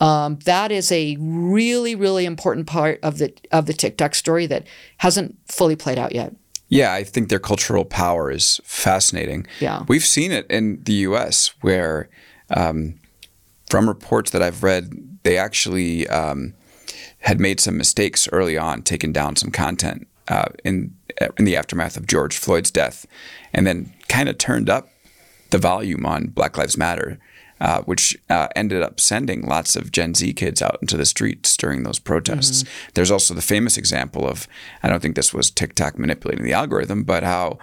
Um, 0.00 0.38
that 0.44 0.72
is 0.72 0.90
a 0.90 1.16
really, 1.20 1.94
really 1.94 2.24
important 2.24 2.66
part 2.66 2.98
of 3.02 3.18
the 3.18 3.32
of 3.52 3.66
the 3.66 3.72
TikTok 3.72 4.14
story 4.14 4.46
that 4.46 4.66
hasn't 4.98 5.36
fully 5.46 5.76
played 5.76 5.98
out 5.98 6.12
yet. 6.12 6.34
Yeah, 6.68 6.92
I 6.92 7.04
think 7.04 7.28
their 7.28 7.38
cultural 7.38 7.84
power 7.84 8.30
is 8.30 8.60
fascinating. 8.64 9.46
Yeah. 9.60 9.84
We've 9.86 10.04
seen 10.04 10.32
it 10.32 10.46
in 10.50 10.82
the 10.82 10.94
US 11.08 11.54
where, 11.60 12.08
um, 12.50 12.98
from 13.70 13.88
reports 13.88 14.32
that 14.32 14.42
I've 14.42 14.62
read, 14.62 15.18
they 15.22 15.36
actually 15.36 16.08
um, 16.08 16.54
had 17.24 17.40
made 17.40 17.60
some 17.60 17.76
mistakes 17.76 18.28
early 18.32 18.56
on, 18.56 18.82
taken 18.82 19.12
down 19.12 19.36
some 19.36 19.50
content 19.50 20.06
uh, 20.28 20.48
in, 20.64 20.94
in 21.38 21.44
the 21.44 21.56
aftermath 21.56 21.96
of 21.96 22.06
George 22.06 22.36
Floyd's 22.36 22.70
death, 22.70 23.06
and 23.52 23.66
then 23.66 23.92
kind 24.08 24.28
of 24.28 24.38
turned 24.38 24.70
up 24.70 24.88
the 25.50 25.58
volume 25.58 26.06
on 26.06 26.28
Black 26.28 26.56
Lives 26.56 26.78
Matter. 26.78 27.18
Uh, 27.60 27.80
which 27.82 28.18
uh, 28.28 28.48
ended 28.56 28.82
up 28.82 28.98
sending 28.98 29.46
lots 29.46 29.76
of 29.76 29.92
Gen 29.92 30.12
Z 30.12 30.34
kids 30.34 30.60
out 30.60 30.76
into 30.82 30.96
the 30.96 31.06
streets 31.06 31.56
during 31.56 31.84
those 31.84 32.00
protests. 32.00 32.64
There's 32.94 33.12
also 33.12 33.32
the 33.32 33.40
famous 33.40 33.78
example 33.78 34.28
of, 34.28 34.48
I 34.82 34.88
don't 34.88 35.00
think 35.00 35.14
this 35.14 35.32
was 35.32 35.50
TikTok 35.52 35.96
manipulating 35.96 36.44
the 36.44 36.52
algorithm, 36.52 37.04
but 37.04 37.22
how 37.22 37.58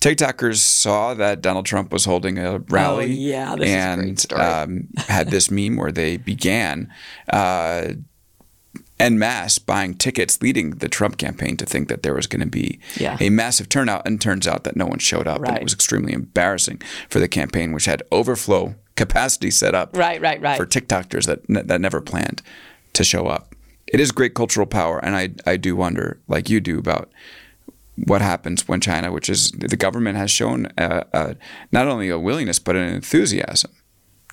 TikTokers 0.00 0.56
saw 0.56 1.14
that 1.14 1.42
Donald 1.42 1.66
Trump 1.66 1.92
was 1.92 2.06
holding 2.06 2.38
a 2.38 2.58
rally 2.70 3.04
Oh, 3.04 3.08
yeah, 3.08 3.54
this 3.54 3.68
is 3.68 3.74
a 3.74 3.76
and. 3.76 4.32
Um, 4.32 4.88
had 4.96 5.30
this 5.30 5.50
meme 5.50 5.76
where 5.76 5.92
they 5.92 6.16
began 6.16 6.90
uh, 7.30 7.90
en 9.00 9.18
masse 9.18 9.58
buying 9.58 9.94
tickets 9.94 10.40
leading 10.40 10.70
the 10.70 10.88
Trump 10.88 11.18
campaign 11.18 11.56
to 11.56 11.66
think 11.66 11.88
that 11.88 12.02
there 12.02 12.14
was 12.14 12.26
going 12.26 12.40
to 12.40 12.46
be 12.46 12.78
Yeah. 12.96 13.16
a 13.20 13.28
massive 13.30 13.68
turnout, 13.68 14.06
and 14.06 14.20
turns 14.20 14.46
out 14.46 14.64
that 14.64 14.76
no 14.76 14.86
one 14.86 14.98
showed 15.00 15.26
up, 15.26 15.42
and 15.44 15.56
it 15.56 15.62
was 15.64 15.72
extremely 15.74 16.12
embarrassing 16.12 16.80
for 17.10 17.18
the 17.20 17.28
campaign, 17.28 17.72
which 17.72 17.86
had 17.86 18.02
overflow 18.12 18.74
capacity 18.96 19.50
set 19.50 19.74
up 19.74 19.96
Right, 19.96 20.20
right, 20.20 20.40
right. 20.40 20.56
for 20.56 20.66
TikTokers 20.66 21.26
that 21.26 21.68
that 21.68 21.80
never 21.80 22.00
planned 22.00 22.42
to 22.92 23.02
show 23.04 23.26
up. 23.26 23.54
It 23.88 23.98
is 24.00 24.12
great 24.12 24.34
cultural 24.34 24.66
power, 24.66 24.98
and 25.04 25.16
I 25.16 25.30
I 25.44 25.56
do 25.56 25.74
wonder, 25.76 26.20
like 26.28 26.48
you 26.48 26.60
do, 26.60 26.78
about 26.78 27.10
what 27.96 28.20
happens 28.22 28.66
when 28.68 28.80
China, 28.80 29.12
which 29.12 29.28
is 29.28 29.50
the 29.52 29.76
government, 29.76 30.16
has 30.16 30.30
shown 30.30 30.66
uh, 30.78 31.04
uh, 31.12 31.34
not 31.72 31.86
only 31.88 32.08
a 32.08 32.18
willingness 32.18 32.58
but 32.60 32.74
an 32.76 32.94
enthusiasm 32.94 33.70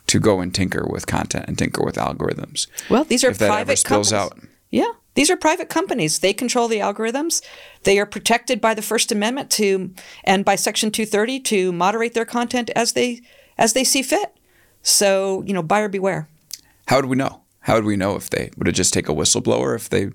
to 0.08 0.20
go 0.20 0.40
and 0.42 0.54
tinker 0.54 0.86
with 0.90 1.06
content 1.08 1.46
and 1.48 1.58
tinker 1.58 1.84
with 1.84 1.96
algorithms. 1.96 2.68
Well, 2.90 3.04
these 3.04 3.24
are 3.24 3.30
if 3.30 3.38
that 3.40 3.48
private 3.48 3.72
ever 3.72 3.76
spills 3.76 4.12
companies. 4.12 4.44
out. 4.44 4.50
Yeah, 4.72 4.92
these 5.16 5.30
are 5.30 5.38
private 5.38 5.70
companies. 5.70 6.20
They 6.20 6.34
control 6.34 6.68
the 6.68 6.80
algorithms. 6.80 7.42
They 7.84 8.00
are 8.00 8.06
protected 8.06 8.62
by 8.62 8.74
the 8.74 8.82
First 8.82 9.12
Amendment 9.12 9.52
to 9.52 9.94
and 10.24 10.46
by 10.46 10.56
Section 10.56 10.92
230 10.92 11.40
to 11.42 11.72
moderate 11.72 12.14
their 12.14 12.26
content 12.26 12.70
as 12.76 12.94
they 12.94 13.22
as 13.58 13.74
they 13.74 13.84
see 13.84 14.02
fit. 14.02 14.36
So 14.82 15.44
you 15.46 15.54
know, 15.54 15.62
buyer 15.62 15.90
beware. 15.90 16.28
How 16.88 17.02
do 17.02 17.08
we 17.08 17.16
know? 17.16 17.42
How 17.62 17.76
would 17.76 17.86
we 17.86 17.96
know 17.96 18.16
if 18.16 18.30
they 18.30 18.52
would 18.58 18.68
it 18.68 18.72
just 18.72 18.94
take 18.94 19.10
a 19.10 19.14
whistleblower 19.14 19.76
if 19.76 19.90
they 19.90 20.10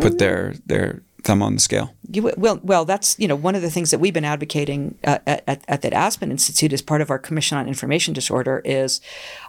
put 0.00 0.18
their 0.18 0.54
their 0.66 1.02
thumb 1.24 1.42
on 1.42 1.54
the 1.54 1.60
scale? 1.60 1.94
You, 2.10 2.32
well, 2.36 2.60
well, 2.62 2.84
that's 2.84 3.18
you 3.18 3.26
know 3.26 3.36
one 3.36 3.54
of 3.54 3.62
the 3.62 3.70
things 3.70 3.90
that 3.90 3.98
we've 3.98 4.14
been 4.14 4.24
advocating 4.24 4.96
uh, 5.04 5.18
at, 5.26 5.42
at, 5.46 5.64
at 5.66 5.82
the 5.82 5.92
Aspen 5.92 6.30
Institute 6.30 6.72
as 6.72 6.82
part 6.82 7.00
of 7.00 7.10
our 7.10 7.18
Commission 7.18 7.58
on 7.58 7.66
Information 7.66 8.14
Disorder 8.14 8.62
is 8.64 9.00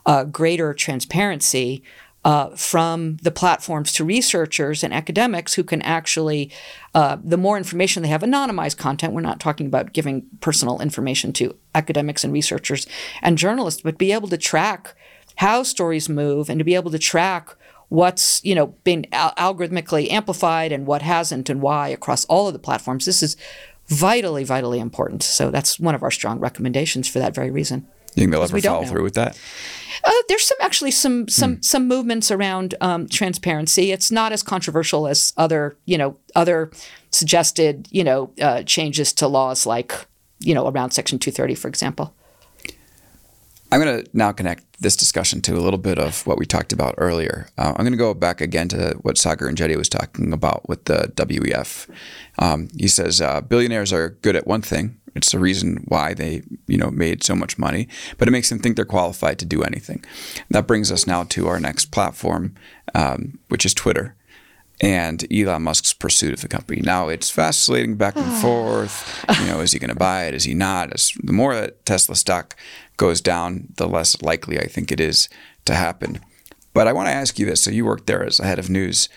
uh, 0.05 0.23
greater 0.23 0.73
transparency 0.73 1.83
uh, 2.25 2.49
from 2.49 3.17
the 3.21 3.31
platforms 3.31 3.93
to 3.93 4.03
researchers 4.03 4.83
and 4.83 4.93
academics 4.93 5.53
who 5.53 5.63
can 5.63 5.81
actually, 5.83 6.51
uh, 6.93 7.17
the 7.23 7.37
more 7.37 7.57
information 7.57 8.03
they 8.03 8.09
have, 8.09 8.21
anonymized 8.21 8.77
content. 8.77 9.13
We're 9.13 9.21
not 9.21 9.39
talking 9.39 9.67
about 9.67 9.93
giving 9.93 10.25
personal 10.41 10.81
information 10.81 11.31
to 11.33 11.55
academics 11.73 12.23
and 12.23 12.33
researchers 12.33 12.85
and 13.21 13.37
journalists, 13.37 13.81
but 13.81 13.97
be 13.97 14.11
able 14.11 14.27
to 14.29 14.37
track 14.37 14.95
how 15.37 15.63
stories 15.63 16.09
move 16.09 16.49
and 16.49 16.59
to 16.59 16.65
be 16.65 16.75
able 16.75 16.91
to 16.91 16.99
track 16.99 17.55
what's 17.87 18.43
you 18.43 18.53
know 18.53 18.67
been 18.83 19.05
al- 19.11 19.33
algorithmically 19.35 20.11
amplified 20.11 20.71
and 20.71 20.85
what 20.85 21.01
hasn't 21.01 21.49
and 21.49 21.61
why 21.61 21.87
across 21.87 22.25
all 22.25 22.47
of 22.47 22.53
the 22.53 22.59
platforms. 22.59 23.05
This 23.05 23.23
is 23.23 23.37
vitally, 23.87 24.43
vitally 24.43 24.79
important. 24.79 25.23
So 25.23 25.49
that's 25.49 25.79
one 25.79 25.95
of 25.95 26.03
our 26.03 26.11
strong 26.11 26.39
recommendations 26.39 27.07
for 27.07 27.19
that 27.19 27.33
very 27.33 27.49
reason. 27.49 27.87
You 28.19 28.23
think 28.23 28.31
they'll 28.33 28.43
ever 28.43 28.59
follow 28.59 28.85
through 28.85 29.03
with 29.03 29.13
that? 29.13 29.39
Uh, 30.03 30.11
there's 30.27 30.43
some 30.43 30.57
actually 30.61 30.91
some 30.91 31.27
some 31.29 31.61
some 31.61 31.87
movements 31.87 32.31
around 32.31 32.75
um, 32.81 33.07
transparency. 33.07 33.91
It's 33.91 34.11
not 34.11 34.33
as 34.33 34.43
controversial 34.43 35.07
as 35.07 35.33
other 35.37 35.77
you 35.85 35.97
know 35.97 36.17
other 36.35 36.69
suggested 37.11 37.87
you 37.91 38.03
know 38.03 38.31
uh, 38.41 38.63
changes 38.63 39.13
to 39.13 39.27
laws 39.27 39.65
like 39.65 40.05
you 40.39 40.53
know 40.53 40.67
around 40.67 40.91
Section 40.91 41.17
230, 41.17 41.55
for 41.55 41.69
example. 41.69 42.13
I'm 43.71 43.79
going 43.79 44.03
to 44.03 44.09
now 44.13 44.31
connect 44.31 44.63
this 44.81 44.95
discussion 44.95 45.41
to 45.41 45.53
a 45.53 45.61
little 45.61 45.77
bit 45.77 45.99
of 45.99 46.25
what 46.25 46.39
we 46.39 46.45
talked 46.45 46.73
about 46.73 46.95
earlier. 46.97 47.47
Uh, 47.57 47.73
I'm 47.75 47.83
going 47.83 47.91
to 47.91 47.97
go 47.97 48.15
back 48.15 48.41
again 48.41 48.67
to 48.69 48.97
what 49.01 49.15
Saagar 49.15 49.47
Enjeti 49.51 49.75
was 49.75 49.89
talking 49.89 50.33
about 50.33 50.67
with 50.67 50.85
the 50.85 51.11
WEF. 51.15 51.87
Um, 52.39 52.69
he 52.75 52.87
says 52.87 53.21
uh, 53.21 53.41
billionaires 53.41 53.93
are 53.93 54.09
good 54.21 54.35
at 54.35 54.47
one 54.47 54.63
thing. 54.63 54.98
It's 55.15 55.31
the 55.31 55.39
reason 55.39 55.85
why 55.87 56.13
they, 56.13 56.43
you 56.67 56.77
know, 56.77 56.91
made 56.91 57.23
so 57.23 57.35
much 57.35 57.57
money, 57.57 57.87
but 58.17 58.27
it 58.27 58.31
makes 58.31 58.49
them 58.49 58.59
think 58.59 58.75
they're 58.75 58.85
qualified 58.85 59.39
to 59.39 59.45
do 59.45 59.63
anything. 59.63 60.03
That 60.49 60.67
brings 60.67 60.91
us 60.91 61.07
now 61.07 61.23
to 61.23 61.47
our 61.47 61.59
next 61.59 61.85
platform, 61.91 62.55
um, 62.93 63.39
which 63.47 63.65
is 63.65 63.73
Twitter 63.73 64.15
and 64.81 65.25
Elon 65.31 65.63
Musk's 65.63 65.93
pursuit 65.93 66.33
of 66.33 66.41
the 66.41 66.47
company. 66.47 66.81
Now 66.81 67.09
it's 67.09 67.31
vacillating 67.31 67.95
back 67.95 68.15
and 68.15 68.31
forth. 68.41 69.25
You 69.39 69.47
know, 69.47 69.59
is 69.61 69.71
he 69.71 69.79
going 69.79 69.89
to 69.89 69.95
buy 69.95 70.25
it? 70.25 70.35
Is 70.35 70.45
he 70.45 70.53
not? 70.53 70.93
As 70.93 71.11
the 71.23 71.33
more 71.33 71.53
that 71.55 71.85
Tesla 71.85 72.15
stock 72.15 72.55
goes 72.97 73.21
down, 73.21 73.67
the 73.75 73.87
less 73.87 74.21
likely 74.21 74.59
I 74.59 74.67
think 74.67 74.91
it 74.91 74.99
is 74.99 75.29
to 75.65 75.75
happen. 75.75 76.19
But 76.73 76.87
I 76.87 76.93
want 76.93 77.07
to 77.07 77.13
ask 77.13 77.39
you 77.39 77.45
this: 77.45 77.61
so 77.61 77.71
you 77.71 77.85
worked 77.85 78.07
there 78.07 78.23
as 78.23 78.39
a 78.39 78.45
head 78.45 78.59
of 78.59 78.69
news. 78.69 79.09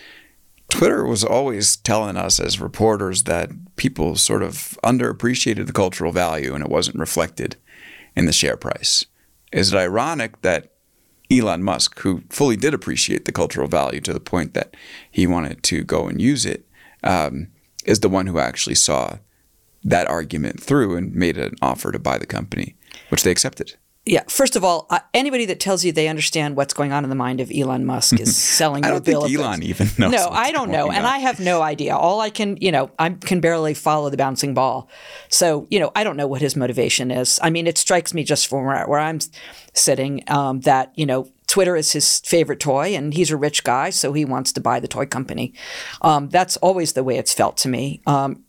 Twitter 0.73 1.05
was 1.05 1.23
always 1.23 1.75
telling 1.77 2.17
us 2.17 2.39
as 2.39 2.59
reporters 2.59 3.25
that 3.25 3.51
people 3.75 4.15
sort 4.15 4.41
of 4.41 4.75
underappreciated 4.83 5.67
the 5.67 5.71
cultural 5.71 6.11
value 6.11 6.55
and 6.55 6.63
it 6.63 6.69
wasn't 6.69 6.97
reflected 6.97 7.57
in 8.15 8.25
the 8.25 8.33
share 8.33 8.57
price. 8.57 9.05
Is 9.51 9.71
it 9.71 9.77
ironic 9.77 10.41
that 10.41 10.73
Elon 11.29 11.61
Musk, 11.61 11.99
who 11.99 12.23
fully 12.31 12.55
did 12.55 12.73
appreciate 12.73 13.25
the 13.25 13.31
cultural 13.31 13.67
value 13.67 14.01
to 14.01 14.13
the 14.13 14.19
point 14.19 14.55
that 14.55 14.75
he 15.11 15.27
wanted 15.27 15.61
to 15.61 15.83
go 15.83 16.07
and 16.07 16.19
use 16.19 16.43
it, 16.43 16.67
um, 17.03 17.49
is 17.85 17.99
the 17.99 18.09
one 18.09 18.25
who 18.25 18.39
actually 18.39 18.75
saw 18.75 19.19
that 19.83 20.07
argument 20.07 20.59
through 20.59 20.97
and 20.97 21.13
made 21.13 21.37
an 21.37 21.53
offer 21.61 21.91
to 21.91 21.99
buy 21.99 22.17
the 22.17 22.25
company, 22.25 22.75
which 23.09 23.21
they 23.21 23.31
accepted. 23.31 23.75
Yeah. 24.05 24.23
First 24.27 24.57
of 24.57 24.65
all, 24.65 24.85
uh, 24.89 24.99
anybody 25.13 25.45
that 25.45 25.61
tells 25.61 25.85
you 25.85 25.93
they 25.93 26.09
understand 26.09 26.57
what's 26.57 26.73
going 26.73 26.91
on 26.91 27.05
in 27.05 27.09
the 27.09 27.15
mind 27.15 27.39
of 27.39 27.49
Elon 27.55 27.85
Musk 27.85 28.19
is 28.19 28.35
selling 28.57 28.83
I 28.83 28.89
you 28.89 28.95
a 28.95 28.99
don't 28.99 29.05
think 29.05 29.39
Elon 29.39 29.59
goods. 29.59 29.69
even 29.69 29.87
knows 29.97 30.11
No, 30.11 30.27
I 30.29 30.51
don't 30.51 30.69
know, 30.69 30.89
and 30.91 31.05
on. 31.05 31.13
I 31.13 31.19
have 31.19 31.39
no 31.39 31.61
idea. 31.61 31.95
All 31.95 32.19
I 32.19 32.29
can, 32.29 32.57
you 32.59 32.71
know, 32.71 32.91
I 32.99 33.11
can 33.11 33.39
barely 33.39 33.73
follow 33.73 34.09
the 34.09 34.17
bouncing 34.17 34.53
ball. 34.53 34.89
So, 35.29 35.67
you 35.69 35.79
know, 35.79 35.91
I 35.95 36.03
don't 36.03 36.17
know 36.17 36.27
what 36.27 36.41
his 36.41 36.57
motivation 36.57 37.11
is. 37.11 37.39
I 37.41 37.49
mean, 37.49 37.65
it 37.65 37.77
strikes 37.77 38.13
me 38.13 38.25
just 38.25 38.47
from 38.47 38.65
where, 38.65 38.85
where 38.87 38.99
I'm 38.99 39.19
sitting 39.73 40.23
um, 40.27 40.61
that 40.61 40.91
you 40.95 41.05
know. 41.05 41.29
Twitter 41.45 41.75
is 41.75 41.91
his 41.91 42.19
favorite 42.21 42.59
toy, 42.59 42.95
and 42.95 43.13
he's 43.13 43.29
a 43.29 43.37
rich 43.37 43.63
guy, 43.63 43.91
so 43.91 44.11
he 44.13 44.25
wants 44.25 44.51
to 44.53 44.61
buy 44.61 44.79
the 44.79 44.87
toy 44.87 45.05
company. 45.05 45.53
Um, 46.01 46.29
that's 46.29 46.57
always 46.57 46.93
the 46.93 47.03
way 47.03 47.17
it's 47.17 47.31
felt 47.31 47.57
to 47.57 47.69
me. 47.69 48.01
Um, 48.07 48.43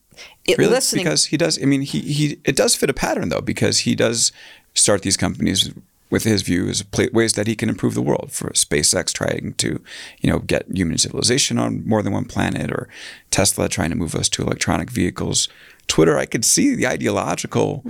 it, 0.46 0.56
Really? 0.56 0.70
Because 1.04 1.26
he 1.26 1.36
does. 1.36 1.60
I 1.62 1.66
mean, 1.66 1.82
he 1.82 2.00
he 2.00 2.40
it 2.44 2.56
does 2.56 2.74
fit 2.74 2.88
a 2.88 2.94
pattern 2.94 3.28
though, 3.28 3.42
because 3.42 3.80
he 3.80 3.94
does 3.94 4.32
start 4.74 5.02
these 5.02 5.16
companies 5.16 5.72
with 6.10 6.24
his 6.24 6.42
views, 6.42 6.84
ways 7.12 7.32
that 7.32 7.46
he 7.46 7.56
can 7.56 7.68
improve 7.68 7.94
the 7.94 8.02
world. 8.02 8.30
For 8.30 8.50
SpaceX 8.50 9.12
trying 9.12 9.54
to, 9.54 9.80
you 10.20 10.30
know, 10.30 10.38
get 10.38 10.66
human 10.72 10.98
civilization 10.98 11.58
on 11.58 11.86
more 11.86 12.02
than 12.02 12.12
one 12.12 12.26
planet, 12.26 12.70
or 12.70 12.88
Tesla 13.30 13.68
trying 13.68 13.90
to 13.90 13.96
move 13.96 14.14
us 14.14 14.28
to 14.30 14.42
electronic 14.42 14.90
vehicles. 14.90 15.48
Twitter, 15.86 16.16
I 16.16 16.26
could 16.26 16.44
see 16.44 16.74
the 16.74 16.86
ideological. 16.86 17.82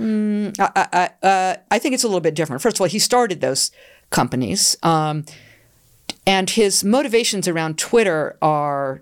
I, 0.59 0.87
I, 1.21 1.27
uh, 1.27 1.55
I 1.71 1.79
think 1.79 1.93
it's 1.93 2.03
a 2.03 2.07
little 2.07 2.21
bit 2.21 2.35
different. 2.35 2.61
First 2.61 2.77
of 2.77 2.81
all, 2.81 2.87
he 2.87 2.99
started 2.99 3.41
those 3.41 3.71
companies, 4.09 4.75
um, 4.81 5.25
and 6.25 6.49
his 6.49 6.83
motivations 6.83 7.47
around 7.47 7.77
Twitter 7.77 8.37
are 8.41 9.01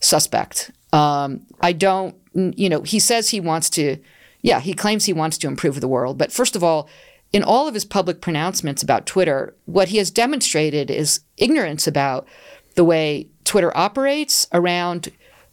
suspect. 0.00 0.70
Um, 0.92 1.46
I 1.60 1.72
don't, 1.72 2.14
you 2.34 2.68
know, 2.68 2.82
he 2.82 2.98
says 2.98 3.28
he 3.28 3.40
wants 3.40 3.68
to, 3.70 3.98
yeah, 4.40 4.60
he 4.60 4.74
claims 4.74 5.04
he 5.04 5.12
wants 5.12 5.38
to 5.38 5.46
improve 5.46 5.80
the 5.80 5.88
world. 5.88 6.18
But 6.18 6.32
first 6.32 6.56
of 6.56 6.62
all, 6.62 6.88
in 7.32 7.42
all 7.42 7.68
of 7.68 7.74
his 7.74 7.84
public 7.84 8.20
pronouncements 8.20 8.82
about 8.82 9.06
Twitter, 9.06 9.54
what 9.66 9.88
he 9.88 9.98
has 9.98 10.10
demonstrated 10.10 10.90
is 10.90 11.20
ignorance 11.36 11.86
about 11.86 12.26
the 12.74 12.84
way 12.84 13.28
Twitter 13.44 13.76
operates 13.76 14.46
around 14.52 15.10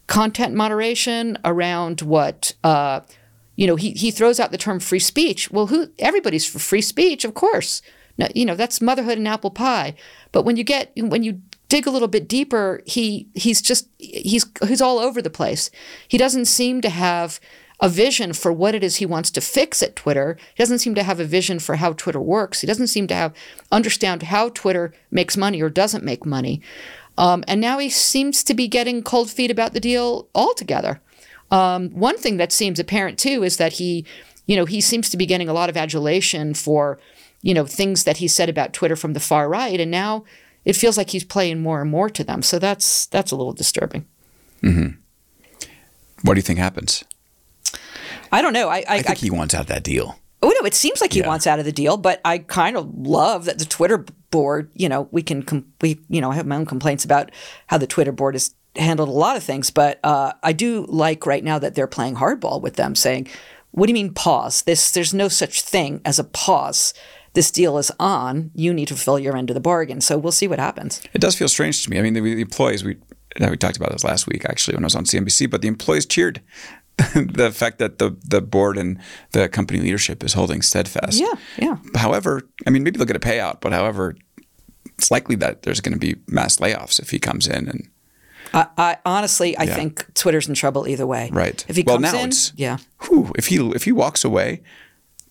content 0.08 0.54
moderation, 0.54 1.38
around 1.44 2.02
what, 2.02 2.54
uh, 2.64 3.02
you 3.56 3.68
know, 3.68 3.76
he, 3.76 3.92
he 3.92 4.12
throws 4.12 4.40
out 4.40 4.52
the 4.52 4.58
term 4.58 4.80
free 4.80 5.00
speech. 5.00 5.52
Well, 5.52 5.68
who 5.68 5.90
everybody's 6.00 6.46
for 6.48 6.60
free 6.60 6.82
speech, 6.82 7.26
of 7.26 7.34
course. 7.34 7.82
No, 8.18 8.28
you 8.34 8.46
know, 8.46 8.56
that's 8.56 8.82
motherhood 8.82 9.18
and 9.18 9.28
apple 9.28 9.52
pie. 9.52 9.96
But 10.32 10.44
when 10.44 10.56
you 10.56 10.64
get 10.64 10.92
when 10.96 11.24
you 11.24 11.42
dig 11.68 11.88
a 11.88 11.92
little 11.92 12.08
bit 12.08 12.30
deeper, 12.30 12.82
he 12.86 13.28
he's 13.34 13.62
just 13.62 13.90
he's 13.98 14.46
he's 14.66 14.82
all 14.82 15.00
over 15.00 15.22
the 15.22 15.30
place. 15.30 15.70
He 16.08 16.18
doesn't 16.18 16.46
seem 16.46 16.82
to 16.82 16.90
have 16.90 17.40
a 17.80 17.90
vision 17.90 18.34
for 18.34 18.54
what 18.54 18.76
it 18.76 18.84
is 18.84 18.98
he 18.98 19.06
wants 19.06 19.30
to 19.32 19.42
fix 19.42 19.84
at 19.84 19.96
Twitter. 19.96 20.38
He 20.54 20.64
doesn't 20.64 20.80
seem 20.80 20.96
to 20.96 21.04
have 21.04 21.20
a 21.20 21.26
vision 21.26 21.60
for 21.60 21.76
how 21.76 21.94
Twitter 21.94 22.22
works. 22.22 22.62
He 22.62 22.68
doesn't 22.68 22.88
seem 22.88 23.08
to 23.08 23.16
have 23.16 23.34
understand 23.72 24.24
how 24.24 24.50
Twitter 24.50 24.94
makes 25.12 25.36
money 25.36 25.62
or 25.62 25.70
doesn't 25.70 26.04
make 26.04 26.26
money. 26.26 26.62
Um, 27.18 27.44
and 27.48 27.62
now 27.62 27.78
he 27.80 27.90
seems 27.90 28.44
to 28.44 28.54
be 28.54 28.68
getting 28.68 29.04
cold 29.04 29.30
feet 29.30 29.52
about 29.52 29.74
the 29.74 29.80
deal 29.80 30.28
altogether. 30.36 31.02
Um, 31.52 31.90
one 31.92 32.18
thing 32.18 32.38
that 32.38 32.52
seems 32.52 32.80
apparent 32.80 33.20
too 33.20 33.44
is 33.44 33.58
that 33.58 33.74
he, 33.74 34.06
you 34.46 34.56
know, 34.56 34.66
he 34.66 34.82
seems 34.82 35.10
to 35.10 35.18
be 35.18 35.26
getting 35.26 35.50
a 35.50 35.54
lot 35.54 35.70
of 35.70 35.78
adulation 35.78 36.54
for, 36.54 37.00
you 37.42 37.54
know, 37.54 37.66
things 37.66 38.04
that 38.04 38.18
he 38.18 38.28
said 38.28 38.50
about 38.50 38.74
Twitter 38.74 38.96
from 38.96 39.14
the 39.14 39.20
far 39.20 39.48
right, 39.48 39.80
and 39.80 39.92
now 39.92 40.24
it 40.66 40.76
feels 40.76 40.98
like 40.98 41.12
he's 41.12 41.24
playing 41.24 41.62
more 41.62 41.82
and 41.82 41.92
more 41.92 42.10
to 42.10 42.24
them. 42.24 42.42
So 42.42 42.60
that's 42.60 43.06
that's 43.06 43.32
a 43.32 43.36
little 43.36 43.54
disturbing. 43.54 44.06
What 46.24 46.34
do 46.34 46.40
you 46.40 46.44
think 46.44 46.60
happens? 46.60 47.04
I 48.36 48.42
don't 48.42 48.54
know. 48.54 48.68
I 48.70 48.78
I, 48.78 48.84
I 48.98 49.02
think 49.02 49.20
he 49.20 49.30
wants 49.30 49.54
out 49.54 49.62
of 49.62 49.68
that 49.68 49.84
deal. 49.84 50.20
Oh 50.44 50.50
no, 50.60 50.66
it 50.68 50.74
seems 50.74 51.02
like 51.02 51.14
he 51.14 51.20
Yeah. 51.22 51.28
wants 51.28 51.48
out 51.48 51.60
of 51.60 51.66
the 51.66 51.72
deal, 51.72 51.98
but 51.98 52.20
I 52.26 52.40
kind 52.40 52.76
of 52.78 52.94
love 52.94 53.46
that 53.46 53.58
the 53.60 53.66
Twitter 53.66 54.06
board. 54.30 54.70
You 54.76 54.90
know, 54.90 55.08
we 55.12 55.24
can 55.24 55.42
com- 55.44 55.66
we 55.82 56.00
you 56.10 56.22
know 56.22 56.32
I 56.32 56.36
have 56.36 56.46
my 56.46 56.58
own 56.58 56.66
complaints 56.66 57.06
about 57.06 57.32
how 57.68 57.78
the 57.78 57.88
Twitter 57.88 58.12
board 58.12 58.36
has 58.36 58.54
handled 58.76 59.08
a 59.10 59.12
lot 59.14 59.38
of 59.38 59.44
things, 59.44 59.72
but 59.72 60.00
uh, 60.04 60.34
I 60.44 60.52
do 60.52 60.86
like 60.90 61.26
right 61.26 61.44
now 61.44 61.58
that 61.60 61.76
they're 61.76 61.88
playing 61.88 62.16
hardball 62.16 62.62
with 62.62 62.76
them, 62.76 62.94
saying, 62.96 63.28
"What 63.72 63.88
do 63.88 63.92
you 63.92 63.96
mean 64.04 64.14
pause? 64.14 64.64
This 64.64 64.92
there's 64.92 65.14
no 65.14 65.30
such 65.30 65.62
thing 65.62 66.02
as 66.04 66.20
a 66.20 66.24
pause. 66.26 66.94
This 67.34 67.52
deal 67.52 67.78
is 67.78 67.92
on. 68.00 68.52
You 68.54 68.74
need 68.74 68.88
to 68.90 68.96
fulfill 68.96 69.20
your 69.20 69.36
end 69.38 69.50
of 69.50 69.54
the 69.56 69.60
bargain. 69.62 70.02
So 70.02 70.18
we'll 70.18 70.32
see 70.34 70.48
what 70.48 70.60
happens." 70.60 71.02
It 71.14 71.22
does 71.22 71.36
feel 71.38 71.48
strange 71.48 71.84
to 71.84 71.90
me. 71.90 71.98
I 71.98 72.02
mean, 72.02 72.14
the, 72.14 72.22
the 72.22 72.42
employees 72.42 72.84
we 72.84 72.98
we 73.40 73.58
talked 73.58 73.78
about 73.78 73.92
this 73.94 74.04
last 74.04 74.28
week 74.28 74.46
actually 74.46 74.76
when 74.76 74.84
I 74.84 74.88
was 74.88 74.96
on 74.96 75.06
CNBC, 75.06 75.50
but 75.50 75.62
the 75.62 75.68
employees 75.70 76.06
cheered 76.06 76.42
the 77.16 77.52
fact 77.52 77.80
that 77.80 77.98
the 78.00 78.16
the 78.24 78.42
board 78.42 78.78
and 78.78 78.98
the 79.32 79.50
company 79.50 79.80
leadership 79.80 80.24
is 80.24 80.34
holding 80.34 80.62
steadfast. 80.62 81.20
Yeah, 81.20 81.34
yeah. 81.58 81.78
However, 81.96 82.42
I 82.66 82.70
mean, 82.70 82.84
maybe 82.84 82.98
they'll 82.98 83.06
get 83.08 83.16
a 83.18 83.20
payout, 83.20 83.60
but 83.62 83.74
however, 83.74 84.16
it's 84.98 85.12
likely 85.12 85.36
that 85.38 85.64
there's 85.64 85.82
going 85.82 85.94
to 85.94 86.00
be 86.00 86.16
mass 86.28 86.58
layoffs 86.58 87.00
if 87.00 87.10
he 87.10 87.20
comes 87.20 87.48
in 87.48 87.68
and 87.68 87.90
I, 88.54 88.68
I 88.78 88.98
honestly, 89.06 89.58
I 89.58 89.64
Yeah. 89.64 89.76
think 89.76 90.14
Twitter's 90.14 90.48
in 90.48 90.54
trouble 90.56 90.88
either 90.88 91.06
way. 91.06 91.30
Right. 91.34 91.66
If 91.68 91.76
he 91.76 91.84
Well, 91.86 91.98
comes 91.98 92.14
now 92.14 92.20
in, 92.20 92.30
it's- 92.30 92.54
yeah. 92.56 92.78
whew, 93.02 93.34
if 93.38 93.48
he 93.48 93.58
if 93.76 93.84
he 93.84 93.92
walks 93.92 94.24
away, 94.24 94.62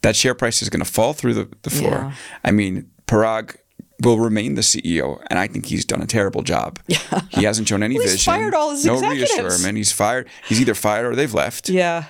that 0.02 0.16
share 0.16 0.34
price 0.34 0.60
is 0.60 0.68
going 0.68 0.84
to 0.84 0.90
fall 0.90 1.14
through 1.14 1.32
the, 1.34 1.48
the 1.62 1.70
floor. 1.70 1.90
Yeah. 1.92 2.12
I 2.44 2.50
mean, 2.50 2.90
Parag 3.06 3.56
will 4.00 4.18
remain 4.18 4.54
the 4.54 4.62
CEO, 4.62 5.22
and 5.30 5.38
I 5.38 5.46
think 5.46 5.66
he's 5.66 5.84
done 5.84 6.02
a 6.02 6.06
terrible 6.06 6.42
job. 6.42 6.78
Yeah. 6.88 6.98
He 7.30 7.44
hasn't 7.44 7.68
shown 7.68 7.82
any 7.82 7.94
Well, 7.94 8.02
he's 8.02 8.12
vision. 8.12 8.32
fired 8.32 8.54
all 8.54 8.70
his 8.72 8.84
no 8.84 8.94
executives. 8.94 9.30
reassurance. 9.36 9.64
He's 9.76 9.92
fired. 9.92 10.28
He's 10.48 10.60
either 10.60 10.74
fired 10.74 11.06
or 11.06 11.14
they've 11.14 11.32
left. 11.32 11.68
Yeah. 11.68 12.04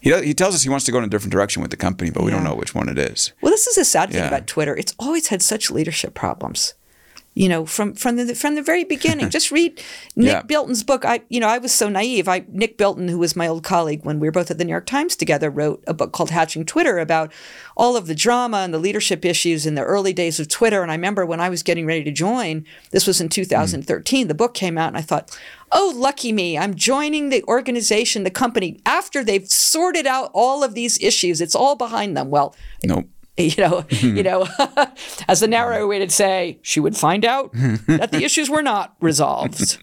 He 0.00 0.08
does, 0.10 0.22
he 0.24 0.32
tells 0.34 0.54
us 0.54 0.62
he 0.62 0.68
wants 0.70 0.86
to 0.86 0.92
go 0.92 0.98
in 0.98 1.04
a 1.04 1.08
different 1.08 1.32
direction 1.32 1.60
with 1.62 1.70
the 1.70 1.76
company, 1.76 2.10
but 2.10 2.22
we 2.22 2.30
don't 2.30 2.42
know 2.44 2.54
which 2.54 2.74
one 2.74 2.88
it 2.88 2.98
is. 2.98 3.32
Well, 3.42 3.50
this 3.50 3.66
is 3.66 3.76
a 3.76 3.84
sad 3.84 4.10
thing 4.10 4.20
Yeah. 4.22 4.28
about 4.28 4.46
Twitter. 4.46 4.74
It's 4.76 4.94
always 4.98 5.26
had 5.28 5.42
such 5.42 5.70
leadership 5.70 6.14
problems. 6.14 6.74
You 7.34 7.48
know, 7.48 7.64
from 7.64 7.94
from 7.94 8.16
the 8.16 8.34
from 8.34 8.56
the 8.56 8.62
very 8.62 8.84
beginning. 8.84 9.30
Just 9.38 9.50
read 9.50 9.82
Nick 10.16 10.26
Yeah. 10.26 10.42
Bilton's 10.42 10.82
book. 10.82 11.04
I 11.04 11.20
you 11.28 11.38
know 11.38 11.48
I 11.48 11.58
was 11.58 11.72
so 11.72 11.88
naive. 11.88 12.28
I 12.28 12.44
Nick 12.48 12.76
Bilton, 12.76 13.08
who 13.08 13.18
was 13.18 13.36
my 13.36 13.46
old 13.46 13.62
colleague 13.62 14.04
when 14.04 14.18
we 14.18 14.26
were 14.26 14.32
both 14.32 14.50
at 14.50 14.58
the 14.58 14.64
New 14.64 14.70
York 14.72 14.86
Times 14.86 15.14
together, 15.14 15.48
wrote 15.48 15.82
a 15.86 15.94
book 15.94 16.12
called 16.12 16.30
Hatching 16.30 16.66
Twitter 16.66 16.98
about 16.98 17.32
all 17.76 17.96
of 17.96 18.06
the 18.06 18.14
drama 18.14 18.58
and 18.58 18.74
the 18.74 18.78
leadership 18.78 19.24
issues 19.24 19.64
in 19.64 19.74
the 19.74 19.82
early 19.82 20.12
days 20.12 20.40
of 20.40 20.48
Twitter. 20.48 20.82
And 20.82 20.90
I 20.90 20.94
remember 20.94 21.24
when 21.24 21.40
I 21.40 21.48
was 21.48 21.62
getting 21.62 21.86
ready 21.86 22.04
to 22.04 22.12
join, 22.12 22.64
this 22.90 23.06
was 23.06 23.20
in 23.20 23.28
mm. 23.28 23.32
2013. 23.32 24.28
The 24.28 24.34
book 24.34 24.54
came 24.54 24.76
out, 24.76 24.88
and 24.88 24.96
I 24.96 25.02
thought, 25.02 25.36
oh, 25.72 25.92
lucky 25.96 26.32
me! 26.32 26.58
I'm 26.58 26.74
joining 26.74 27.28
the 27.28 27.44
organization, 27.44 28.24
the 28.24 28.30
company 28.30 28.80
after 28.84 29.22
they've 29.22 29.48
sorted 29.48 30.06
out 30.06 30.30
all 30.34 30.64
of 30.64 30.74
these 30.74 30.98
issues. 31.00 31.40
It's 31.40 31.54
all 31.54 31.76
behind 31.76 32.16
them. 32.16 32.30
Well, 32.30 32.54
Nope. 32.84 33.06
you 33.36 33.54
know, 33.58 33.84
you 33.90 34.22
know, 34.22 34.46
as 35.28 35.40
the 35.40 35.48
narrator 35.48 35.86
would 35.86 36.12
say, 36.12 36.58
she 36.62 36.80
would 36.80 36.96
find 36.96 37.24
out 37.24 37.52
that 37.86 38.10
the 38.12 38.24
issues 38.24 38.50
were 38.50 38.62
not 38.62 38.94
resolved. 39.00 39.78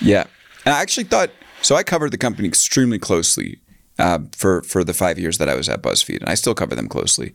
Yeah, 0.00 0.24
and 0.64 0.74
I 0.74 0.80
actually 0.80 1.04
thought 1.04 1.30
so. 1.62 1.74
I 1.76 1.82
covered 1.82 2.10
the 2.12 2.18
company 2.18 2.46
extremely 2.48 2.98
closely 2.98 3.60
uh, 3.98 4.20
for 4.32 4.62
for 4.62 4.84
the 4.84 4.94
five 4.94 5.18
years 5.18 5.38
that 5.38 5.48
I 5.48 5.54
was 5.54 5.68
at 5.68 5.82
BuzzFeed, 5.82 6.20
and 6.20 6.28
I 6.28 6.34
still 6.34 6.54
cover 6.54 6.74
them 6.74 6.88
closely. 6.88 7.34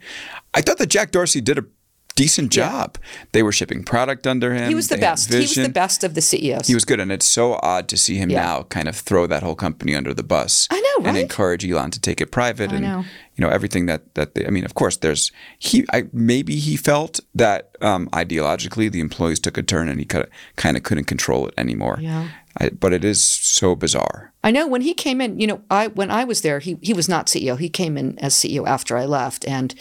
I 0.53 0.61
thought 0.61 0.77
that 0.77 0.87
Jack 0.87 1.11
Dorsey 1.11 1.41
did 1.41 1.57
a 1.57 1.65
decent 2.15 2.51
job. 2.51 2.97
They 3.31 3.43
were 3.43 3.51
shipping 3.51 3.83
product 3.83 4.25
under 4.25 4.53
him. 4.53 4.67
He 4.69 4.75
was 4.75 4.87
the 4.87 4.95
They 4.95 5.01
best. 5.01 5.31
He 5.31 5.39
was 5.39 5.55
the 5.55 5.69
best 5.69 6.03
of 6.03 6.13
the 6.15 6.21
CEOs. 6.21 6.67
He 6.67 6.73
was 6.73 6.83
good, 6.83 6.99
and 6.99 7.11
it's 7.11 7.25
so 7.27 7.59
odd 7.61 7.87
to 7.89 7.97
see 7.97 8.17
him 8.17 8.29
Yeah. 8.29 8.41
now 8.43 8.63
kind 8.63 8.87
of 8.87 8.95
throw 8.95 9.27
that 9.27 9.43
whole 9.43 9.55
company 9.55 9.95
under 9.95 10.13
the 10.13 10.23
bus. 10.23 10.67
I 10.71 10.79
know, 10.99 11.05
And 11.07 11.17
encourage 11.17 11.63
Elon 11.69 11.91
to 11.91 12.01
take 12.01 12.19
it 12.19 12.31
private, 12.31 12.71
and 12.71 12.81
know. 12.81 13.05
You 13.37 13.45
know 13.45 13.49
everything 13.49 13.85
that 13.85 14.15
that 14.15 14.33
they, 14.33 14.45
I 14.45 14.49
mean, 14.49 14.65
of 14.65 14.73
course, 14.73 14.97
there's 14.97 15.31
he. 15.59 15.85
I, 15.93 16.07
maybe 16.11 16.55
he 16.55 16.75
felt 16.75 17.19
that 17.35 17.75
um, 17.81 18.09
ideologically 18.09 18.91
the 18.91 18.99
employees 18.99 19.39
took 19.39 19.57
a 19.57 19.63
turn, 19.63 19.87
and 19.87 19.99
he 19.99 20.05
kind 20.05 20.77
of 20.77 20.83
couldn't 20.83 21.05
control 21.05 21.47
it 21.47 21.53
anymore. 21.57 21.99
Yeah. 22.01 22.29
I, 22.59 22.69
but 22.69 22.93
it 22.93 23.05
is 23.05 23.23
so 23.23 23.75
bizarre. 23.75 24.33
I 24.43 24.49
know 24.49 24.67
when 24.67 24.81
he 24.81 24.95
came 24.95 25.21
in, 25.21 25.39
you 25.39 25.45
know, 25.45 25.61
I 25.69 25.87
when 25.87 26.09
I 26.09 26.23
was 26.23 26.41
there, 26.41 26.59
he 26.59 26.79
he 26.81 26.93
was 26.93 27.07
not 27.07 27.27
CEO. 27.27 27.57
He 27.59 27.69
came 27.69 27.95
in 27.95 28.17
as 28.19 28.33
CEO 28.33 28.67
after 28.67 28.97
I 28.97 29.05
left, 29.05 29.47
and 29.47 29.75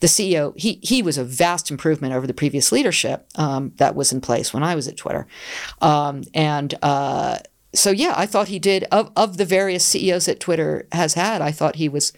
the 0.00 0.06
CEO 0.06 0.58
he 0.58 0.80
he 0.82 1.02
was 1.02 1.18
a 1.18 1.24
vast 1.24 1.70
improvement 1.70 2.14
over 2.14 2.26
the 2.26 2.34
previous 2.34 2.72
leadership 2.72 3.26
um, 3.34 3.72
that 3.76 3.94
was 3.94 4.12
in 4.12 4.22
place 4.22 4.54
when 4.54 4.62
I 4.62 4.74
was 4.74 4.88
at 4.88 4.96
Twitter, 4.96 5.26
um, 5.80 6.22
and. 6.32 6.74
Uh, 6.82 7.38
so 7.74 7.90
yeah, 7.90 8.14
I 8.16 8.26
thought 8.26 8.46
he 8.46 8.60
did 8.60 8.84
of 8.92 9.10
of 9.16 9.36
the 9.36 9.44
various 9.44 9.84
CEOs 9.84 10.26
that 10.26 10.38
Twitter 10.38 10.86
has 10.92 11.14
had. 11.14 11.42
I 11.42 11.50
thought 11.50 11.74
he 11.74 11.88
was 11.88 12.12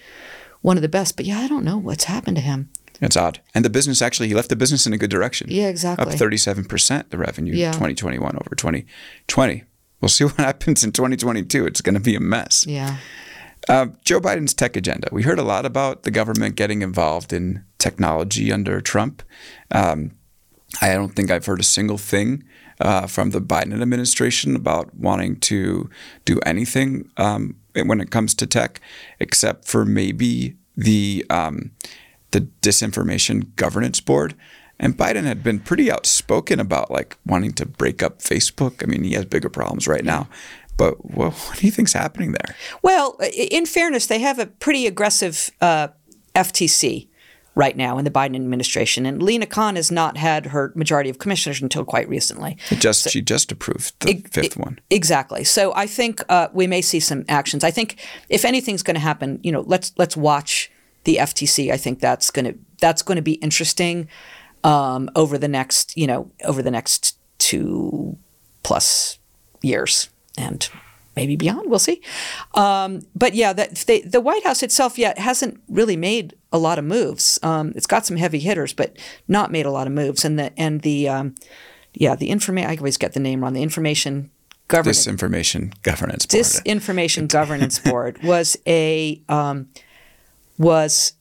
one 0.67 0.77
of 0.77 0.83
the 0.83 0.89
best. 0.89 1.17
But 1.17 1.27
yeah, 1.27 1.39
I 1.39 1.47
don't 1.47 1.65
know 1.65 1.79
what's 1.79 2.05
happened 2.05 2.37
to 2.39 2.43
him. 2.43 2.69
It's 3.01 3.17
odd. 3.17 3.41
And 3.55 3.65
the 3.65 3.71
business 3.71 4.03
actually, 4.03 4.27
he 4.27 4.35
left 4.35 4.49
the 4.49 4.57
business 4.57 4.85
in 4.87 4.93
a 4.93 4.99
good 4.99 5.11
direction. 5.11 5.47
Yeah, 5.49 5.69
exactly. 5.69 6.13
Up 6.13 6.19
37% 6.19 7.11
the 7.11 7.19
revenue 7.19 7.55
Yeah. 7.55 7.71
2021 7.71 8.37
over 8.37 8.55
2020. 8.57 9.63
We'll 10.01 10.09
see 10.09 10.25
what 10.31 10.35
happens 10.37 10.83
in 10.83 10.91
2022. 10.91 11.67
It's 11.67 11.81
going 11.81 11.95
to 11.95 12.01
be 12.01 12.17
a 12.17 12.21
mess. 12.21 12.67
Yeah. 12.67 12.97
Uh, 13.69 13.87
Joe 14.05 14.21
Biden's 14.21 14.55
tech 14.55 14.77
agenda. 14.77 15.09
We 15.13 15.23
heard 15.23 15.39
a 15.39 15.45
lot 15.45 15.65
about 15.67 16.03
the 16.03 16.11
government 16.11 16.57
getting 16.57 16.83
involved 16.83 17.33
in 17.33 17.65
technology 17.79 18.51
under 18.51 18.81
Trump. 18.81 19.23
Um, 19.71 20.13
I 20.83 20.95
don't 20.95 21.15
think 21.15 21.31
I've 21.31 21.47
heard 21.47 21.61
a 21.61 21.65
single 21.65 21.99
thing 21.99 22.43
uh, 22.81 23.07
from 23.07 23.31
the 23.31 23.41
Biden 23.41 23.81
administration 23.81 24.57
about 24.57 24.95
wanting 24.97 25.39
to 25.41 25.89
do 26.25 26.41
anything 26.45 27.09
um, 27.17 27.57
when 27.85 28.01
it 28.01 28.11
comes 28.11 28.35
to 28.35 28.47
tech, 28.47 28.81
except 29.21 29.67
for 29.67 29.85
maybe 29.85 30.57
the 30.77 31.25
um, 31.31 31.73
the 32.31 32.43
disinformation 32.63 33.55
governance 33.57 34.01
board. 34.01 34.35
And 34.79 34.97
Biden 34.97 35.25
had 35.25 35.43
been 35.43 35.61
pretty 35.61 35.91
outspoken 35.91 36.61
about 36.61 36.91
like 36.91 37.17
wanting 37.25 37.53
to 37.55 37.67
break 37.67 38.03
up 38.03 38.19
Facebook. 38.19 38.83
I 38.83 38.87
mean, 38.87 39.05
he 39.05 39.15
has 39.15 39.25
bigger 39.25 39.49
problems 39.49 39.89
right 39.89 40.05
now. 40.05 40.29
But 40.77 41.17
well, 41.17 41.31
what 41.47 41.59
do 41.59 41.67
you 41.67 41.73
think's 41.73 41.93
happening 41.93 42.33
there? 42.33 42.55
Well, 42.83 43.19
in 43.35 43.67
fairness, 43.67 44.07
they 44.07 44.19
have 44.21 44.39
a 44.39 44.47
pretty 44.47 44.87
aggressive 44.87 45.51
uh, 45.61 45.89
FTC 46.35 47.09
right 47.57 47.77
now 47.77 47.97
in 47.99 48.05
the 48.05 48.11
Biden 48.11 48.37
administration, 48.37 49.07
and 49.07 49.21
Lina 49.21 49.47
Khan 49.47 49.75
has 49.75 49.91
not 49.91 50.17
had 50.17 50.47
her 50.47 50.73
majority 50.77 51.11
of 51.11 51.19
commissioners 51.19 51.61
until 51.61 51.85
quite 51.85 52.09
recently. 52.09 52.57
It 52.71 52.79
just 52.79 53.11
she 53.11 53.21
just 53.23 53.51
approved 53.51 53.99
the 54.01 54.11
Eg- 54.11 54.29
fifth 54.31 54.57
e- 54.57 54.61
one. 54.61 54.79
Exactly. 54.91 55.43
So 55.43 55.75
I 55.75 55.87
think 55.87 56.23
uh, 56.29 56.49
we 56.53 56.69
may 56.69 56.83
see 56.83 57.01
some 57.01 57.25
actions. 57.29 57.65
I 57.65 57.73
think 57.73 58.07
if 58.29 58.45
anything's 58.45 58.85
going 58.85 58.95
to 58.95 59.01
happen, 59.01 59.41
you 59.43 59.51
know, 59.51 59.63
let's 59.63 59.93
let's 59.97 60.17
watch 60.17 60.71
the 61.05 61.17
FTC. 61.17 61.73
I 61.73 61.79
think 61.79 61.99
that's 61.99 62.31
going 62.31 62.45
to 62.45 62.59
that's 62.81 63.03
going 63.03 63.17
to 63.17 63.23
be 63.23 63.35
interesting 63.35 64.09
um, 64.63 65.11
over 65.17 65.39
the 65.39 65.49
next 65.49 65.97
you 65.97 66.07
know 66.07 66.31
over 66.45 66.63
the 66.63 66.71
next 66.71 67.19
two 67.39 68.17
plus 68.63 69.19
years 69.63 70.11
and 70.37 70.69
maybe 71.17 71.35
beyond. 71.35 71.69
We'll 71.69 71.79
see. 71.79 72.01
Um, 72.55 73.01
but 73.15 73.35
yeah, 73.35 73.53
that 73.55 73.75
they, 73.87 74.03
the 74.03 74.21
White 74.21 74.45
House 74.45 74.63
itself 74.63 74.99
yet 74.99 75.19
hasn't 75.19 75.61
really 75.69 75.97
made 75.97 76.35
a 76.53 76.59
lot 76.59 76.79
of 76.79 76.85
moves. 76.85 77.39
Um, 77.43 77.73
it's 77.75 77.87
got 77.87 78.07
some 78.07 78.19
heavy 78.19 78.39
hitters, 78.39 78.73
but 78.73 78.97
not 79.27 79.51
made 79.51 79.67
a 79.67 79.71
lot 79.71 79.87
of 79.87 79.93
moves. 79.93 80.25
And 80.25 80.39
the 80.39 80.59
and 80.59 80.83
the 80.83 81.09
um, 81.09 81.35
yeah 81.95 82.15
the 82.15 82.29
information 82.29 82.71
I 82.71 82.77
always 82.77 82.99
get 82.99 83.15
the 83.15 83.21
name 83.21 83.43
wrong. 83.43 83.55
The 83.55 83.63
information 83.63 84.31
governance 84.69 85.07
Disinformation 85.07 85.83
governance 85.83 86.27
board. 86.27 86.45
disinformation 86.45 87.29
governance 87.33 87.79
board 87.79 88.23
was 88.23 88.57
a 88.67 89.23
um, 89.29 89.69
was 90.59 91.15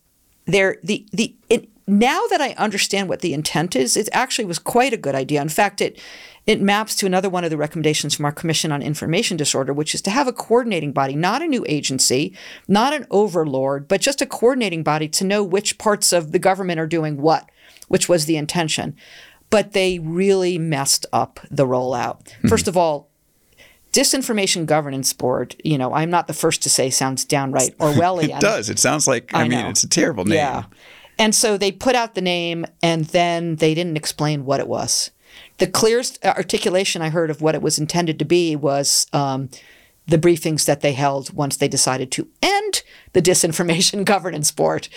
there 0.46 0.78
the 0.84 1.08
the 1.12 1.36
it, 1.50 1.70
now 1.88 2.26
that 2.30 2.42
I 2.42 2.54
understand 2.54 3.10
what 3.10 3.22
the 3.22 3.34
intent 3.34 3.76
is, 3.76 3.96
it 3.96 4.10
actually 4.12 4.46
was 4.46 4.58
quite 4.58 4.92
a 4.92 4.98
good 4.98 5.14
idea. 5.14 5.42
In 5.42 5.50
fact, 5.50 5.82
it 5.82 6.02
it 6.46 6.62
maps 6.62 6.96
to 6.96 7.06
another 7.06 7.30
one 7.30 7.44
of 7.44 7.50
the 7.50 7.58
recommendations 7.58 8.14
from 8.14 8.26
our 8.26 8.32
Commission 8.32 8.72
on 8.72 8.82
Information 8.82 9.36
Disorder, 9.36 9.74
which 9.74 9.96
is 9.96 10.02
to 10.04 10.12
have 10.12 10.28
a 10.28 10.34
coordinating 10.34 10.92
body, 10.92 11.16
not 11.16 11.42
a 11.42 11.48
new 11.48 11.66
agency, 11.68 12.36
not 12.68 12.94
an 12.94 13.08
overlord, 13.10 13.88
but 13.88 14.02
just 14.02 14.22
a 14.22 14.28
coordinating 14.28 14.84
body 14.84 15.08
to 15.08 15.24
know 15.24 15.44
which 15.44 15.78
parts 15.78 16.14
of 16.14 16.32
the 16.32 16.40
government 16.40 16.80
are 16.80 16.88
doing 16.88 17.18
what, 17.18 17.50
which 17.88 18.08
was 18.08 18.26
the 18.26 18.38
intention. 18.38 18.96
But 19.50 19.74
they 19.74 20.00
really 20.00 20.58
messed 20.58 21.06
up 21.12 21.40
the 21.50 21.66
rollout. 21.66 22.32
Hmm. 22.42 22.48
First 22.48 22.68
of 22.68 22.78
all, 22.78 23.10
Disinformation 23.92 24.66
Governance 24.66 25.14
Board, 25.14 25.56
you 25.64 25.78
know, 25.78 25.94
I'm 25.94 26.10
not 26.10 26.28
the 26.28 26.34
first 26.34 26.62
to 26.64 26.70
say 26.70 26.90
sounds 26.90 27.26
downright 27.26 27.78
Orwellian. 27.80 28.38
It 28.38 28.42
does. 28.42 28.70
It 28.70 28.78
sounds 28.78 29.08
like 29.08 29.34
I, 29.34 29.42
I 29.42 29.48
mean 29.48 29.62
know. 29.62 29.70
it's 29.70 29.84
a 29.84 29.90
terrible 29.90 30.26
name. 30.26 30.36
Yeah. 30.36 30.66
And 31.18 31.34
so 31.34 31.58
they 31.58 31.72
put 31.72 31.96
out 31.96 32.14
the 32.14 32.22
name 32.22 32.66
and 32.84 33.06
then 33.06 33.56
they 33.56 33.74
didn't 33.74 33.96
explain 33.96 34.46
what 34.46 34.60
it 34.60 34.68
was. 34.68 35.12
The 35.58 35.68
clearest 35.68 36.24
articulation 36.26 37.02
I 37.02 37.10
heard 37.10 37.30
of 37.30 37.42
what 37.42 37.56
it 37.56 37.62
was 37.62 37.80
intended 37.80 38.20
to 38.20 38.26
be 38.26 38.56
was 38.56 39.08
um, 39.14 39.50
the 40.08 40.18
briefings 40.18 40.66
that 40.66 40.82
they 40.82 40.94
held 40.94 41.34
once 41.34 41.58
they 41.58 41.68
decided 41.68 42.12
to 42.12 42.28
end 42.42 42.84
the 43.14 43.22
disinformation 43.22 44.06
governance 44.06 44.52
board, 44.52 44.88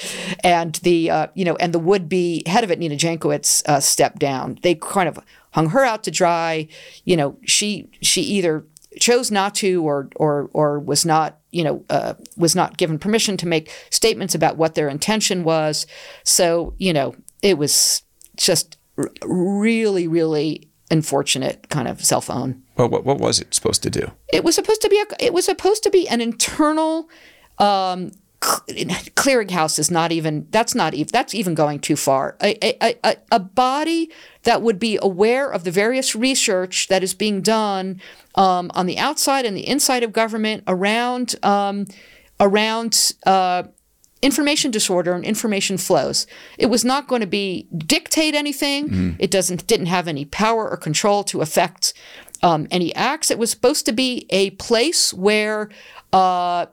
and 0.44 0.74
the 0.76 1.10
uh, 1.10 1.26
you 1.34 1.44
know 1.44 1.56
and 1.56 1.72
the 1.72 1.78
would-be 1.78 2.42
head 2.46 2.64
of 2.64 2.70
it, 2.70 2.78
Nina 2.78 2.96
Jankowicz, 2.96 3.66
uh, 3.66 3.80
stepped 3.80 4.18
down. 4.18 4.58
They 4.62 4.74
kind 4.74 5.08
of 5.08 5.18
hung 5.52 5.70
her 5.70 5.84
out 5.84 6.04
to 6.04 6.10
dry. 6.10 6.68
You 7.04 7.16
know, 7.16 7.38
she 7.44 7.88
she 8.02 8.22
either 8.22 8.64
chose 8.98 9.30
not 9.30 9.54
to 9.56 9.82
or 9.84 10.08
or 10.16 10.50
or 10.52 10.78
was 10.78 11.06
not 11.06 11.38
you 11.50 11.64
know 11.64 11.84
uh, 11.88 12.14
was 12.36 12.54
not 12.54 12.76
given 12.76 12.98
permission 12.98 13.36
to 13.38 13.46
make 13.46 13.72
statements 13.90 14.34
about 14.34 14.56
what 14.56 14.74
their 14.74 14.88
intention 14.88 15.44
was. 15.44 15.86
So 16.24 16.74
you 16.78 16.92
know 16.92 17.14
it 17.42 17.56
was 17.56 18.02
just 18.36 18.77
r- 18.98 19.10
really 19.24 20.06
really 20.06 20.68
unfortunate 20.90 21.68
kind 21.68 21.86
of 21.88 22.04
cell 22.04 22.20
phone. 22.20 22.62
Well, 22.76 22.88
what, 22.88 23.04
what 23.04 23.18
was 23.18 23.40
it 23.40 23.54
supposed 23.54 23.82
to 23.82 23.90
do? 23.90 24.10
It 24.32 24.44
was 24.44 24.54
supposed 24.54 24.80
to 24.82 24.88
be 24.88 25.00
a, 25.00 25.24
it 25.24 25.32
was 25.32 25.44
supposed 25.44 25.82
to 25.82 25.90
be 25.90 26.08
an 26.08 26.20
internal 26.20 27.08
um, 27.58 28.12
clearinghouse 28.40 29.78
is 29.78 29.90
not 29.90 30.12
even 30.12 30.46
that's 30.50 30.74
not 30.74 30.94
even 30.94 31.08
that's 31.12 31.34
even 31.34 31.54
going 31.54 31.80
too 31.80 31.96
far. 31.96 32.36
A, 32.40 32.56
a, 32.64 32.96
a, 33.04 33.16
a 33.32 33.40
body 33.40 34.10
that 34.44 34.62
would 34.62 34.78
be 34.78 34.98
aware 35.02 35.50
of 35.50 35.64
the 35.64 35.70
various 35.70 36.14
research 36.14 36.88
that 36.88 37.02
is 37.02 37.14
being 37.14 37.42
done 37.42 38.00
um, 38.36 38.70
on 38.74 38.86
the 38.86 38.98
outside 38.98 39.44
and 39.44 39.56
the 39.56 39.66
inside 39.66 40.02
of 40.02 40.12
government 40.12 40.62
around 40.66 41.34
um, 41.42 41.86
around. 42.40 43.12
Uh, 43.26 43.64
information 44.22 44.70
disorder 44.70 45.12
and 45.14 45.24
information 45.24 45.78
flows. 45.78 46.26
It 46.58 46.66
was 46.66 46.84
not 46.84 47.08
going 47.08 47.20
to 47.20 47.26
be 47.26 47.68
dictate 47.76 48.34
anything. 48.34 49.16
It 49.18 49.30
doesn't 49.30 49.66
didn't 49.66 49.86
have 49.86 50.08
any 50.08 50.24
power 50.24 50.68
or 50.68 50.76
control 50.76 51.24
to 51.24 51.40
affect 51.40 51.94
um, 52.42 52.66
any 52.70 52.94
acts. 52.94 53.30
It 53.30 53.38
was 53.38 53.50
supposed 53.50 53.86
to 53.86 53.92
be 53.92 54.26
a 54.30 54.50
place 54.50 55.14
where. 55.14 55.68
Uh, 56.12 56.66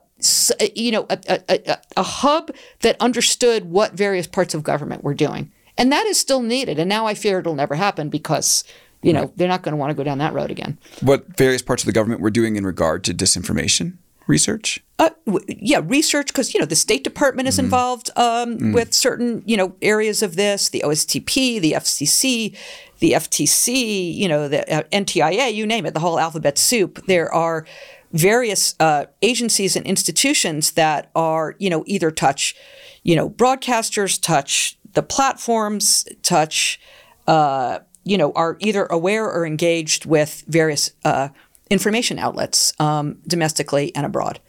you 0.74 0.90
know, 0.92 1.06
a, 1.10 1.18
a, 1.28 1.70
a, 1.72 1.78
a 1.98 2.02
hub 2.02 2.50
that 2.80 2.96
understood 3.00 3.66
what 3.66 3.92
various 3.92 4.26
parts 4.26 4.54
of 4.54 4.62
government 4.62 5.04
were 5.04 5.12
doing. 5.12 5.52
And 5.76 5.92
that 5.92 6.06
is 6.06 6.18
still 6.18 6.40
needed. 6.40 6.78
And 6.78 6.88
now 6.88 7.06
I 7.06 7.12
fear 7.14 7.38
it'll 7.38 7.54
never 7.54 7.74
happen 7.74 8.08
because, 8.08 8.64
you 9.02 9.12
know, 9.12 9.30
they're 9.36 9.46
not 9.46 9.62
going 9.62 9.72
to 9.72 9.76
want 9.76 9.90
to 9.90 9.94
go 9.94 10.02
down 10.02 10.16
that 10.18 10.32
road 10.32 10.50
again. 10.50 10.78
What 11.02 11.36
various 11.36 11.60
parts 11.60 11.82
of 11.82 11.86
the 11.86 11.92
government 11.92 12.22
were 12.22 12.30
doing 12.30 12.56
in 12.56 12.64
regard 12.64 13.04
to 13.04 13.12
disinformation? 13.14 13.98
Research? 14.26 14.82
Uh, 14.98 15.10
w- 15.26 15.44
yeah, 15.48 15.80
research 15.84 16.28
because 16.28 16.54
you 16.54 16.60
know 16.60 16.66
the 16.66 16.76
State 16.76 17.04
Department 17.04 17.48
is 17.48 17.58
involved 17.58 18.10
um, 18.16 18.72
with 18.72 18.94
certain 18.94 19.42
you 19.46 19.56
know 19.56 19.74
areas 19.82 20.22
of 20.22 20.36
this. 20.36 20.68
The 20.68 20.82
OSTP, 20.84 21.60
the 21.60 21.72
FCC, 21.72 22.56
the 22.98 23.12
FTC, 23.12 24.14
you 24.14 24.28
know 24.28 24.48
the 24.48 24.70
uh, 24.72 24.82
NTIA, 24.84 25.52
you 25.52 25.66
name 25.66 25.86
it, 25.86 25.94
the 25.94 26.00
whole 26.00 26.18
alphabet 26.18 26.58
soup. 26.58 27.06
There 27.06 27.32
are 27.32 27.66
various 28.12 28.74
uh, 28.80 29.06
agencies 29.22 29.76
and 29.76 29.86
institutions 29.86 30.72
that 30.72 31.10
are 31.14 31.54
you 31.58 31.70
know 31.70 31.84
either 31.86 32.10
touch 32.10 32.56
you 33.02 33.16
know 33.16 33.28
broadcasters, 33.28 34.20
touch 34.20 34.78
the 34.94 35.02
platforms, 35.02 36.08
touch 36.22 36.80
uh, 37.26 37.80
you 38.04 38.16
know 38.16 38.32
are 38.32 38.56
either 38.60 38.86
aware 38.86 39.30
or 39.30 39.44
engaged 39.44 40.06
with 40.06 40.42
various 40.48 40.92
uh, 41.04 41.28
information 41.70 42.18
outlets 42.18 42.72
um, 42.80 43.18
domestically 43.26 43.94
and 43.94 44.06
abroad. 44.06 44.40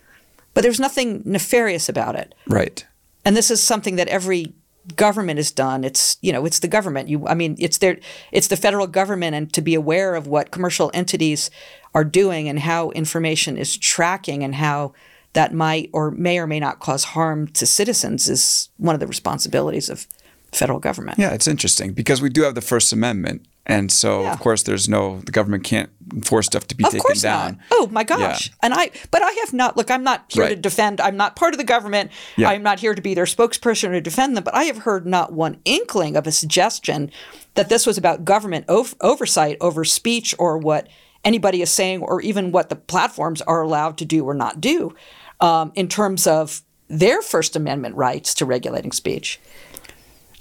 But 0.53 0.61
there's 0.61 0.79
nothing 0.79 1.21
nefarious 1.25 1.89
about 1.89 2.15
it. 2.15 2.33
Right. 2.47 2.85
And 3.25 3.35
this 3.35 3.51
is 3.51 3.61
something 3.61 3.95
that 3.97 4.07
every 4.07 4.53
government 4.95 5.37
has 5.37 5.51
done. 5.51 5.83
It's 5.83 6.17
you 6.21 6.31
know 6.31 6.45
it's 6.45 6.59
the 6.59 6.67
government. 6.67 7.09
You 7.09 7.27
I 7.27 7.33
mean 7.33 7.55
it's 7.59 7.79
their 7.79 7.97
it's 8.31 8.47
the 8.47 8.55
federal 8.55 8.87
government, 8.87 9.35
and 9.35 9.51
to 9.53 9.61
be 9.61 9.75
aware 9.75 10.15
of 10.15 10.27
what 10.27 10.51
commercial 10.51 10.91
entities 10.93 11.51
are 11.93 12.03
doing 12.03 12.47
and 12.47 12.59
how 12.59 12.91
information 12.91 13.57
is 13.57 13.77
tracking 13.77 14.43
and 14.43 14.55
how 14.55 14.93
that 15.33 15.53
might 15.53 15.89
or 15.93 16.11
may 16.11 16.39
or 16.39 16.47
may 16.47 16.59
not 16.59 16.79
cause 16.79 17.03
harm 17.03 17.47
to 17.49 17.65
citizens 17.65 18.29
is 18.29 18.69
one 18.77 18.95
of 18.95 18.99
the 18.99 19.07
responsibilities 19.07 19.89
of 19.89 20.07
federal 20.51 20.79
government. 20.79 21.19
Yeah, 21.19 21.33
it's 21.33 21.47
interesting 21.47 21.93
because 21.93 22.21
we 22.21 22.29
do 22.29 22.43
have 22.43 22.55
the 22.55 22.61
First 22.61 22.93
Amendment, 22.93 23.45
and 23.67 23.91
so 23.91 24.23
Yeah. 24.23 24.33
of 24.33 24.39
course 24.39 24.63
there's 24.63 24.89
no 24.89 25.19
the 25.19 25.31
government 25.31 25.63
can't 25.63 25.89
force 26.23 26.45
stuff 26.47 26.65
to 26.67 26.75
be 26.75 26.83
Of 26.85 26.91
taken 26.91 27.01
course 27.03 27.21
down. 27.21 27.57
not. 27.69 27.77
Oh 27.79 27.87
my 27.91 28.03
gosh! 28.03 28.49
And 28.63 28.73
I, 28.73 28.89
but 29.11 29.21
I 29.21 29.31
have 29.41 29.53
not. 29.53 29.77
Look, 29.77 29.91
I'm 29.91 30.03
not 30.03 30.25
here 30.29 30.47
to 30.49 30.55
defend. 30.55 30.99
I'm 31.01 31.17
not 31.17 31.35
part 31.35 31.53
of 31.53 31.57
the 31.57 31.63
government. 31.65 32.09
Yeah. 32.37 32.49
I'm 32.49 32.63
not 32.63 32.79
here 32.79 32.95
to 32.95 33.01
be 33.01 33.13
their 33.13 33.25
spokesperson 33.25 33.89
or 33.89 33.99
defend 34.01 34.35
them. 34.35 34.43
But 34.43 34.55
I 34.55 34.63
have 34.63 34.79
heard 34.79 35.05
not 35.05 35.33
one 35.33 35.57
inkling 35.65 36.15
of 36.15 36.25
a 36.25 36.31
suggestion 36.31 37.11
that 37.55 37.67
this 37.69 37.85
was 37.85 37.97
about 37.97 38.23
government 38.23 38.65
ov- 38.69 38.95
oversight 39.01 39.57
over 39.61 39.83
speech 39.83 40.33
or 40.39 40.57
what 40.57 40.87
anybody 41.25 41.61
is 41.61 41.69
saying, 41.69 42.01
or 42.01 42.21
even 42.21 42.51
what 42.53 42.69
the 42.69 42.75
platforms 42.75 43.41
are 43.41 43.61
allowed 43.61 43.97
to 43.97 44.05
do 44.05 44.23
or 44.23 44.33
not 44.33 44.61
do, 44.61 44.95
um, 45.41 45.71
in 45.75 45.87
terms 45.89 46.25
of 46.25 46.61
their 46.87 47.21
First 47.21 47.55
Amendment 47.57 47.95
rights 47.95 48.33
to 48.35 48.45
regulating 48.45 48.93
speech. 48.93 49.41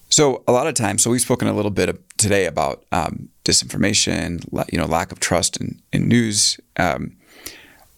So 0.09 0.43
a 0.47 0.53
lot 0.53 0.67
of 0.67 0.75
times, 0.75 1.03
so 1.03 1.11
we've 1.11 1.21
spoken 1.21 1.49
a 1.49 1.53
little 1.53 1.71
bit 1.71 1.99
today 2.19 2.47
about 2.47 2.85
um, 2.93 3.29
disinformation, 3.45 4.45
you 4.73 4.79
know, 4.79 4.87
lack 4.87 5.13
of 5.13 5.21
trust 5.21 5.57
in, 5.61 5.81
in 5.93 6.09
news. 6.09 6.61
Um, 6.77 7.17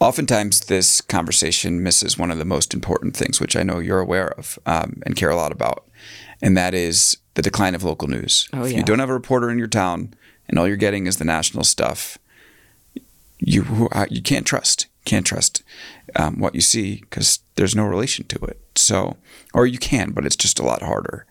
oftentimes, 0.00 0.60
this 0.60 1.00
conversation 1.00 1.82
misses 1.82 2.18
one 2.18 2.30
of 2.30 2.38
the 2.38 2.44
most 2.44 2.72
important 2.72 3.16
things, 3.16 3.40
which 3.40 3.56
I 3.56 3.62
know 3.62 3.78
you're 3.78 4.00
aware 4.00 4.28
of 4.38 4.58
um, 4.64 5.02
and 5.04 5.16
care 5.16 5.30
a 5.30 5.36
lot 5.36 5.52
about, 5.52 5.86
and 6.40 6.56
that 6.56 6.74
is 6.74 7.18
the 7.34 7.42
decline 7.42 7.74
of 7.74 7.84
local 7.84 8.08
news. 8.08 8.48
Oh, 8.52 8.64
if 8.64 8.72
yeah. 8.72 8.78
you 8.78 8.84
don't 8.84 9.00
have 9.00 9.10
a 9.10 9.14
reporter 9.14 9.50
in 9.50 9.58
your 9.58 9.68
town 9.68 10.14
and 10.48 10.58
all 10.58 10.66
you're 10.66 10.76
getting 10.76 11.06
is 11.06 11.18
the 11.18 11.24
national 11.24 11.64
stuff, 11.64 12.18
you 13.38 13.88
uh, 13.92 14.06
you 14.10 14.22
can't 14.22 14.46
trust 14.46 14.86
can't 15.08 15.26
trust 15.26 15.62
um, 16.16 16.38
what 16.38 16.54
you 16.54 16.60
see 16.60 16.96
because 17.00 17.40
there's 17.56 17.74
no 17.74 17.84
relation 17.84 18.26
to 18.26 18.38
it. 18.44 18.60
So, 18.76 19.16
or 19.54 19.66
you 19.66 19.78
can, 19.78 20.10
but 20.10 20.26
it's 20.26 20.36
just 20.36 20.60
a 20.60 20.64
lot 20.64 20.82
harder. 20.82 21.26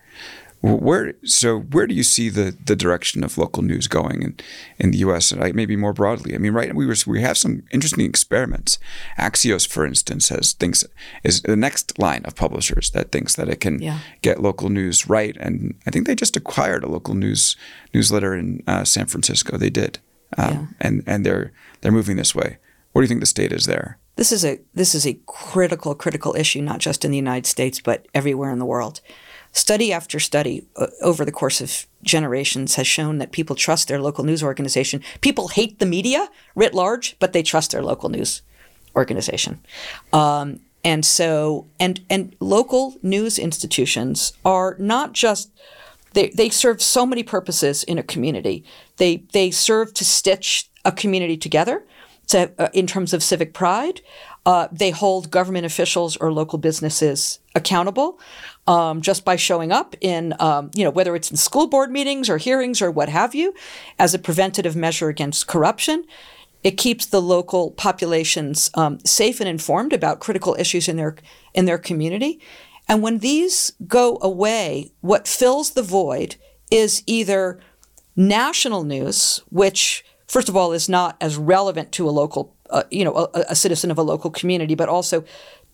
Wh- 0.60 0.82
Where 0.82 1.14
so 1.24 1.60
where 1.60 1.86
do 1.86 1.94
you 1.94 2.02
see 2.02 2.28
the, 2.28 2.56
the 2.64 2.74
direction 2.76 3.22
of 3.24 3.38
local 3.38 3.62
news 3.62 3.86
going 3.88 4.22
in, 4.22 4.36
in 4.78 4.90
the 4.90 4.98
U.S. 4.98 5.30
and 5.32 5.54
maybe 5.54 5.76
more 5.76 5.92
broadly? 5.92 6.34
I 6.34 6.38
mean, 6.38 6.52
right 6.52 6.74
we 6.74 6.86
were, 6.86 6.96
we 7.06 7.22
have 7.22 7.38
some 7.38 7.62
interesting 7.70 8.04
experiments. 8.06 8.78
Axios, 9.18 9.66
for 9.68 9.86
instance, 9.86 10.28
has 10.30 10.52
thinks 10.52 10.84
is 11.22 11.42
the 11.42 11.56
next 11.56 11.98
line 11.98 12.22
of 12.24 12.34
publishers 12.34 12.90
that 12.90 13.12
thinks 13.12 13.34
that 13.36 13.48
it 13.48 13.60
can 13.60 13.80
Yeah. 13.80 13.98
get 14.22 14.42
local 14.42 14.68
news 14.68 15.08
right, 15.08 15.36
and 15.38 15.74
I 15.86 15.90
think 15.90 16.06
they 16.06 16.14
just 16.14 16.36
acquired 16.36 16.84
a 16.84 16.88
local 16.88 17.14
news 17.14 17.56
newsletter 17.94 18.34
in 18.34 18.62
uh, 18.66 18.84
San 18.84 19.06
Francisco. 19.06 19.56
They 19.56 19.70
did, 19.70 19.98
um, 20.36 20.74
and 20.80 21.02
and 21.06 21.24
they're 21.24 21.52
they're 21.80 21.92
moving 21.92 22.16
this 22.16 22.34
way. 22.34 22.58
What 22.92 23.02
do 23.02 23.04
you 23.04 23.08
think 23.08 23.20
the 23.20 23.26
state 23.26 23.52
is 23.52 23.66
there? 23.66 23.98
This 24.16 24.32
is 24.32 24.44
a 24.44 24.58
this 24.74 24.94
is 24.94 25.06
a 25.06 25.14
critical 25.26 25.94
critical 25.94 26.34
issue 26.34 26.60
not 26.62 26.80
just 26.80 27.04
in 27.04 27.12
the 27.12 27.16
United 27.16 27.46
States 27.46 27.80
but 27.80 28.06
everywhere 28.14 28.50
in 28.50 28.58
the 28.58 28.64
world. 28.66 29.00
Study 29.52 29.92
after 29.92 30.20
study 30.20 30.66
uh, 30.76 30.86
over 31.02 31.24
the 31.24 31.32
course 31.32 31.60
of 31.60 31.86
generations 32.02 32.76
has 32.76 32.86
shown 32.86 33.18
that 33.18 33.32
people 33.32 33.56
trust 33.56 33.88
their 33.88 34.00
local 34.00 34.24
news 34.24 34.42
organization. 34.42 35.02
People 35.20 35.48
hate 35.48 35.78
the 35.78 35.86
media 35.86 36.28
writ 36.54 36.74
large, 36.74 37.16
but 37.18 37.32
they 37.32 37.42
trust 37.42 37.72
their 37.72 37.82
local 37.82 38.08
news 38.08 38.42
organization. 38.94 39.60
Um, 40.12 40.60
and 40.84 41.04
so 41.04 41.66
and 41.80 42.00
and 42.08 42.36
local 42.40 42.96
news 43.02 43.38
institutions 43.38 44.32
are 44.44 44.76
not 44.78 45.12
just 45.12 45.50
they, 46.14 46.30
they 46.30 46.48
serve 46.48 46.80
so 46.80 47.04
many 47.04 47.22
purposes 47.22 47.84
in 47.84 47.98
a 47.98 48.02
community. 48.02 48.64
They 48.96 49.24
they 49.32 49.50
serve 49.50 49.92
to 49.94 50.04
stitch 50.04 50.70
a 50.84 50.92
community 50.92 51.36
together 51.36 51.84
to, 52.28 52.52
uh, 52.58 52.68
in 52.72 52.86
terms 52.86 53.12
of 53.12 53.22
civic 53.22 53.52
pride. 53.52 54.00
Uh, 54.46 54.68
they 54.72 54.90
hold 54.90 55.30
government 55.30 55.66
officials 55.66 56.16
or 56.16 56.32
local 56.32 56.58
businesses 56.58 57.38
accountable 57.54 58.18
um, 58.66 59.02
just 59.02 59.24
by 59.24 59.36
showing 59.36 59.72
up 59.72 59.94
in, 60.00 60.34
um, 60.38 60.70
you 60.74 60.84
know, 60.84 60.90
whether 60.90 61.14
it's 61.14 61.30
in 61.30 61.36
school 61.36 61.66
board 61.66 61.90
meetings 61.90 62.30
or 62.30 62.38
hearings 62.38 62.80
or 62.80 62.90
what 62.90 63.08
have 63.08 63.34
you, 63.34 63.52
as 63.98 64.14
a 64.14 64.18
preventative 64.18 64.76
measure 64.76 65.08
against 65.08 65.46
corruption. 65.46 66.04
It 66.64 66.72
keeps 66.72 67.06
the 67.06 67.20
local 67.20 67.72
populations 67.72 68.70
um, 68.74 68.98
safe 69.04 69.40
and 69.40 69.48
informed 69.48 69.92
about 69.92 70.20
critical 70.20 70.56
issues 70.58 70.88
in 70.88 70.96
their 70.96 71.16
in 71.54 71.66
their 71.66 71.78
community. 71.78 72.40
And 72.88 73.02
when 73.02 73.18
these 73.18 73.72
go 73.86 74.18
away, 74.22 74.92
what 75.00 75.28
fills 75.28 75.72
the 75.72 75.82
void 75.82 76.36
is 76.70 77.02
either 77.06 77.60
national 78.16 78.82
news, 78.82 79.42
which 79.50 80.04
first 80.28 80.48
of 80.48 80.56
all 80.56 80.72
is 80.72 80.88
not 80.88 81.16
as 81.20 81.36
relevant 81.36 81.90
to 81.92 82.08
a 82.08 82.12
local, 82.12 82.54
uh, 82.70 82.84
you 82.90 83.04
know, 83.04 83.28
a, 83.34 83.44
a 83.50 83.56
citizen 83.56 83.90
of 83.90 83.98
a 83.98 84.02
local 84.02 84.30
community, 84.30 84.74
but 84.74 84.88
also 84.88 85.24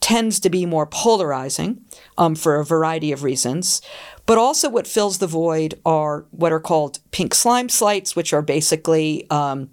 tends 0.01 0.41
to 0.41 0.51
be 0.51 0.67
more 0.67 0.87
polarizing 0.87 1.83
um, 2.19 2.35
for 2.35 2.57
a 2.57 2.65
variety 2.65 3.13
of 3.13 3.23
reasons. 3.23 3.81
But 4.27 4.39
also, 4.39 4.69
what 4.71 4.87
fills 4.87 5.19
the 5.19 5.27
void 5.27 5.81
are 5.85 6.25
what 6.31 6.53
are 6.53 6.61
called 6.61 6.99
pink 7.11 7.35
slime 7.35 7.69
sites, 7.69 8.17
which 8.17 8.33
are 8.33 8.43
basically 8.43 9.29
um, 9.31 9.71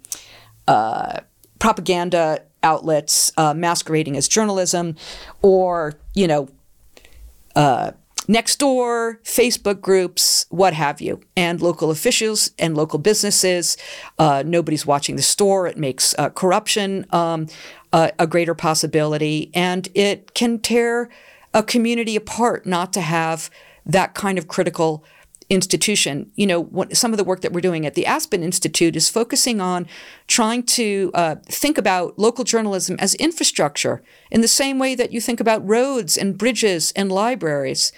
uh, 0.68 1.20
propaganda 1.58 2.42
outlets 2.62 3.32
uh, 3.36 3.54
masquerading 3.54 4.16
as 4.16 4.28
journalism, 4.28 4.96
or 5.40 5.94
you 6.14 6.26
know, 6.26 6.48
uh, 7.56 7.92
next 8.32 8.56
door, 8.56 9.20
Facebook 9.24 9.80
groups, 9.80 10.46
what 10.48 10.72
have 10.72 11.00
you, 11.00 11.20
and 11.36 11.60
local 11.60 11.90
officials 11.90 12.50
and 12.58 12.74
local 12.74 12.98
businesses. 12.98 13.76
Uh, 14.18 14.42
nobody's 14.44 14.86
watching 14.86 15.16
the 15.16 15.22
store. 15.22 15.66
It 15.66 15.76
makes 15.76 16.14
uh, 16.18 16.30
corruption 16.30 17.06
um, 17.10 17.46
a 17.92 18.26
greater 18.26 18.54
possibility, 18.54 19.50
and 19.54 19.86
it 19.94 20.32
can 20.32 20.58
tear 20.58 21.10
a 21.52 21.62
community 21.62 22.16
apart 22.16 22.64
not 22.64 22.90
to 22.94 23.02
have 23.02 23.50
that 23.84 24.14
kind 24.14 24.38
of 24.38 24.48
critical 24.48 25.04
institution. 25.52 26.30
You 26.34 26.46
know, 26.46 26.60
what, 26.60 26.96
some 26.96 27.12
of 27.12 27.18
the 27.18 27.24
work 27.24 27.42
that 27.42 27.52
we're 27.52 27.60
doing 27.60 27.84
at 27.84 27.94
the 27.94 28.06
Aspen 28.06 28.42
Institute 28.42 28.96
is 28.96 29.10
focusing 29.10 29.60
on 29.60 29.86
trying 30.26 30.62
to 30.64 31.10
uh, 31.12 31.36
think 31.44 31.76
about 31.76 32.18
local 32.18 32.42
journalism 32.42 32.96
as 32.98 33.14
infrastructure 33.16 34.02
in 34.30 34.40
the 34.40 34.48
same 34.48 34.78
way 34.78 34.94
that 34.94 35.12
you 35.12 35.20
think 35.20 35.40
about 35.40 35.66
roads 35.68 36.16
and 36.16 36.38
bridges 36.38 36.92
and 36.96 37.12
libraries. 37.12 37.92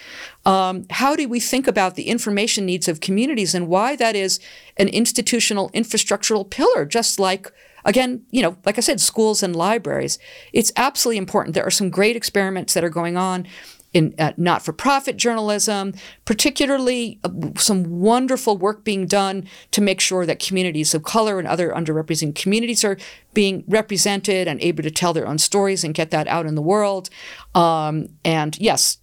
Um, 0.45 0.87
how 0.91 1.15
do 1.15 1.29
we 1.29 1.39
think 1.39 1.69
about 1.69 1.95
the 1.95 2.09
information 2.09 2.67
needs 2.67 2.89
of 2.89 3.01
communities 3.01 3.55
and 3.55 3.69
why 3.69 3.95
that 3.97 4.17
is 4.17 4.41
an 4.77 4.89
institutional 4.89 5.71
infrastructural 5.71 6.49
pillar, 6.51 6.85
just 6.85 7.21
like 7.21 7.53
Again, 7.87 8.25
you 8.31 8.41
know, 8.41 8.57
like 8.65 8.79
I 8.79 8.81
said, 8.81 8.99
schools 9.01 9.43
and 9.43 9.55
libraries. 9.55 10.19
It's 10.55 10.73
absolutely 10.75 11.19
important. 11.19 11.55
There 11.55 11.67
are 11.67 11.71
some 11.71 11.91
great 11.91 12.17
experiments 12.17 12.73
that 12.73 12.83
are 12.83 12.89
going 12.89 13.17
on 13.19 13.47
in 13.95 14.15
uh, 14.19 14.33
not-for-profit 14.37 15.17
journalism, 15.17 15.95
particularly 16.25 17.19
uh, 17.25 17.31
some 17.57 18.01
wonderful 18.01 18.59
work 18.59 18.85
being 18.85 19.07
done 19.07 19.49
to 19.71 19.81
make 19.81 20.01
sure 20.01 20.27
that 20.27 20.41
communities 20.41 20.95
of 20.95 21.05
color 21.05 21.39
and 21.39 21.49
other 21.49 21.71
underrepresented 21.71 22.35
communities 22.35 22.85
are 22.85 22.99
being 23.33 23.65
represented 23.69 24.47
and 24.47 24.61
able 24.61 24.83
to 24.83 24.91
tell 24.91 25.13
their 25.13 25.27
own 25.27 25.39
stories 25.39 25.85
and 25.85 25.95
get 25.95 26.11
that 26.11 26.27
out 26.27 26.45
in 26.45 26.55
the 26.57 26.63
world. 26.63 27.09
Um, 27.55 28.09
and 28.25 28.59
yes, 28.59 28.99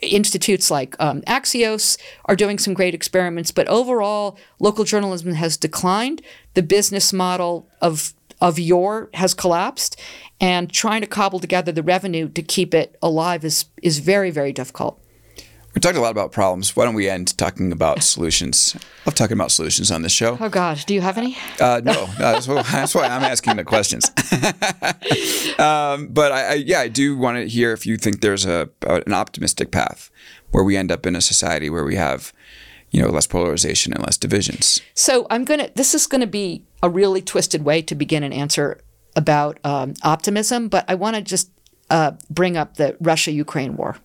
institutes 0.00 0.70
like 0.70 0.96
um, 1.00 1.22
Axios 1.22 1.98
are 2.26 2.36
doing 2.36 2.58
some 2.58 2.74
great 2.74 2.94
experiments, 2.94 3.50
but 3.50 3.66
overall, 3.68 4.38
local 4.60 4.84
journalism 4.84 5.34
has 5.34 5.56
declined. 5.56 6.22
The 6.54 6.62
business 6.62 7.12
model 7.12 7.68
of 7.80 8.14
of 8.40 8.58
your 8.58 9.10
has 9.14 9.34
collapsed, 9.34 10.00
and 10.40 10.72
trying 10.72 11.00
to 11.00 11.06
cobble 11.06 11.40
together 11.40 11.72
the 11.72 11.82
revenue 11.82 12.28
to 12.30 12.42
keep 12.42 12.74
it 12.74 12.96
alive 13.02 13.44
is 13.44 13.66
is 13.82 13.98
very 13.98 14.30
very 14.30 14.52
difficult. 14.52 15.00
We 15.74 15.80
talked 15.80 15.96
a 15.96 16.00
lot 16.00 16.10
about 16.10 16.32
problems. 16.32 16.74
Why 16.74 16.84
don't 16.84 16.94
we 16.94 17.08
end 17.08 17.36
talking 17.38 17.70
about 17.70 18.02
solutions? 18.02 18.74
I 18.76 18.80
love 19.06 19.14
talking 19.14 19.36
about 19.36 19.52
solutions 19.52 19.92
on 19.92 20.02
this 20.02 20.10
show. 20.10 20.36
Oh 20.40 20.48
God, 20.48 20.82
do 20.84 20.94
you 20.94 21.00
have 21.00 21.16
any? 21.16 21.36
Uh, 21.60 21.80
no, 21.84 22.06
that's, 22.18 22.48
why, 22.48 22.62
that's, 22.62 22.92
why, 22.92 23.04
I'm 23.04 23.22
asking 23.22 23.56
the 23.56 23.62
questions. 23.62 24.08
um, 25.60 26.08
but 26.08 26.32
I, 26.32 26.42
I, 26.42 26.54
yeah, 26.54 26.80
I 26.80 26.88
do 26.88 27.16
want 27.16 27.36
to 27.36 27.48
hear 27.48 27.72
if 27.72 27.86
you 27.86 27.96
think 27.96 28.20
there's 28.20 28.44
a 28.44 28.68
an 28.82 29.12
optimistic 29.12 29.70
path 29.70 30.10
where 30.50 30.64
we 30.64 30.76
end 30.76 30.90
up 30.90 31.06
in 31.06 31.14
a 31.14 31.20
society 31.20 31.70
where 31.70 31.84
we 31.84 31.94
have, 31.94 32.32
you 32.90 33.00
know, 33.00 33.08
less 33.08 33.28
polarization 33.28 33.92
and 33.92 34.02
less 34.02 34.16
divisions. 34.16 34.80
So 34.94 35.28
I'm 35.30 35.44
gonna. 35.44 35.70
This 35.76 35.94
is 35.94 36.08
going 36.08 36.20
to 36.20 36.26
be 36.26 36.64
a 36.82 36.90
really 36.90 37.22
twisted 37.22 37.64
way 37.64 37.82
to 37.82 37.94
begin 37.94 38.22
an 38.22 38.32
answer 38.32 38.80
about 39.16 39.58
um, 39.64 39.94
optimism, 40.02 40.68
but 40.68 40.84
I 40.88 40.94
want 40.94 41.16
to 41.16 41.22
just 41.22 41.50
uh, 41.90 42.12
bring 42.28 42.56
up 42.56 42.76
the 42.76 42.96
Russia-Ukraine 43.00 43.76
war, 43.76 43.96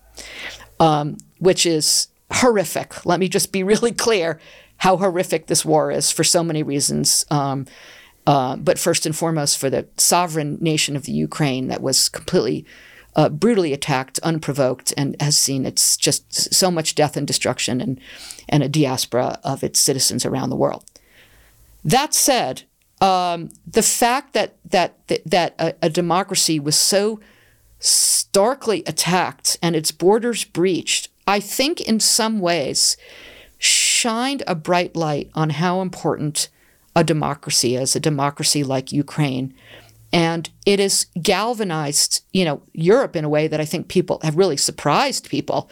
um, 0.80 1.16
which 1.38 1.64
is 1.64 2.08
horrific. 2.32 3.06
Let 3.06 3.20
me 3.20 3.28
just 3.28 3.52
be 3.52 3.62
really 3.72 3.92
clear 3.92 4.40
how 4.78 4.96
horrific 4.96 5.46
this 5.46 5.64
war 5.64 5.90
is 5.90 6.10
for 6.10 6.24
so 6.24 6.42
many 6.42 6.62
reasons. 6.62 7.24
Um, 7.30 7.66
uh, 8.26 8.56
but 8.56 8.78
first 8.78 9.06
and 9.06 9.14
foremost, 9.14 9.56
for 9.56 9.70
the 9.70 9.86
sovereign 9.96 10.58
nation 10.60 10.96
of 10.96 11.04
the 11.04 11.12
Ukraine 11.12 11.68
that 11.68 11.80
was 11.80 12.08
completely 12.08 12.66
uh, 13.14 13.30
brutally 13.30 13.72
attacked, 13.72 14.18
unprovoked, 14.18 14.92
and 14.96 15.16
has 15.20 15.38
seen 15.38 15.64
its 15.64 15.96
just 15.96 16.52
so 16.54 16.70
much 16.70 16.94
death 16.94 17.16
and 17.16 17.26
destruction 17.26 17.80
and, 17.80 18.00
and 18.48 18.62
a 18.62 18.68
diaspora 18.68 19.38
of 19.42 19.64
its 19.64 19.80
citizens 19.80 20.26
around 20.26 20.50
the 20.50 20.56
world. 20.56 20.84
That 21.86 22.12
said, 22.14 22.64
um, 23.00 23.50
the 23.64 23.82
fact 23.82 24.34
that 24.34 24.56
that 24.64 24.98
that, 25.06 25.54
a, 25.60 25.74
a 25.82 25.88
democracy 25.88 26.58
was 26.58 26.74
so 26.76 27.20
starkly 27.78 28.82
attacked 28.86 29.56
and 29.62 29.76
its 29.76 29.92
borders 29.92 30.42
breached, 30.42 31.10
I 31.28 31.38
think 31.38 31.80
in 31.80 32.00
some 32.00 32.40
ways 32.40 32.96
shined 33.58 34.42
a 34.48 34.56
bright 34.56 34.96
light 34.96 35.30
on 35.34 35.50
how 35.50 35.80
important 35.80 36.48
a 36.96 37.04
democracy 37.04 37.76
is, 37.76 37.94
a 37.94 38.00
democracy 38.00 38.64
like 38.64 38.90
Ukraine. 38.90 39.54
And 40.12 40.48
it 40.64 40.78
has 40.78 41.06
galvanized, 41.20 42.24
you 42.32 42.44
know, 42.44 42.62
Europe 42.72 43.16
in 43.16 43.24
a 43.24 43.28
way 43.28 43.48
that 43.48 43.60
I 43.60 43.64
think 43.64 43.88
people 43.88 44.20
have 44.22 44.36
really 44.36 44.56
surprised 44.56 45.28
people. 45.28 45.68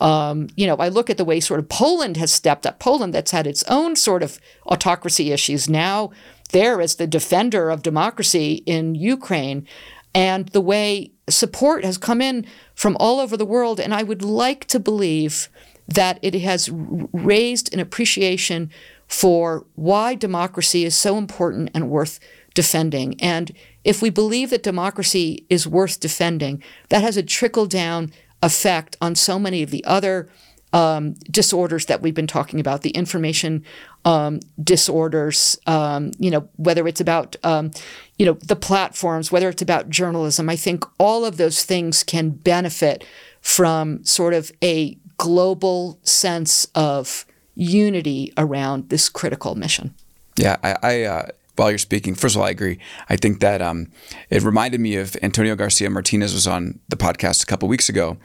Um, 0.00 0.48
you 0.56 0.66
know, 0.66 0.76
I 0.76 0.88
look 0.88 1.10
at 1.10 1.18
the 1.18 1.24
way 1.24 1.38
sort 1.38 1.60
of 1.60 1.68
Poland 1.68 2.16
has 2.16 2.32
stepped 2.32 2.66
up. 2.66 2.78
Poland, 2.78 3.14
that's 3.14 3.30
had 3.30 3.46
its 3.46 3.62
own 3.64 3.94
sort 3.94 4.22
of 4.22 4.40
autocracy 4.66 5.32
issues, 5.32 5.68
now 5.68 6.10
there 6.50 6.80
as 6.80 6.96
the 6.96 7.06
defender 7.06 7.68
of 7.68 7.82
democracy 7.82 8.62
in 8.64 8.94
Ukraine, 8.94 9.66
and 10.14 10.48
the 10.50 10.60
way 10.60 11.10
support 11.28 11.84
has 11.84 11.98
come 11.98 12.22
in 12.22 12.46
from 12.74 12.96
all 13.00 13.18
over 13.18 13.36
the 13.36 13.46
world. 13.46 13.80
And 13.80 13.92
I 13.92 14.02
would 14.02 14.22
like 14.22 14.66
to 14.66 14.78
believe 14.78 15.48
that 15.88 16.18
it 16.22 16.34
has 16.34 16.70
raised 17.12 17.74
an 17.74 17.80
appreciation 17.80 18.70
for 19.08 19.66
why 19.74 20.14
democracy 20.14 20.84
is 20.84 20.94
so 20.94 21.18
important 21.18 21.70
and 21.74 21.90
worth 21.90 22.20
defending. 22.54 23.20
And 23.20 23.52
if 23.84 24.02
we 24.02 24.10
believe 24.10 24.50
that 24.50 24.62
democracy 24.62 25.46
is 25.48 25.66
worth 25.66 26.00
defending, 26.00 26.62
that 26.88 27.02
has 27.02 27.16
a 27.16 27.22
trickle 27.22 27.66
down 27.66 28.12
effect 28.42 28.96
on 29.00 29.14
so 29.14 29.38
many 29.38 29.62
of 29.62 29.70
the 29.70 29.84
other 29.84 30.28
um, 30.72 31.14
disorders 31.30 31.86
that 31.86 32.02
we've 32.02 32.14
been 32.14 32.26
talking 32.26 32.58
about, 32.58 32.82
the 32.82 32.90
information 32.90 33.64
um, 34.04 34.40
disorders, 34.62 35.56
um, 35.68 36.10
you 36.18 36.30
know, 36.30 36.48
whether 36.56 36.88
it's 36.88 37.00
about, 37.00 37.36
um, 37.44 37.70
you 38.18 38.26
know, 38.26 38.32
the 38.32 38.56
platforms, 38.56 39.30
whether 39.30 39.48
it's 39.48 39.62
about 39.62 39.88
journalism. 39.88 40.50
I 40.50 40.56
think 40.56 40.84
all 40.98 41.24
of 41.24 41.36
those 41.36 41.62
things 41.64 42.02
can 42.02 42.30
benefit 42.30 43.04
from 43.40 44.04
sort 44.04 44.34
of 44.34 44.50
a 44.62 44.98
global 45.16 46.00
sense 46.02 46.66
of 46.74 47.24
unity 47.54 48.32
around 48.36 48.88
this 48.88 49.08
critical 49.08 49.54
mission. 49.54 49.94
Yeah, 50.36 50.56
I, 50.64 50.76
I 50.82 51.02
uh, 51.02 51.26
while 51.56 51.70
you're 51.70 51.78
speaking, 51.78 52.14
first 52.14 52.34
of 52.34 52.40
all, 52.40 52.46
I 52.46 52.50
agree. 52.50 52.78
I 53.08 53.16
think 53.16 53.40
that 53.40 53.62
um, 53.62 53.88
it 54.30 54.42
reminded 54.42 54.80
me 54.80 54.96
of 54.96 55.16
Antonio 55.22 55.54
Garcia 55.54 55.90
Martinez 55.90 56.34
was 56.34 56.46
on 56.46 56.80
the 56.88 56.96
podcast 56.96 57.42
a 57.42 57.46
couple 57.46 57.68
weeks 57.68 57.88
ago, 57.88 58.16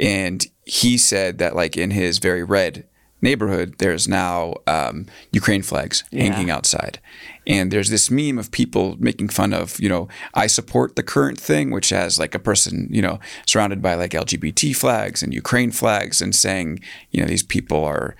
and 0.00 0.46
he 0.64 0.96
said 0.98 1.38
that 1.38 1.54
like 1.54 1.76
in 1.76 1.90
his 1.90 2.18
very 2.18 2.42
red 2.42 2.84
neighborhood, 3.20 3.74
there's 3.78 4.06
now 4.06 4.54
um, 4.66 5.06
Ukraine 5.32 5.62
flags 5.62 6.04
yeah. 6.10 6.24
hanging 6.24 6.50
outside. 6.50 7.00
And 7.46 7.70
there's 7.70 7.90
this 7.90 8.10
meme 8.10 8.38
of 8.38 8.50
people 8.50 8.96
making 8.98 9.30
fun 9.30 9.52
of, 9.52 9.80
you 9.80 9.88
know, 9.88 10.08
I 10.34 10.46
support 10.46 10.96
the 10.96 11.02
current 11.02 11.40
thing, 11.40 11.70
which 11.70 11.90
has 11.90 12.18
like 12.18 12.34
a 12.34 12.38
person, 12.38 12.88
you 12.90 13.02
know, 13.02 13.18
surrounded 13.46 13.82
by 13.82 13.94
like 13.94 14.12
LGBT 14.12 14.76
flags 14.76 15.22
and 15.22 15.34
Ukraine 15.34 15.70
flags 15.70 16.20
and 16.20 16.34
saying, 16.34 16.80
you 17.10 17.22
know, 17.22 17.28
these 17.28 17.42
people 17.42 17.84
are, 17.84 18.14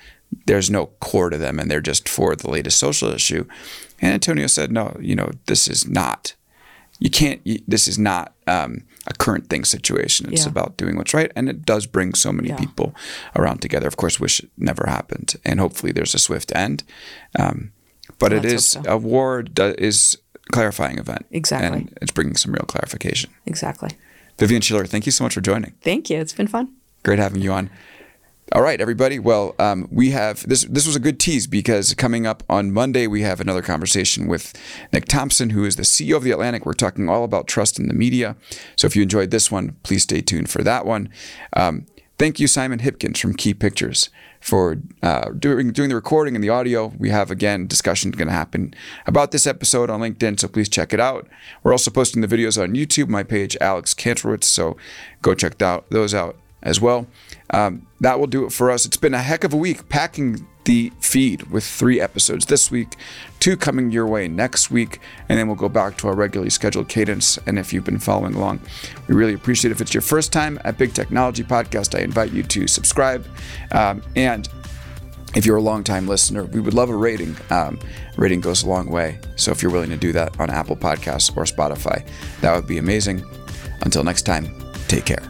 there's 0.47 0.71
no 0.71 0.87
core 1.01 1.31
to 1.31 1.39
them 1.39 1.59
and 1.59 1.71
they're 1.71 1.81
just 1.81 2.09
for 2.09 2.35
the 2.35 2.51
latest 2.51 2.79
social 2.79 3.13
issue. 3.13 3.47
And 4.01 4.15
Antonio 4.15 4.47
said, 4.47 4.71
no, 4.73 4.97
you 5.01 5.15
know, 5.15 5.31
this 5.47 5.69
is 5.69 5.89
not, 5.89 6.35
you 6.99 7.11
can't, 7.11 7.41
this 7.67 7.89
is 7.89 7.99
not, 7.99 8.35
um, 8.47 8.85
a 9.07 9.15
current 9.15 9.49
thing 9.49 9.65
situation. 9.65 10.31
It's 10.33 10.45
yeah. 10.45 10.51
about 10.51 10.77
doing 10.77 10.97
what's 10.97 11.15
right, 11.15 11.33
and 11.35 11.49
it 11.49 11.65
does 11.65 11.87
bring 11.87 12.15
so 12.15 12.31
many 12.31 12.51
yeah. 12.51 12.59
people 12.59 12.95
around 13.35 13.63
together. 13.63 13.89
Of 13.89 13.97
course, 13.97 14.21
wish 14.21 14.41
it 14.41 14.51
never 14.59 14.85
happened, 14.87 15.37
and 15.45 15.61
hopefully 15.61 15.93
there's 15.93 16.15
a 16.15 16.19
swift 16.19 16.55
end. 16.55 16.85
Um, 17.39 17.73
but 18.19 18.33
it 18.33 18.45
is 18.45 18.67
so. 18.67 18.83
a 18.87 18.99
war 18.99 19.43
do, 19.43 19.75
is 19.79 20.19
clarifying 20.53 20.99
event. 20.99 21.25
Exactly, 21.31 21.81
and 21.81 21.99
it's 22.03 22.13
bringing 22.13 22.37
some 22.37 22.53
real 22.53 22.67
clarification. 22.67 23.31
Exactly. 23.47 23.91
Vivian 24.39 24.61
Schiller, 24.61 24.85
thank 24.87 25.07
you 25.07 25.13
so 25.13 25.25
much 25.25 25.35
for 25.35 25.41
joining. 25.41 25.73
Thank 25.81 26.11
you. 26.11 26.19
It's 26.19 26.35
been 26.35 26.47
fun. 26.47 26.75
Great 27.03 27.19
having 27.19 27.41
you 27.41 27.53
on. 27.53 27.71
All 28.53 28.63
right, 28.63 28.81
everybody. 28.81 29.19
Well, 29.19 29.55
um, 29.59 29.87
we 29.91 30.11
have 30.13 30.49
this. 30.49 30.65
This 30.65 30.87
was 30.87 30.97
a 30.97 31.01
good 31.01 31.21
tease 31.21 31.47
because 31.47 31.93
coming 31.93 32.27
up 32.27 32.43
on 32.49 32.73
Monday 32.73 33.07
we 33.07 33.21
have 33.21 33.41
another 33.41 33.61
conversation 33.61 34.27
with 34.27 34.55
Nick 34.91 35.05
Thompson, 35.05 35.51
who 35.51 35.67
is 35.67 35.77
the 35.77 35.83
CEO 35.83 36.17
of 36.17 36.25
the 36.25 36.31
Atlantic. 36.31 36.65
We're 36.65 36.73
talking 36.73 37.11
all 37.11 37.25
about 37.25 37.47
trust 37.47 37.79
in 37.79 37.89
the 37.89 37.95
media. 37.95 38.37
So 38.75 38.87
if 38.87 38.97
you 38.97 39.03
enjoyed 39.03 39.31
this 39.31 39.51
one, 39.51 39.77
please 39.83 40.05
stay 40.05 40.23
tuned 40.23 40.49
for 40.49 40.63
that 40.63 40.87
one. 40.87 41.11
Um, 41.53 41.85
thank 42.19 42.41
you, 42.41 42.47
Simon 42.47 42.79
Hipkins 42.79 43.19
from 43.19 43.35
Key 43.35 43.53
Pictures, 43.53 44.09
for 44.41 44.79
uh, 45.03 45.29
doing 45.39 45.71
doing 45.71 45.91
the 45.91 45.95
recording 45.95 46.35
and 46.35 46.43
the 46.43 46.49
audio. 46.49 46.95
We 46.97 47.11
have 47.11 47.31
again 47.31 47.67
discussion 47.67 48.13
going 48.13 48.29
to 48.29 48.35
happen 48.35 48.73
about 49.05 49.31
this 49.31 49.47
episode 49.47 49.91
on 49.91 50.01
LinkedIn, 50.01 50.41
so 50.41 50.49
please 50.49 50.71
check 50.71 50.95
it 50.95 51.01
out. 51.01 51.29
We're 51.63 51.73
also 51.73 51.91
posting 51.91 52.23
the 52.23 52.29
videos 52.29 52.61
on 52.61 52.71
YouTube, 52.71 53.09
my 53.09 53.25
page 53.25 53.59
Alex 53.61 53.93
Kantrowitz. 53.93 54.45
So 54.45 54.79
go 55.21 55.35
check 55.35 55.59
those 55.59 56.15
out 56.15 56.39
as 56.63 56.81
well. 56.81 57.07
Um, 57.51 57.87
that 58.01 58.19
will 58.19 58.27
do 58.27 58.45
it 58.45 58.53
for 58.53 58.71
us. 58.71 58.87
It's 58.87 58.97
been 58.97 59.15
a 59.15 59.23
heck 59.23 59.45
of 59.45 59.53
a 59.53 59.57
week 59.57 59.89
packing 59.89 60.47
the 60.65 60.93
feed 61.01 61.45
with 61.45 61.65
three 61.65 61.99
episodes 61.99 62.45
this 62.45 62.71
week, 62.71 62.95
two 63.41 63.57
coming 63.57 63.91
your 63.91 64.07
way 64.07 64.29
next 64.29 64.71
week, 64.71 65.01
and 65.29 65.39
then 65.39 65.47
we'll 65.47 65.57
go 65.57 65.69
back 65.69 65.97
to 65.97 66.09
our 66.09 66.15
regularly 66.15 66.51
scheduled 66.51 66.89
cadence. 66.89 67.39
And 67.47 67.59
if 67.59 67.73
you've 67.73 67.85
been 67.85 67.99
following 67.99 68.35
along, 68.35 68.61
we 69.07 69.15
really 69.15 69.33
appreciate 69.33 69.71
it. 69.71 69.75
If 69.75 69.81
it's 69.81 69.95
your 69.95 70.03
first 70.03 70.31
time 70.31 70.61
at 70.65 70.77
Big 70.77 70.93
Technology 70.93 71.43
Podcast, 71.43 71.99
I 71.99 72.03
invite 72.03 72.33
you 72.33 72.43
to 72.43 72.67
subscribe. 72.67 73.27
Um, 73.73 74.03
and 74.15 74.47
if 75.35 75.47
you're 75.47 75.57
a 75.57 75.63
long-time 75.63 76.07
listener, 76.07 76.45
we 76.45 76.61
would 76.61 76.75
love 76.75 76.91
a 76.91 76.97
rating. 76.97 77.35
Um, 77.49 77.79
rating 78.19 78.43
goes 78.43 78.63
a 78.63 78.69
long 78.69 78.91
way. 78.91 79.19
So 79.37 79.51
if 79.53 79.63
you're 79.63 79.73
willing 79.73 79.91
to 79.91 79.97
do 79.97 80.13
that 80.13 80.39
on 80.39 80.51
Apple 80.51 80.77
Podcasts 80.77 81.35
or 81.35 81.45
Spotify, 81.45 82.07
that 82.43 82.55
would 82.55 82.67
be 82.67 82.77
amazing. 82.77 83.25
Until 83.81 84.05
next 84.05 84.23
time, 84.23 84.55
take 84.87 85.07
care. 85.07 85.23